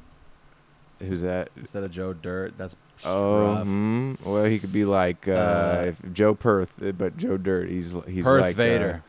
[1.00, 1.50] Who's that?
[1.56, 2.54] instead of Joe Dirt.
[2.58, 2.74] That's
[3.04, 3.62] Oh, rough.
[3.64, 4.14] hmm.
[4.26, 7.68] well, he could be like uh, Uh, Joe Perth, uh, but Joe Dirt.
[7.68, 9.02] He's he's Perth like uh, Vader.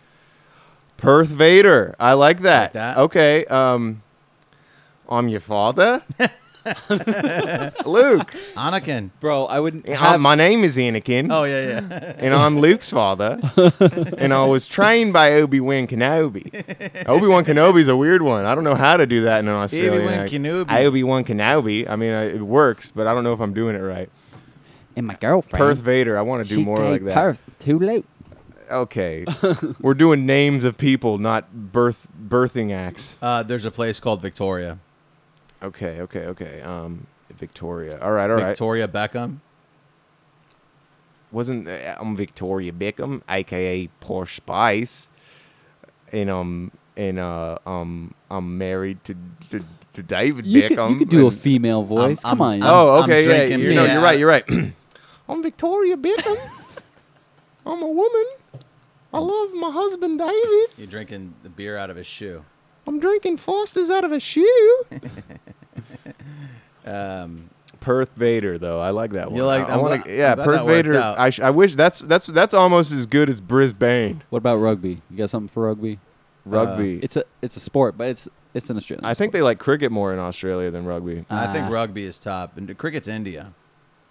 [0.97, 1.95] Perth Vader.
[1.99, 2.73] I like that.
[2.73, 2.97] that?
[2.97, 3.45] Okay.
[3.45, 4.03] Um,
[5.09, 6.03] I'm your father.
[7.85, 8.33] Luke.
[8.55, 9.09] Anakin.
[9.19, 9.87] Bro, I wouldn't.
[9.87, 11.31] Uh, Have, my name is Anakin.
[11.31, 12.13] Oh yeah, yeah.
[12.17, 13.39] and I'm Luke's father.
[14.17, 17.07] and I was trained by Obi Wan Kenobi.
[17.07, 18.45] Obi Wan Kenobi's a weird one.
[18.45, 19.93] I don't know how to do that in an Australian.
[19.93, 20.27] Obi-Wan.
[20.27, 20.85] Kenobi.
[20.85, 21.89] Obi Wan Kenobi.
[21.89, 24.09] I mean, uh, it works, but I don't know if I'm doing it right.
[24.95, 25.61] and my girlfriend.
[25.61, 26.17] Perth Vader.
[26.17, 27.15] I want to do she more like that.
[27.15, 28.05] Perth too late.
[28.69, 29.25] Okay,
[29.81, 33.17] we're doing names of people, not birth birthing acts.
[33.19, 34.77] Uh, there's a place called Victoria.
[35.61, 36.61] Okay, okay, okay.
[36.61, 37.99] Um, Victoria.
[38.01, 38.47] All right, all right.
[38.47, 39.37] Victoria Beckham.
[41.31, 45.09] Wasn't uh, I'm Victoria Beckham, aka Posh Spice,
[46.11, 49.15] and um and uh um I'm married to
[49.49, 49.63] to,
[49.93, 50.75] to David You Beckham.
[50.87, 52.25] could, you could do a female voice.
[52.25, 52.53] I'm- Come on.
[52.53, 53.93] I'm- oh, okay, yeah, drinking you know, beer.
[53.93, 54.43] you're right, you're right.
[55.29, 56.37] I'm Victoria Beckham.
[57.65, 58.25] I'm a woman.
[59.13, 60.69] I love my husband David.
[60.77, 62.43] You're drinking the beer out of his shoe.
[62.87, 64.83] I'm drinking Foster's out of a shoe.
[66.89, 67.47] Um,
[67.79, 69.37] Perth Vader, though, I like that one.
[69.37, 70.99] You like- I, I wanna- glad- yeah, Perth that Vader.
[71.17, 74.97] I, sh- I wish that's that's that's almost as good as Brisbane what about rugby?
[75.09, 75.99] You got something for rugby?
[76.45, 76.99] rugby.
[77.01, 79.05] It's a it's a sport, but it's it's an Australian.
[79.05, 81.25] I think they like cricket more in Australia than rugby.
[81.29, 83.53] I think rugby is top, and cricket's India.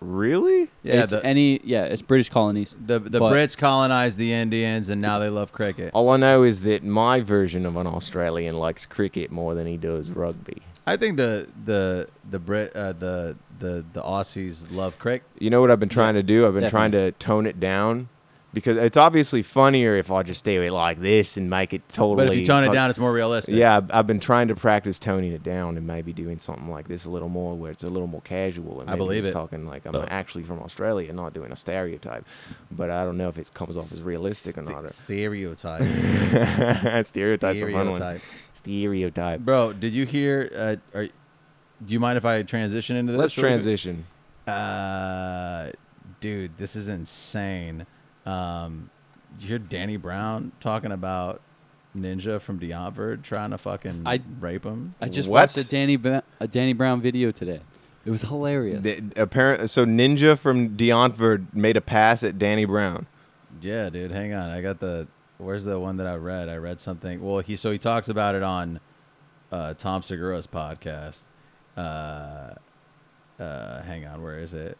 [0.00, 0.68] Really?
[0.84, 2.72] Yeah, it's the, any yeah, it's British colonies.
[2.86, 5.90] the the Brits colonized the Indians, and now they love cricket.
[5.92, 9.76] All I know is that my version of an Australian likes cricket more than he
[9.76, 10.62] does rugby.
[10.88, 15.26] I think the the the Brit uh, the the the Aussies love cricket.
[15.38, 16.46] You know what I've been trying to do?
[16.46, 18.08] I've been trying to tone it down
[18.54, 22.26] because it's obviously funnier if I just do it like this and make it totally.
[22.26, 23.54] But if you tone it down, it's more realistic.
[23.54, 26.88] Yeah, I've, I've been trying to practice toning it down and maybe doing something like
[26.88, 29.32] this a little more, where it's a little more casual and I maybe believe it.
[29.32, 32.24] talking like I'm actually from Australia, not doing a stereotype.
[32.70, 34.90] But I don't know if it comes off as realistic or not.
[34.90, 35.82] Stereotype.
[37.06, 37.96] Stereotypes are a fun one.
[37.96, 38.22] Stereotype.
[38.54, 39.40] Stereotype.
[39.40, 40.50] Bro, did you hear?
[40.94, 43.20] Uh, are, do you mind if I transition into this?
[43.20, 44.06] Let's transition.
[44.46, 45.70] Uh,
[46.20, 47.86] dude, this is insane.
[48.28, 48.90] Um,
[49.40, 51.40] you hear Danny Brown talking about
[51.96, 54.94] Ninja from Die Antwoord trying to fucking I- rape him?
[55.00, 55.40] I just What?
[55.54, 57.60] watched a Danny Ba- a Danny Brown video today.
[58.04, 58.82] It was hilarious.
[58.82, 63.06] The, apparent, so Ninja from Die Antwoord made a pass at Danny Brown.
[63.60, 64.10] Yeah, dude.
[64.12, 64.50] Hang on.
[64.50, 65.08] I got the.
[65.38, 66.48] Where's the one that I read?
[66.48, 67.22] I read something.
[67.22, 68.80] Well, he so he talks about it on
[69.52, 71.24] uh, Tom Segura's podcast.
[71.76, 72.54] Uh,
[73.38, 74.22] uh, hang on.
[74.22, 74.76] Where is it?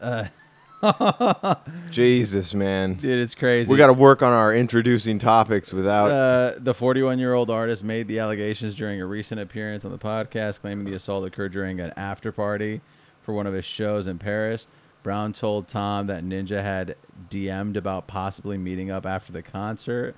[0.00, 0.24] Uh,
[1.90, 2.94] Jesus, man.
[2.94, 3.70] dude, it's crazy.
[3.70, 6.10] We got to work on our introducing topics without.
[6.10, 9.98] Uh, the 41 year old artist made the allegations during a recent appearance on the
[9.98, 12.80] podcast, claiming the assault occurred during an after party
[13.22, 14.66] for one of his shows in Paris.
[15.02, 16.96] Brown told Tom that Ninja had
[17.30, 20.14] DM'd about possibly meeting up after the concert.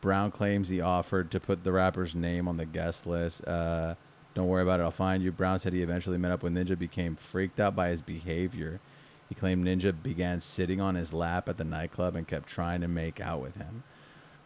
[0.00, 3.46] Brown claims he offered to put the rapper's name on the guest list.
[3.46, 3.94] Uh,
[4.34, 5.32] don't worry about it, I'll find you.
[5.32, 8.80] Brown said he eventually met up with Ninja, became freaked out by his behavior.
[9.28, 12.88] He claimed Ninja began sitting on his lap at the nightclub and kept trying to
[12.88, 13.82] make out with him.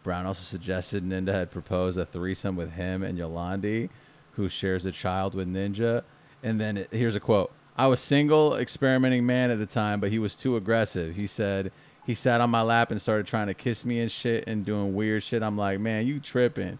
[0.03, 3.89] Brown also suggested Ninja had proposed a threesome with him and Yolandi,
[4.33, 6.03] who shares a child with Ninja.
[6.43, 10.11] And then it, here's a quote I was single, experimenting man at the time, but
[10.11, 11.15] he was too aggressive.
[11.15, 11.71] He said
[12.05, 14.95] he sat on my lap and started trying to kiss me and shit and doing
[14.95, 15.43] weird shit.
[15.43, 16.79] I'm like, man, you tripping.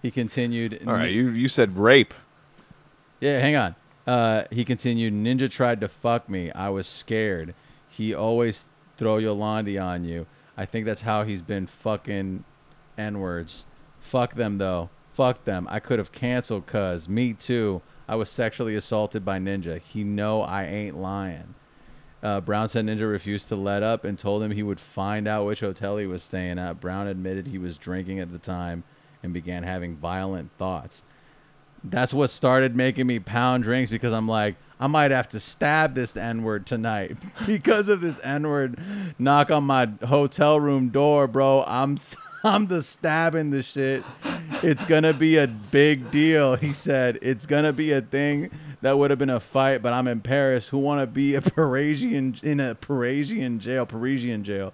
[0.00, 0.82] He continued.
[0.86, 2.14] All right, you, you said rape.
[3.20, 3.74] Yeah, hang on.
[4.06, 6.50] Uh, he continued, Ninja tried to fuck me.
[6.52, 7.54] I was scared.
[7.88, 8.66] He always
[8.96, 10.26] throw Yolandi on you.
[10.56, 12.44] I think that's how he's been fucking
[12.98, 13.66] N words.
[14.00, 14.90] Fuck them though.
[15.12, 15.66] Fuck them.
[15.70, 17.08] I could have canceled cuz.
[17.08, 17.82] Me too.
[18.08, 19.80] I was sexually assaulted by Ninja.
[19.80, 21.54] He know I ain't lying.
[22.22, 25.46] Uh, Brown said Ninja refused to let up and told him he would find out
[25.46, 26.80] which hotel he was staying at.
[26.80, 28.84] Brown admitted he was drinking at the time
[29.22, 31.04] and began having violent thoughts
[31.84, 35.94] that's what started making me pound drinks because I'm like, I might have to stab
[35.94, 38.78] this N word tonight because of this N word
[39.18, 41.64] knock on my hotel room door, bro.
[41.66, 41.98] I'm
[42.44, 44.02] I'm the stabbing the shit.
[44.62, 46.56] It's gonna be a big deal.
[46.56, 48.50] He said it's gonna be a thing
[48.80, 50.68] that would have been a fight, but I'm in Paris.
[50.68, 53.86] Who want to be a Parisian in a Parisian jail?
[53.86, 54.72] Parisian jail.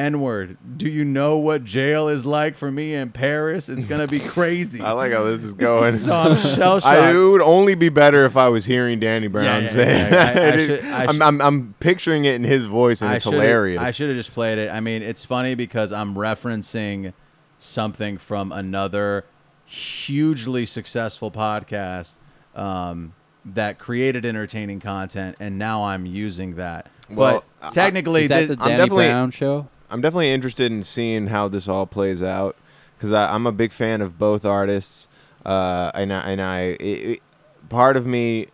[0.00, 0.56] N word.
[0.78, 3.68] Do you know what jail is like for me in Paris?
[3.68, 4.80] It's gonna be crazy.
[4.82, 5.92] I like how this is going.
[5.92, 9.44] So I'm shell I, it would only be better if I was hearing Danny Brown
[9.44, 10.42] Yeah, yeah, say exactly.
[10.42, 10.66] I- I it.
[10.66, 13.80] should- I I'm, I'm, I'm picturing it in his voice, and it's hilarious.
[13.80, 14.70] I should have just played it.
[14.72, 17.12] I mean, it's funny because I'm referencing
[17.58, 19.24] something from another
[19.66, 22.18] hugely successful podcast
[22.54, 23.12] um,
[23.44, 26.88] that created entertaining content, and now I'm using that.
[27.10, 29.68] Well, but technically, Is that thi- the I'm Danny definitely- Brown show?
[29.90, 32.56] I'm definitely interested in seeing how this all plays out
[32.96, 35.08] because I'm a big fan of both artists,
[35.44, 37.22] uh, and I, and I it, it,
[37.68, 38.48] part of me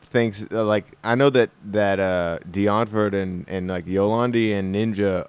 [0.00, 4.74] thinks uh, like I know that that uh Die Antwoord and and like Yolandi and
[4.74, 5.28] Ninja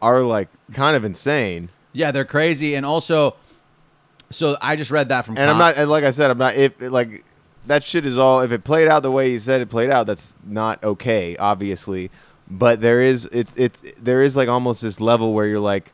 [0.00, 1.68] are like kind of insane.
[1.92, 3.36] Yeah, they're crazy, and also,
[4.30, 5.38] so I just read that from.
[5.38, 7.24] And I'm not and like I said, I'm not if like
[7.66, 10.06] that shit is all if it played out the way he said it played out,
[10.06, 12.10] that's not okay, obviously.
[12.50, 15.90] But there is it it's there is like almost this level where you're like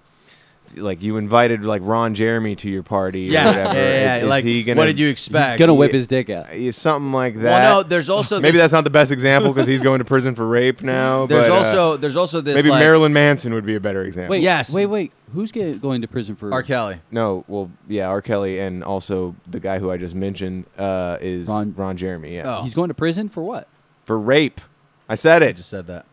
[0.77, 3.75] like you invited like Ron Jeremy to your party or Yeah, whatever.
[3.75, 5.53] yeah, yeah, Is- is like, he what gonna- what did you expect?
[5.53, 6.57] He's gonna whip his dick out.
[6.57, 7.45] Yeah, something like that.
[7.45, 10.05] Well, no, there's also maybe this- that's not the best example because he's going to
[10.05, 11.25] prison for rape now.
[11.27, 14.03] There's but, uh, also there's also this maybe like, Marilyn Manson would be a better
[14.03, 14.33] example.
[14.33, 14.73] Wait, Yes.
[14.73, 15.13] Wait, wait.
[15.33, 16.63] Who's get, going to prison for R.
[16.63, 17.01] Kelly.
[17.11, 18.21] No, well, yeah, R.
[18.21, 22.35] Kelly and also the guy who I just mentioned uh, is Ron- Ron, Jeremy.
[22.35, 22.63] Yeah, Oh.
[22.63, 23.67] He's going to prison for what?
[24.05, 24.61] for rape.
[25.09, 25.47] I said it.
[25.47, 25.57] I it.
[25.57, 26.05] just said that.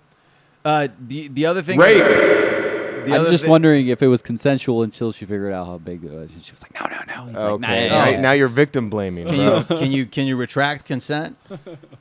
[0.67, 1.79] Uh, the the other thing.
[1.79, 2.03] Rape.
[2.03, 6.03] The I'm just thing- wondering if it was consensual until she figured out how big
[6.03, 6.29] it was.
[6.33, 8.31] And she was like, "No, no, no." He's like, Okay, "Nah, yeah, now, yeah." now
[8.33, 9.27] you're victim blaming.
[9.27, 9.57] Can bro.
[9.59, 11.37] you can you can you retract consent?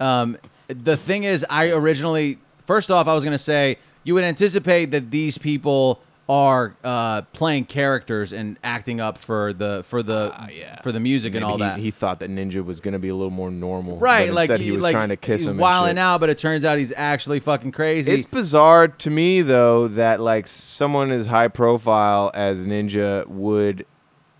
[0.00, 0.36] Um,
[0.66, 5.12] the thing is, I originally first off, I was gonna say you would anticipate that
[5.12, 10.34] these people are uh, playing characters and acting up for the for the
[10.82, 11.78] for the music and Maybe all he, that.
[11.78, 13.98] He thought that Ninja was going to be a little more normal.
[13.98, 15.52] right, but like instead he was like, trying to kiss he's him.
[15.52, 15.98] and wilding shit.
[15.98, 18.10] out, but it turns out he's actually fucking crazy.
[18.10, 23.86] It's bizarre to me though that like someone as high profile as Ninja would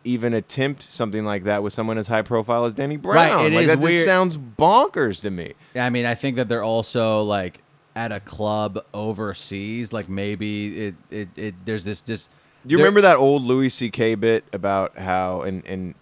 [0.02, 3.16] even attempt something like that with someone as high profile as Danny Brown.
[3.16, 4.04] Right, it like is that just weird.
[4.04, 5.54] sounds bonkers to me.
[5.74, 7.60] I mean, I think that they're also like
[7.96, 9.92] at a club overseas.
[9.92, 12.28] Like maybe it it, it there's this this.
[12.64, 14.14] Do you there- remember that old Louis C.K.
[14.14, 15.94] bit about how and and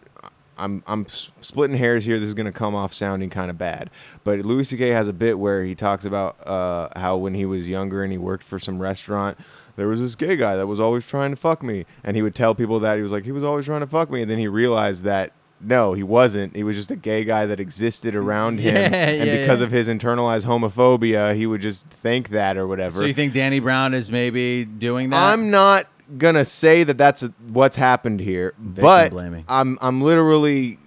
[0.59, 2.19] I'm I'm splitting hairs here.
[2.19, 3.91] This is gonna come off sounding kind of bad,
[4.25, 4.89] but Louis C.K.
[4.91, 8.19] has a bit where he talks about uh, how when he was younger and he
[8.19, 9.37] worked for some restaurant,
[9.77, 12.35] there was this gay guy that was always trying to fuck me, and he would
[12.37, 14.39] tell people that he was like he was always trying to fuck me, and then
[14.39, 15.33] he realized that.
[15.65, 16.55] No, he wasn't.
[16.55, 19.67] He was just a gay guy that existed around him, Yeah, and yeah, because yeah.
[19.67, 22.99] of his internalized homophobia, he would just think that or whatever.
[23.01, 25.33] So you think Danny Brown is maybe doing that?
[25.33, 25.87] I'm not
[26.19, 29.13] gonna say that that's what's happened here, but.
[29.49, 30.79] I'm I'm literally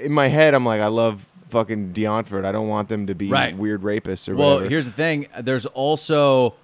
[0.00, 0.54] in my head.
[0.54, 2.44] I'm like, I love fucking Die Antwoord.
[2.44, 3.56] I don't want them to be Right.
[3.56, 4.60] weird rapists or Well, whatever.
[4.62, 5.26] Well, here's the thing.
[5.40, 6.54] There's also,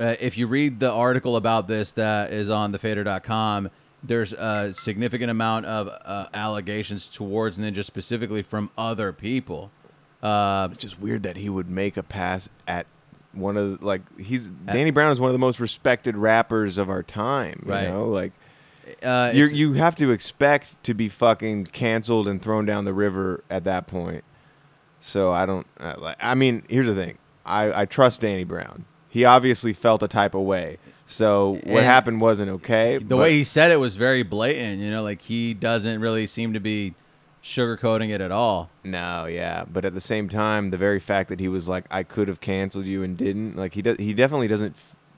[0.00, 3.70] uh, if you read the article about this that is on thefader.com,
[4.06, 9.70] there's a significant amount of uh, allegations towards Ninja specifically from other people.
[10.22, 12.86] Uh, it's just weird that he would make a pass at
[13.32, 16.88] one of the, like he's Danny Brown is one of the most respected rappers of
[16.88, 17.62] our time.
[17.66, 17.88] You Right.
[17.88, 18.32] know, like.
[19.02, 23.42] uh, you you have to expect to be fucking canceled and thrown down the river
[23.50, 24.22] at that point.
[25.00, 25.66] So I don't.
[25.78, 27.18] Uh, like, I mean, here's the thing.
[27.44, 28.84] I, I trust Danny Brown.
[29.08, 30.78] He obviously felt a type of way.
[31.06, 32.98] So what And happened wasn't okay.
[32.98, 34.80] the way he said it was very blatant.
[34.80, 36.94] You know, like he doesn't really seem to be
[37.42, 38.70] sugarcoating it at all.
[38.82, 42.02] No, yeah, but at the same time, the very fact that he was like, "I
[42.02, 44.74] could have canceled you and didn't," like he does, he definitely doesn't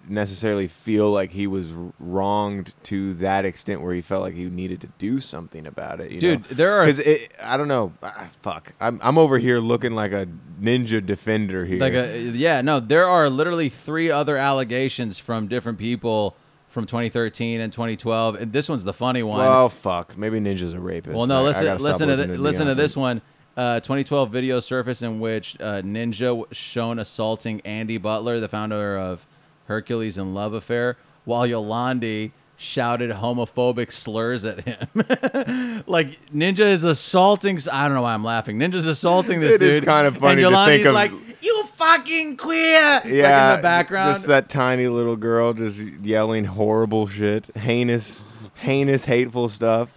[0.09, 1.69] necessarily feel like he was
[1.99, 6.11] wronged to that extent where he felt like he needed to do something about it.
[6.12, 6.47] You Dude, know?
[6.57, 7.93] there are- it, I don't know.
[8.03, 10.27] Ah, fuck, I'm I'm over here looking like a
[10.61, 11.78] ninja defender here.
[11.81, 16.37] Like a yeah, no, there are literally three other allegations from different people
[16.69, 19.39] from 2013 and 2012, and this one's the funny one.
[19.39, 21.16] well, fuck, maybe ninja's a rapist.
[21.16, 23.23] Well, no, I listen, listen to listening th- listen to this one.
[23.57, 28.99] Uh, 2012 video surfaced in which uh, Ninja was shown assaulting Andy Butler, the founder
[28.99, 29.27] of
[29.66, 34.78] Hercules and Love Affair, while Yolandi shouted homophobic slurs at him.
[35.86, 37.59] like Ninja is assaulting.
[37.70, 38.59] I don't know why I'm laughing.
[38.59, 39.68] Ninja's assaulting this It dude.
[39.70, 41.10] is kind of funny and to think of- like,
[41.43, 44.14] "You fucking queer!" Yeah, like in the background.
[44.14, 48.24] just that tiny little girl just yelling horrible shit, heinous,
[48.55, 49.90] heinous, hateful stuff.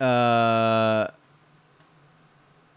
[0.00, 1.06] uh,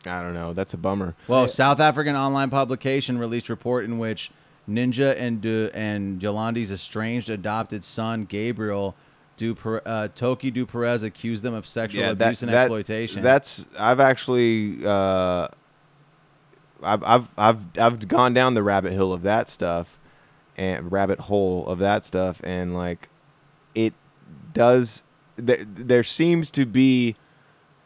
[0.05, 0.53] I don't know.
[0.53, 1.15] That's a bummer.
[1.27, 4.31] Well, South African online publication released report in which
[4.69, 8.95] Ninja and Du- and Yolandi's estranged adopted son Gabriel
[9.35, 13.23] Du uh, Toki Du Perez accused them of sexual abuse and exploitation.
[13.23, 15.47] That's I've actually uh,
[16.81, 19.99] I've I've I've I've gone down the rabbit hill of that stuff
[20.55, 23.09] and rabbit hole of that stuff and like
[23.73, 23.93] it
[24.53, 25.03] does
[25.43, 27.15] th- there seems to be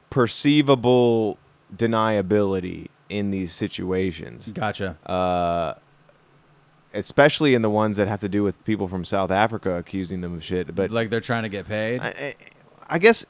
[0.10, 1.38] perceivable
[1.76, 4.52] deniability in these situations.
[4.52, 4.98] Gotcha.
[5.06, 5.76] Uh,
[6.98, 10.36] especially in the ones that have to do with people from South Africa accusing them
[10.36, 10.76] of shit.
[10.76, 12.02] But like they're trying to get paid.
[12.02, 12.36] I,
[12.90, 13.26] I guess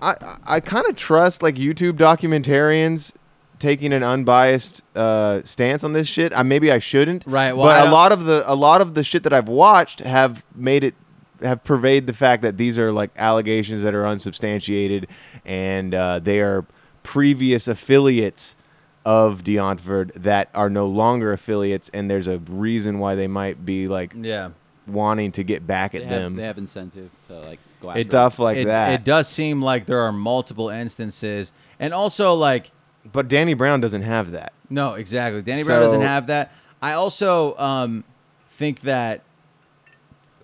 [0.00, 0.14] I
[0.44, 3.14] I kind of trust like YouTube documentarians
[3.58, 6.36] taking an unbiased uh, stance on this shit.
[6.36, 7.24] I maybe I shouldn't.
[7.26, 10.00] Right, well, but a lot of the a lot of the shit that I've watched
[10.00, 10.94] have made it
[11.40, 15.08] have pervaded the fact that these are like allegations that are unsubstantiated
[15.44, 16.64] and uh, they are
[17.02, 18.56] previous affiliates
[19.04, 23.64] of Die Antwoord that are no longer affiliates, and there's a reason why they might
[23.64, 24.50] be like Yeah.
[24.86, 26.36] wanting to get back at They them.
[26.36, 28.02] they have incentive to like go after.
[28.02, 28.92] Stuff like it, that.
[29.00, 32.70] It does seem like there are multiple instances, and also like
[33.12, 34.52] but Danny Brown doesn't have that.
[34.70, 35.42] no, exactly.
[35.42, 36.52] Danny Brown doesn't have that.
[36.80, 38.04] I also um,
[38.48, 39.20] think that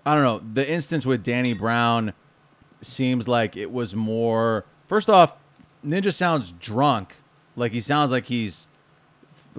[0.04, 2.12] I don't know the instance with Danny Brown
[2.82, 4.64] seems like it was more.
[4.86, 5.34] First off,
[5.86, 7.16] Ninja sounds drunk.
[7.60, 8.66] Like he sounds like he's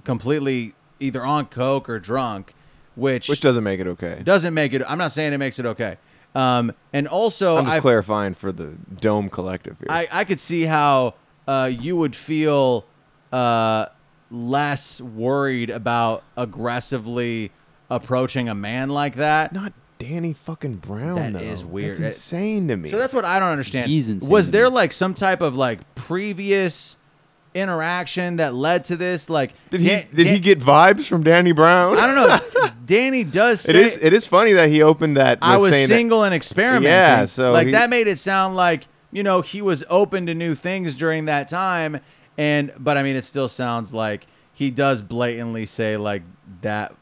[0.03, 2.53] completely either on coke or drunk,
[2.95, 4.21] which Which doesn't make it okay.
[4.23, 4.81] doesn't make it.
[4.87, 5.97] I'm not saying it makes it okay.
[6.33, 9.87] Um, and also, I'm just I've- clarifying for the Dome Collective here.
[9.89, 11.15] I, I could see how
[11.47, 12.85] uh, you would feel
[13.33, 13.87] uh,
[14.29, 17.51] less worried about aggressively
[17.89, 19.51] approaching a man like that.
[19.51, 21.15] Not Danny fucking Brown.
[21.17, 21.39] That though.
[21.39, 21.97] is weird.
[21.97, 22.89] That's insane to me.
[22.89, 23.91] So that's what I don't understand.
[23.91, 26.95] He's insane Was there like some type of like previous
[27.53, 29.29] interaction that led to this?
[29.29, 31.97] Like, did he Dan- did he get vibes from Danny Brown?
[31.97, 32.15] I don't
[32.55, 32.67] know.
[32.85, 33.61] Danny does.
[33.61, 35.39] Say, It is it is funny that he opened that.
[35.41, 36.89] I was saying that- single and experimenting.
[36.89, 40.33] Yeah, so like he- that made it sound like you know he was open to
[40.33, 41.99] new things during that time,
[42.37, 46.23] and but I mean it still sounds like he does blatantly say like
[46.61, 46.93] that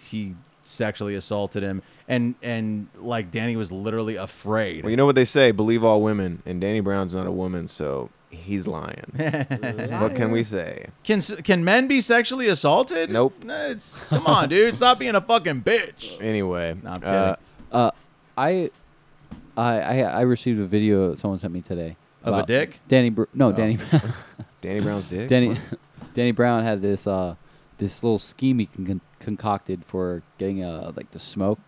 [0.00, 4.82] he sexually assaulted him, and and like Danny was literally afraid.
[4.84, 7.68] Well, you know what they say: believe all women, and Danny Brown's not a woman,
[7.68, 8.10] so
[8.44, 9.02] he's lying.
[10.00, 10.86] what can we say?
[11.04, 13.10] Can can men be sexually assaulted?
[13.10, 13.42] Nope.
[13.44, 14.76] No, It's come on, dude.
[14.76, 16.20] Stop being a fucking bitch.
[16.22, 17.08] Anyway, No, I'm kidding.
[17.14, 17.36] uh,
[17.72, 17.90] Uh,
[18.38, 18.70] I,
[19.56, 22.80] I, I, I received a video someone sent me today Of a dick?
[22.88, 23.52] Danny, Br- no, Oh.
[23.52, 23.78] Danny,
[24.60, 25.28] Danny Brown's dick.
[25.28, 25.56] Danny,
[26.14, 27.34] Danny Brown had this uh,
[27.78, 31.58] this little scheme he con- concocted for getting uh like the smoke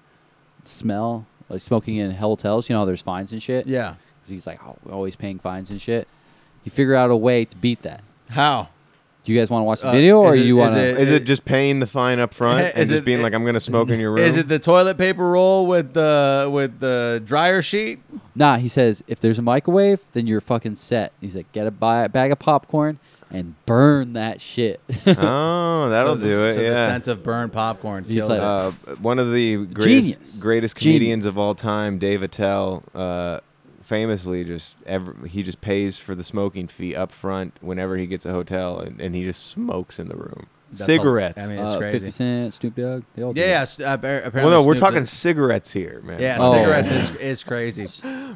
[0.64, 2.68] smell, like smoking in hotels.
[2.68, 3.66] You know, how there's fines and shit.
[3.66, 3.94] Yeah.
[4.22, 6.06] 'Cause he's like oh, always paying fines and shit.
[6.68, 8.02] He figured out a way to beat that.
[8.28, 8.68] How?
[9.24, 10.74] Do you guys want to watch the Uh, video, or is it- you is want
[10.74, 10.80] to?
[10.90, 13.32] it- Is it just paying the fine up front and Is just it- being like,
[13.32, 14.22] "I'm going to smoke in your room"?
[14.24, 18.00] Is it the toilet paper roll with the with the dryer sheet?
[18.34, 21.12] Nah, he says if there's a microwave, then you're fucking set.
[21.22, 22.98] He's like, get a bi- bag of popcorn
[23.30, 24.80] and burn that shit.
[25.06, 26.54] oh, that'll So the- do it.
[26.54, 26.86] So the yeah.
[26.86, 28.44] scent of burned popcorn He's kills like- it.
[28.44, 28.70] Uh,
[29.02, 30.38] one of the greatest Genius.
[30.40, 31.26] greatest comedians Genius.
[31.34, 33.40] of all time, Dave Attell, uh,
[33.88, 38.26] famously just ever he just pays for the smoking fee up front whenever he gets
[38.26, 40.46] a hotel, and, and he just smokes in the room.
[40.70, 41.42] That's Cigarettes.
[41.42, 41.98] all- I mean, it's uh, crazy.
[42.00, 43.02] 50 Cent, Snoop Dogg.
[43.16, 43.78] They all yeah, that.
[43.78, 43.90] yeah.
[43.90, 46.20] uh, apparently well, no, we're Snoop talking Dogg- cigarettes here, man.
[46.20, 46.52] Yeah, Oh.
[46.52, 47.86] cigarettes is, is crazy.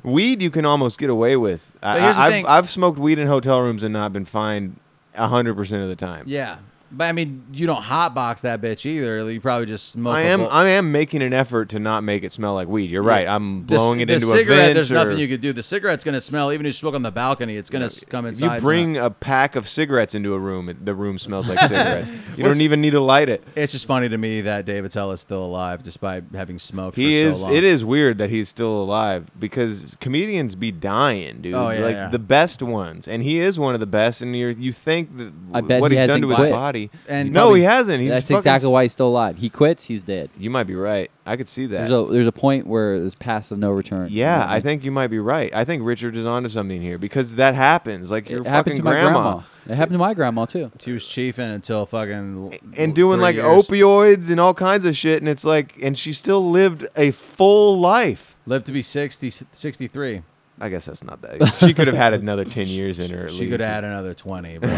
[0.03, 1.70] Weed you can almost get away with.
[1.83, 4.77] I, I, I've, I've smoked weed in hotel rooms and not been fined
[5.15, 6.24] hundred percent of the time.
[6.27, 6.57] Yeah,
[6.93, 9.31] but I mean, you don't hotbox that bitch either.
[9.31, 10.14] You probably just smoke.
[10.14, 12.69] I a am bowl- I am making an effort to not make it smell like
[12.69, 12.90] weed.
[12.90, 13.27] You're right.
[13.27, 14.74] I'm The c- blowing it the into cigarette, a vent.
[14.74, 15.52] There's or- nothing you could do.
[15.52, 16.52] The cigarette's gonna smell.
[16.52, 18.56] Even if you smoke on the balcony, it's gonna s come If inside.
[18.56, 22.12] you bring a pack of cigarettes into a room, it, the room smells like cigarettes.
[22.36, 23.43] You don't even need to light it.
[23.56, 26.97] It's just funny to me that Dave Attell is still alive despite having smoked.
[26.97, 27.39] He for is.
[27.40, 27.55] So long.
[27.55, 31.55] It is weird that he's still alive because comedians be dying, dude.
[31.55, 32.09] Oh, yeah, like yeah.
[32.09, 34.20] the best ones, and he is one of the best.
[34.23, 36.52] And you you think that I bet what he he's done hasn't to his quit.
[36.52, 36.82] body.
[37.09, 38.01] And no, probably- he hasn't.
[38.01, 39.37] He's That's exactly s- why he's still alive.
[39.39, 40.31] He quits, he's dead.
[40.39, 41.11] You might be right.
[41.25, 41.89] I could see that.
[41.89, 44.09] There's a there's a point where there's passive no return.
[44.11, 45.55] yeah, I think you might be right.
[45.55, 48.11] I think Richard is onto something here because that happens.
[48.11, 49.43] Like your it fucking to my grandma.
[49.69, 50.73] It happened to my grandma too.
[50.81, 53.47] She was chiefing until fucking and doing three like years.
[53.47, 57.79] opioids and all kinds of shit, and it's like, and she still lived a full
[57.79, 58.37] life.
[58.45, 60.23] Lived to be 60, 63.
[60.64, 61.44] I guess that's not that.
[61.59, 63.24] She could have had another ten years in her.
[63.26, 63.51] At She least.
[63.51, 64.59] could have had another twenty.
[64.59, 64.70] But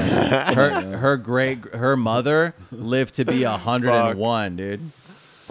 [0.54, 4.80] her her great her mother lived to be hundred and one, dude.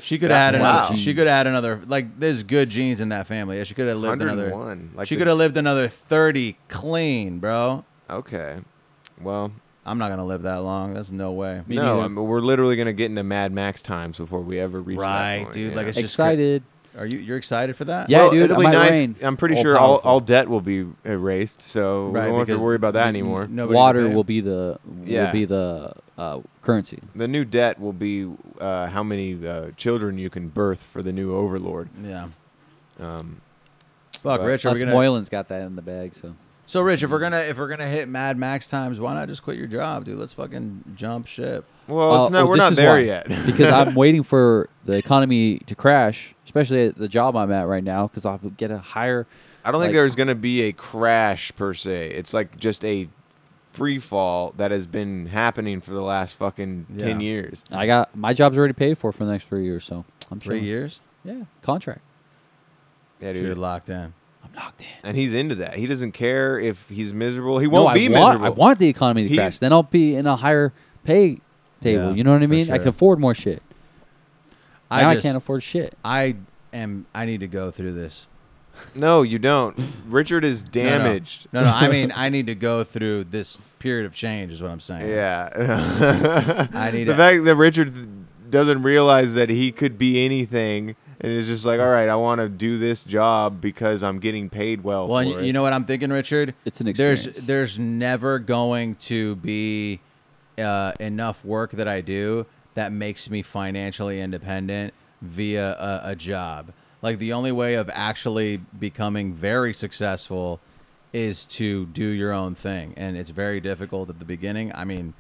[0.01, 0.79] She could have had Wow.
[0.79, 0.97] another.
[0.97, 1.79] She could have had another.
[1.85, 3.57] Like there's good genes in that family.
[3.59, 4.49] Yeah, She could have lived another.
[4.49, 7.85] 101, like she the- could have lived another thirty clean, bro.
[8.09, 8.57] Okay.
[9.21, 9.53] Well,
[9.85, 10.95] I'm not gonna live that long.
[10.95, 11.61] That's no way.
[11.67, 14.97] no, I mean, we're literally gonna get into Mad Max times before we ever reach
[14.97, 15.71] that Right, point, dude.
[15.71, 15.77] yeah.
[15.77, 16.63] Like it's just Excited.
[16.97, 18.09] Are you you're excited for that?
[18.09, 18.91] Yeah, well, dude, It'll I be might nice.
[18.91, 19.15] reign.
[19.23, 20.09] I'm pretty All sure all, powerful.
[20.11, 23.15] all debt will be erased, so Right, we won't have to worry about that n-
[23.15, 23.47] anymore.
[23.47, 25.31] nobody Water will be the will Yeah.
[25.31, 26.99] be the uh, currency.
[27.15, 31.11] The new debt will be uh, how many uh, children you can birth for the
[31.11, 31.89] new overlord.
[32.03, 32.27] Yeah.
[32.99, 33.41] Um,
[34.19, 34.65] Fuck, Rich.
[34.65, 34.95] Are we Us gonna?
[34.95, 36.35] Moylan's got that in the bag, so
[36.73, 39.43] So, Rich, if we're gonna if we're gonna hit Mad Max times, why not just
[39.43, 40.17] quit your job, dude?
[40.17, 41.65] Let's fucking jump ship.
[41.87, 42.45] Well, it's Uh, not.
[42.45, 43.01] oh, we're not there why.
[43.01, 43.27] yet.
[43.45, 47.83] because I'm waiting for the economy to crash, especially at the job I'm at right
[47.83, 49.27] now, because I'll get a higher.
[49.63, 52.07] I don't think there's going to be a crash per se.
[52.09, 53.07] It's like just a
[53.67, 57.63] free fall that has been happening for the last fucking ten years.
[57.71, 60.55] I got my job's already paid for for the next three years, so I'm Three
[60.55, 60.63] chilling.
[60.63, 61.01] years.
[61.23, 62.01] Yeah, contract.
[63.21, 63.57] Yeah, Should have dude.
[63.59, 64.15] locked in.
[64.43, 64.87] I'm knocked in.
[65.03, 65.75] and he's into that.
[65.75, 67.59] He doesn't care if he's miserable.
[67.59, 68.45] He won't I be want, miserable.
[68.45, 69.59] I want the economy to He's- crash.
[69.59, 71.39] Then I'll be in a higher pay
[71.81, 72.09] table.
[72.09, 72.71] Yeah, you know what I for mean?
[72.71, 73.61] I can afford more shit.
[74.91, 75.95] I now I can't afford shit.
[76.05, 76.35] I
[76.71, 77.05] am.
[77.15, 78.27] I need to go through this.
[78.95, 79.77] No, you don't.
[80.07, 80.89] Richard is No, no.
[80.89, 81.47] damaged.
[81.53, 81.71] No, no.
[81.73, 84.51] I mean, I need to go through this period of change.
[84.51, 85.09] Is what I'm saying.
[85.09, 86.67] Yeah.
[86.73, 91.31] I need the to- fact that Richard doesn't realize that he could be anything and
[91.31, 94.83] it's just like, all right, I want to do this job because I'm getting paid
[94.83, 95.07] well.
[95.07, 95.47] Well, for and it.
[95.47, 96.53] you know what I'm thinking, Richard?
[96.65, 97.47] It's an There's experience.
[97.47, 100.01] there's there's never going to be
[100.57, 102.45] uh, enough work that I do
[102.75, 106.73] that makes me financially independent via a, a job.
[107.01, 110.59] Like the only way of actually becoming very successful
[111.11, 114.73] is to do your own thing, and it's very difficult at the beginning.
[114.73, 115.13] I mean,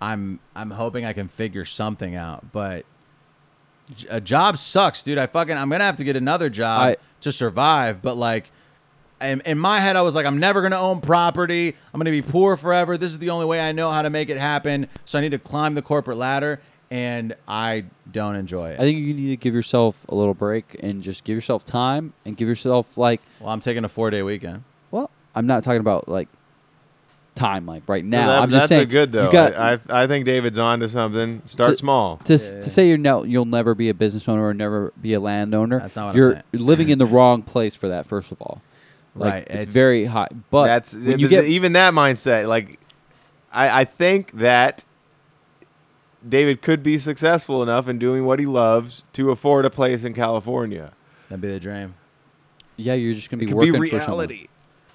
[0.00, 2.84] I'm I'm hoping I can figure something out, but j-
[4.08, 5.18] a job sucks, dude.
[5.18, 8.50] I fucking I'm gonna have to get another job I- to survive, but like
[9.20, 11.76] in, in my head, I was like, I'm never to own property.
[11.92, 12.96] I'm to be poor forever.
[12.96, 14.88] This is the only way I know how to make it happen.
[15.04, 16.60] So I need to climb the corporate ladder,
[16.90, 18.74] and I don't enjoy it.
[18.80, 22.14] I think you need to give yourself a little break and just give yourself time
[22.24, 23.20] and give yourself like.
[23.40, 24.64] well, I'm taking a four day weekend.
[24.90, 26.28] Well, I'm not talking about like
[27.40, 28.26] time, like right No, now.
[28.28, 29.30] that- I'm just that's saying a good though.
[29.30, 31.42] Got I, I I think David's on to something.
[31.46, 32.16] Start To- small.
[32.24, 35.12] to, s to say you're no, you'll never be a business owner or never be
[35.14, 35.80] a landowner.
[35.80, 36.44] That's not what I'm you're saying.
[36.52, 38.06] living in the wrong place for that.
[38.06, 38.60] First of all,
[39.14, 42.46] like, Right, It's, it's- very high, but That's when you get even that mindset.
[42.48, 42.78] Like,
[43.52, 44.84] I I think that
[46.28, 50.12] David could be successful enough in doing what he loves to afford a place in
[50.12, 50.92] California.
[51.28, 51.94] That'd be the dream.
[52.76, 54.28] yeah, you're just gonna It be could working be for someone.
[54.28, 54.48] reality.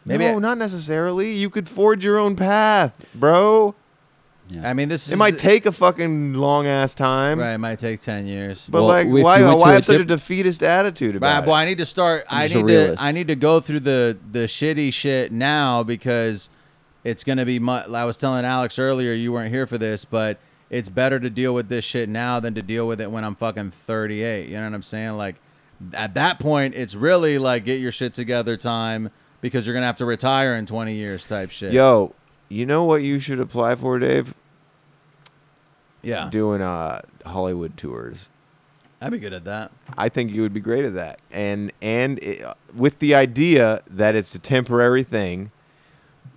[0.06, 1.34] Maybe no, I- not necessarily.
[1.34, 3.76] You could forge your own path, bro.
[4.48, 4.70] Yeah.
[4.70, 7.40] I mean, this is It might take a fucking long ass time.
[7.40, 7.54] right.
[7.54, 8.68] It might take ten years.
[8.70, 10.62] But Well, like, if you why went to why a have such a diff- defeatist
[10.62, 11.62] attitude But, about boy, it?
[11.62, 12.26] I need to start.
[12.30, 12.74] I just a need to.
[12.80, 13.04] realist.
[13.04, 16.52] I need to go through the the shitty shit now because
[17.04, 17.58] it's gonna be.
[17.58, 20.38] Mu- I was telling Alex earlier, you weren't here for this, but
[20.70, 23.36] it's better to deal with this shit now than to deal with it when I'm
[23.36, 24.48] fucking 38.
[24.50, 25.14] You know what I'm saying?
[25.18, 25.38] Like
[25.96, 29.10] at that point, it's really like get your shit together time
[29.46, 31.72] because you're gonna have to retire in 20 years type shit.
[31.72, 32.16] Yo,
[32.50, 34.34] you know what you should apply for, Dave?
[36.02, 38.30] yeah, Doing uh Hollywood tours.
[39.02, 39.72] I'd be good at that.
[39.98, 42.44] I think you would be great at that, and and it,
[42.74, 45.52] with the idea that it's a temporary thing,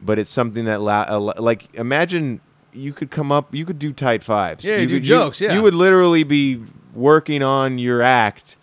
[0.03, 2.41] but it's something that la- uh, like imagine
[2.75, 4.65] you could come up, you could do tight fives.
[4.65, 5.55] Yeah, you do could, jokes, You, yeah.
[5.55, 6.63] you would literally be
[6.95, 8.57] working on your act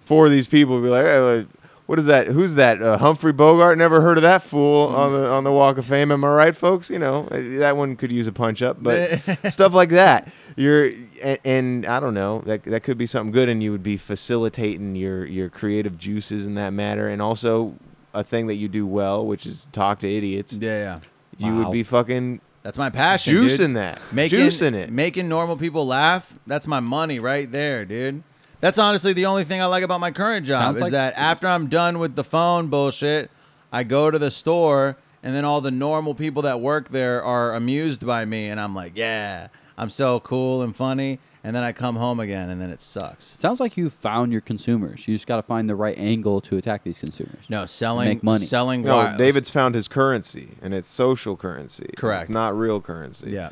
[0.00, 0.80] for these people.
[0.82, 1.44] Be like, hey, uh,
[1.86, 2.26] what is that?
[2.28, 2.82] Who's that?
[2.82, 3.78] Uh, Humphrey Bogart?
[3.78, 6.10] Never heard of that fool on the on the Walk of Fame.
[6.10, 6.90] Am I right, folks?
[6.90, 9.20] You know uh, that one could use a punch up, but
[9.52, 10.32] stuff like that.
[10.56, 10.90] You're
[11.22, 13.96] and, and I don't know that that could be something good, and you would be
[13.96, 17.74] facilitating your your creative juices in that matter, and also
[18.14, 20.54] a thing that you do well, which is talk to idiots.
[20.54, 20.98] Yeah,
[21.38, 21.46] yeah.
[21.46, 21.58] You Wow.
[21.64, 23.34] would be fucking That's my passion.
[23.36, 23.76] juicing dude.
[23.76, 24.90] that, making juicing it.
[24.90, 26.32] making normal people laugh.
[26.46, 28.22] That's my money right there, dude.
[28.60, 31.12] That's honestly the only thing I like about my current job Sounds is like that
[31.12, 33.30] it's- after I'm done with the phone bullshit,
[33.72, 37.54] I go to the store and then all the normal people that work there are
[37.54, 41.18] amused by me and I'm like, yeah, I'm so cool and funny.
[41.44, 43.24] And then I come home again and then it sucks.
[43.24, 45.06] Sounds like you found your consumers.
[45.06, 47.44] You just got to find the right angle to attack these consumers.
[47.48, 48.44] No, selling Make money.
[48.46, 51.88] selling No, wi- David's found his currency, and it's social currency.
[51.96, 52.22] Correct.
[52.22, 53.30] It's not real currency.
[53.30, 53.50] Yeah.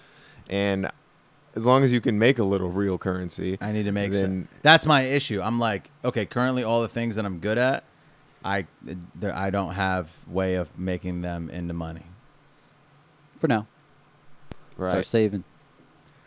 [0.49, 0.91] And
[1.55, 4.21] as long as you can make a little real currency, I need to make then
[4.23, 4.49] some.
[4.63, 5.41] That's my issue.
[5.41, 7.85] I'm like, okay, currently all the things that I'm good at,
[8.45, 8.67] I
[9.33, 12.03] I don't have way of making them into money.
[13.37, 13.67] For now,
[14.77, 14.91] right.
[14.91, 15.45] start saving.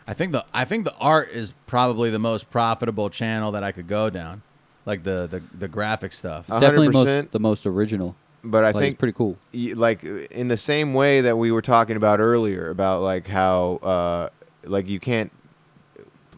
[0.06, 3.72] I think the I think the art is probably the most profitable channel that I
[3.72, 4.42] could go down,
[4.86, 6.48] like the the, the graphic stuff.
[6.48, 6.92] It's definitely 100%.
[6.92, 8.16] most, the most original.
[8.44, 9.36] But I Like, think it's pretty cool.
[9.52, 13.78] y- like in the same way that we were talking about earlier about like how
[13.82, 14.28] uh
[14.64, 15.32] like you can't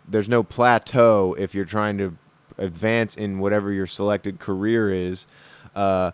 [0.08, 2.16] there's no plateau if you're trying to
[2.58, 5.26] advance in whatever your selected career is.
[5.74, 6.12] Uh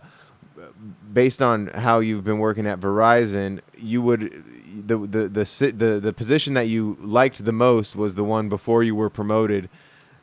[1.13, 4.43] based on how you've been working at Verizon you would
[4.87, 8.83] the the the the, the position that you liked the most was the one before
[8.83, 9.69] you were promoted.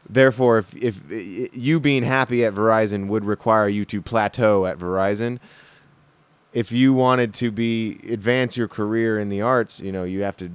[0.08, 5.38] Therefore, if, if you being happy at Verizon would require you to plateau at Verizon,
[6.52, 10.36] if you wanted to be advance your career in the arts, you know, you have
[10.38, 10.52] to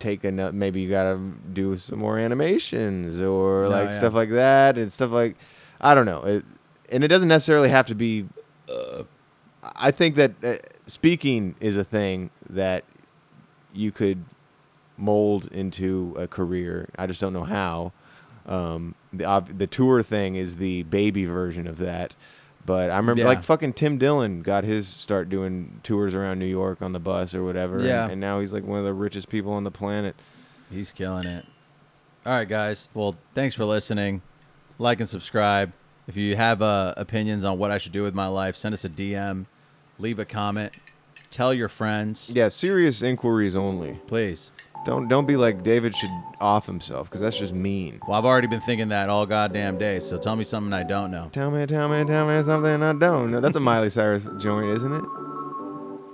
[0.00, 1.18] take a maybe you got to
[1.52, 3.90] do some more animations or No, like yeah.
[3.90, 5.36] stuff like that and stuff like
[5.80, 6.22] I don't know.
[6.24, 6.44] It,
[6.90, 8.26] and it doesn't necessarily have to be
[8.68, 9.04] uh,
[9.62, 10.56] I think that uh,
[10.86, 12.84] speaking is a thing that
[13.72, 14.24] you could
[14.96, 16.88] mold into a career.
[16.98, 17.92] I just don't know how.
[18.46, 22.14] Um, the ob- the tour thing is the baby version of that,
[22.66, 23.28] But I remember Yeah.
[23.28, 27.34] like fucking Tim Dillon got his start doing tours around New York on the bus
[27.34, 27.76] or whatever.
[27.78, 28.08] and- Yeah.
[28.08, 30.14] And, now he's like one of the richest people on the planet.
[30.70, 31.46] He's killing it.
[32.26, 32.88] All right, guys.
[32.94, 34.20] Well, thanks for listening.
[34.78, 35.72] Like and subscribe.
[36.06, 38.84] If you have uh, opinions on what I should do with my life, send us
[38.84, 39.46] a DM,
[39.98, 40.72] leave a comment,
[41.30, 42.30] tell your friends.
[42.34, 43.98] Yeah, serious inquiries only.
[44.06, 44.52] Please.
[44.84, 48.00] Don't don't be like David should off himself because that's just mean.
[48.08, 50.00] Well, I've already been thinking that all goddamn day.
[50.00, 51.28] So tell me something I don't know.
[51.32, 53.40] Tell me, tell me, tell me something I don't know.
[53.40, 55.04] That's a Miley Cyrus joint, isn't it?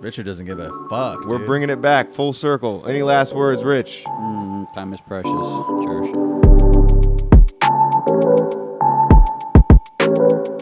[0.01, 1.25] Richard doesn't give a fuck.
[1.27, 1.47] We're dude.
[1.47, 2.85] bringing it back full circle.
[2.87, 4.05] Any last words, Rich?
[4.07, 5.31] Mm, time is precious.
[5.85, 6.11] Cherish
[10.51, 10.56] it.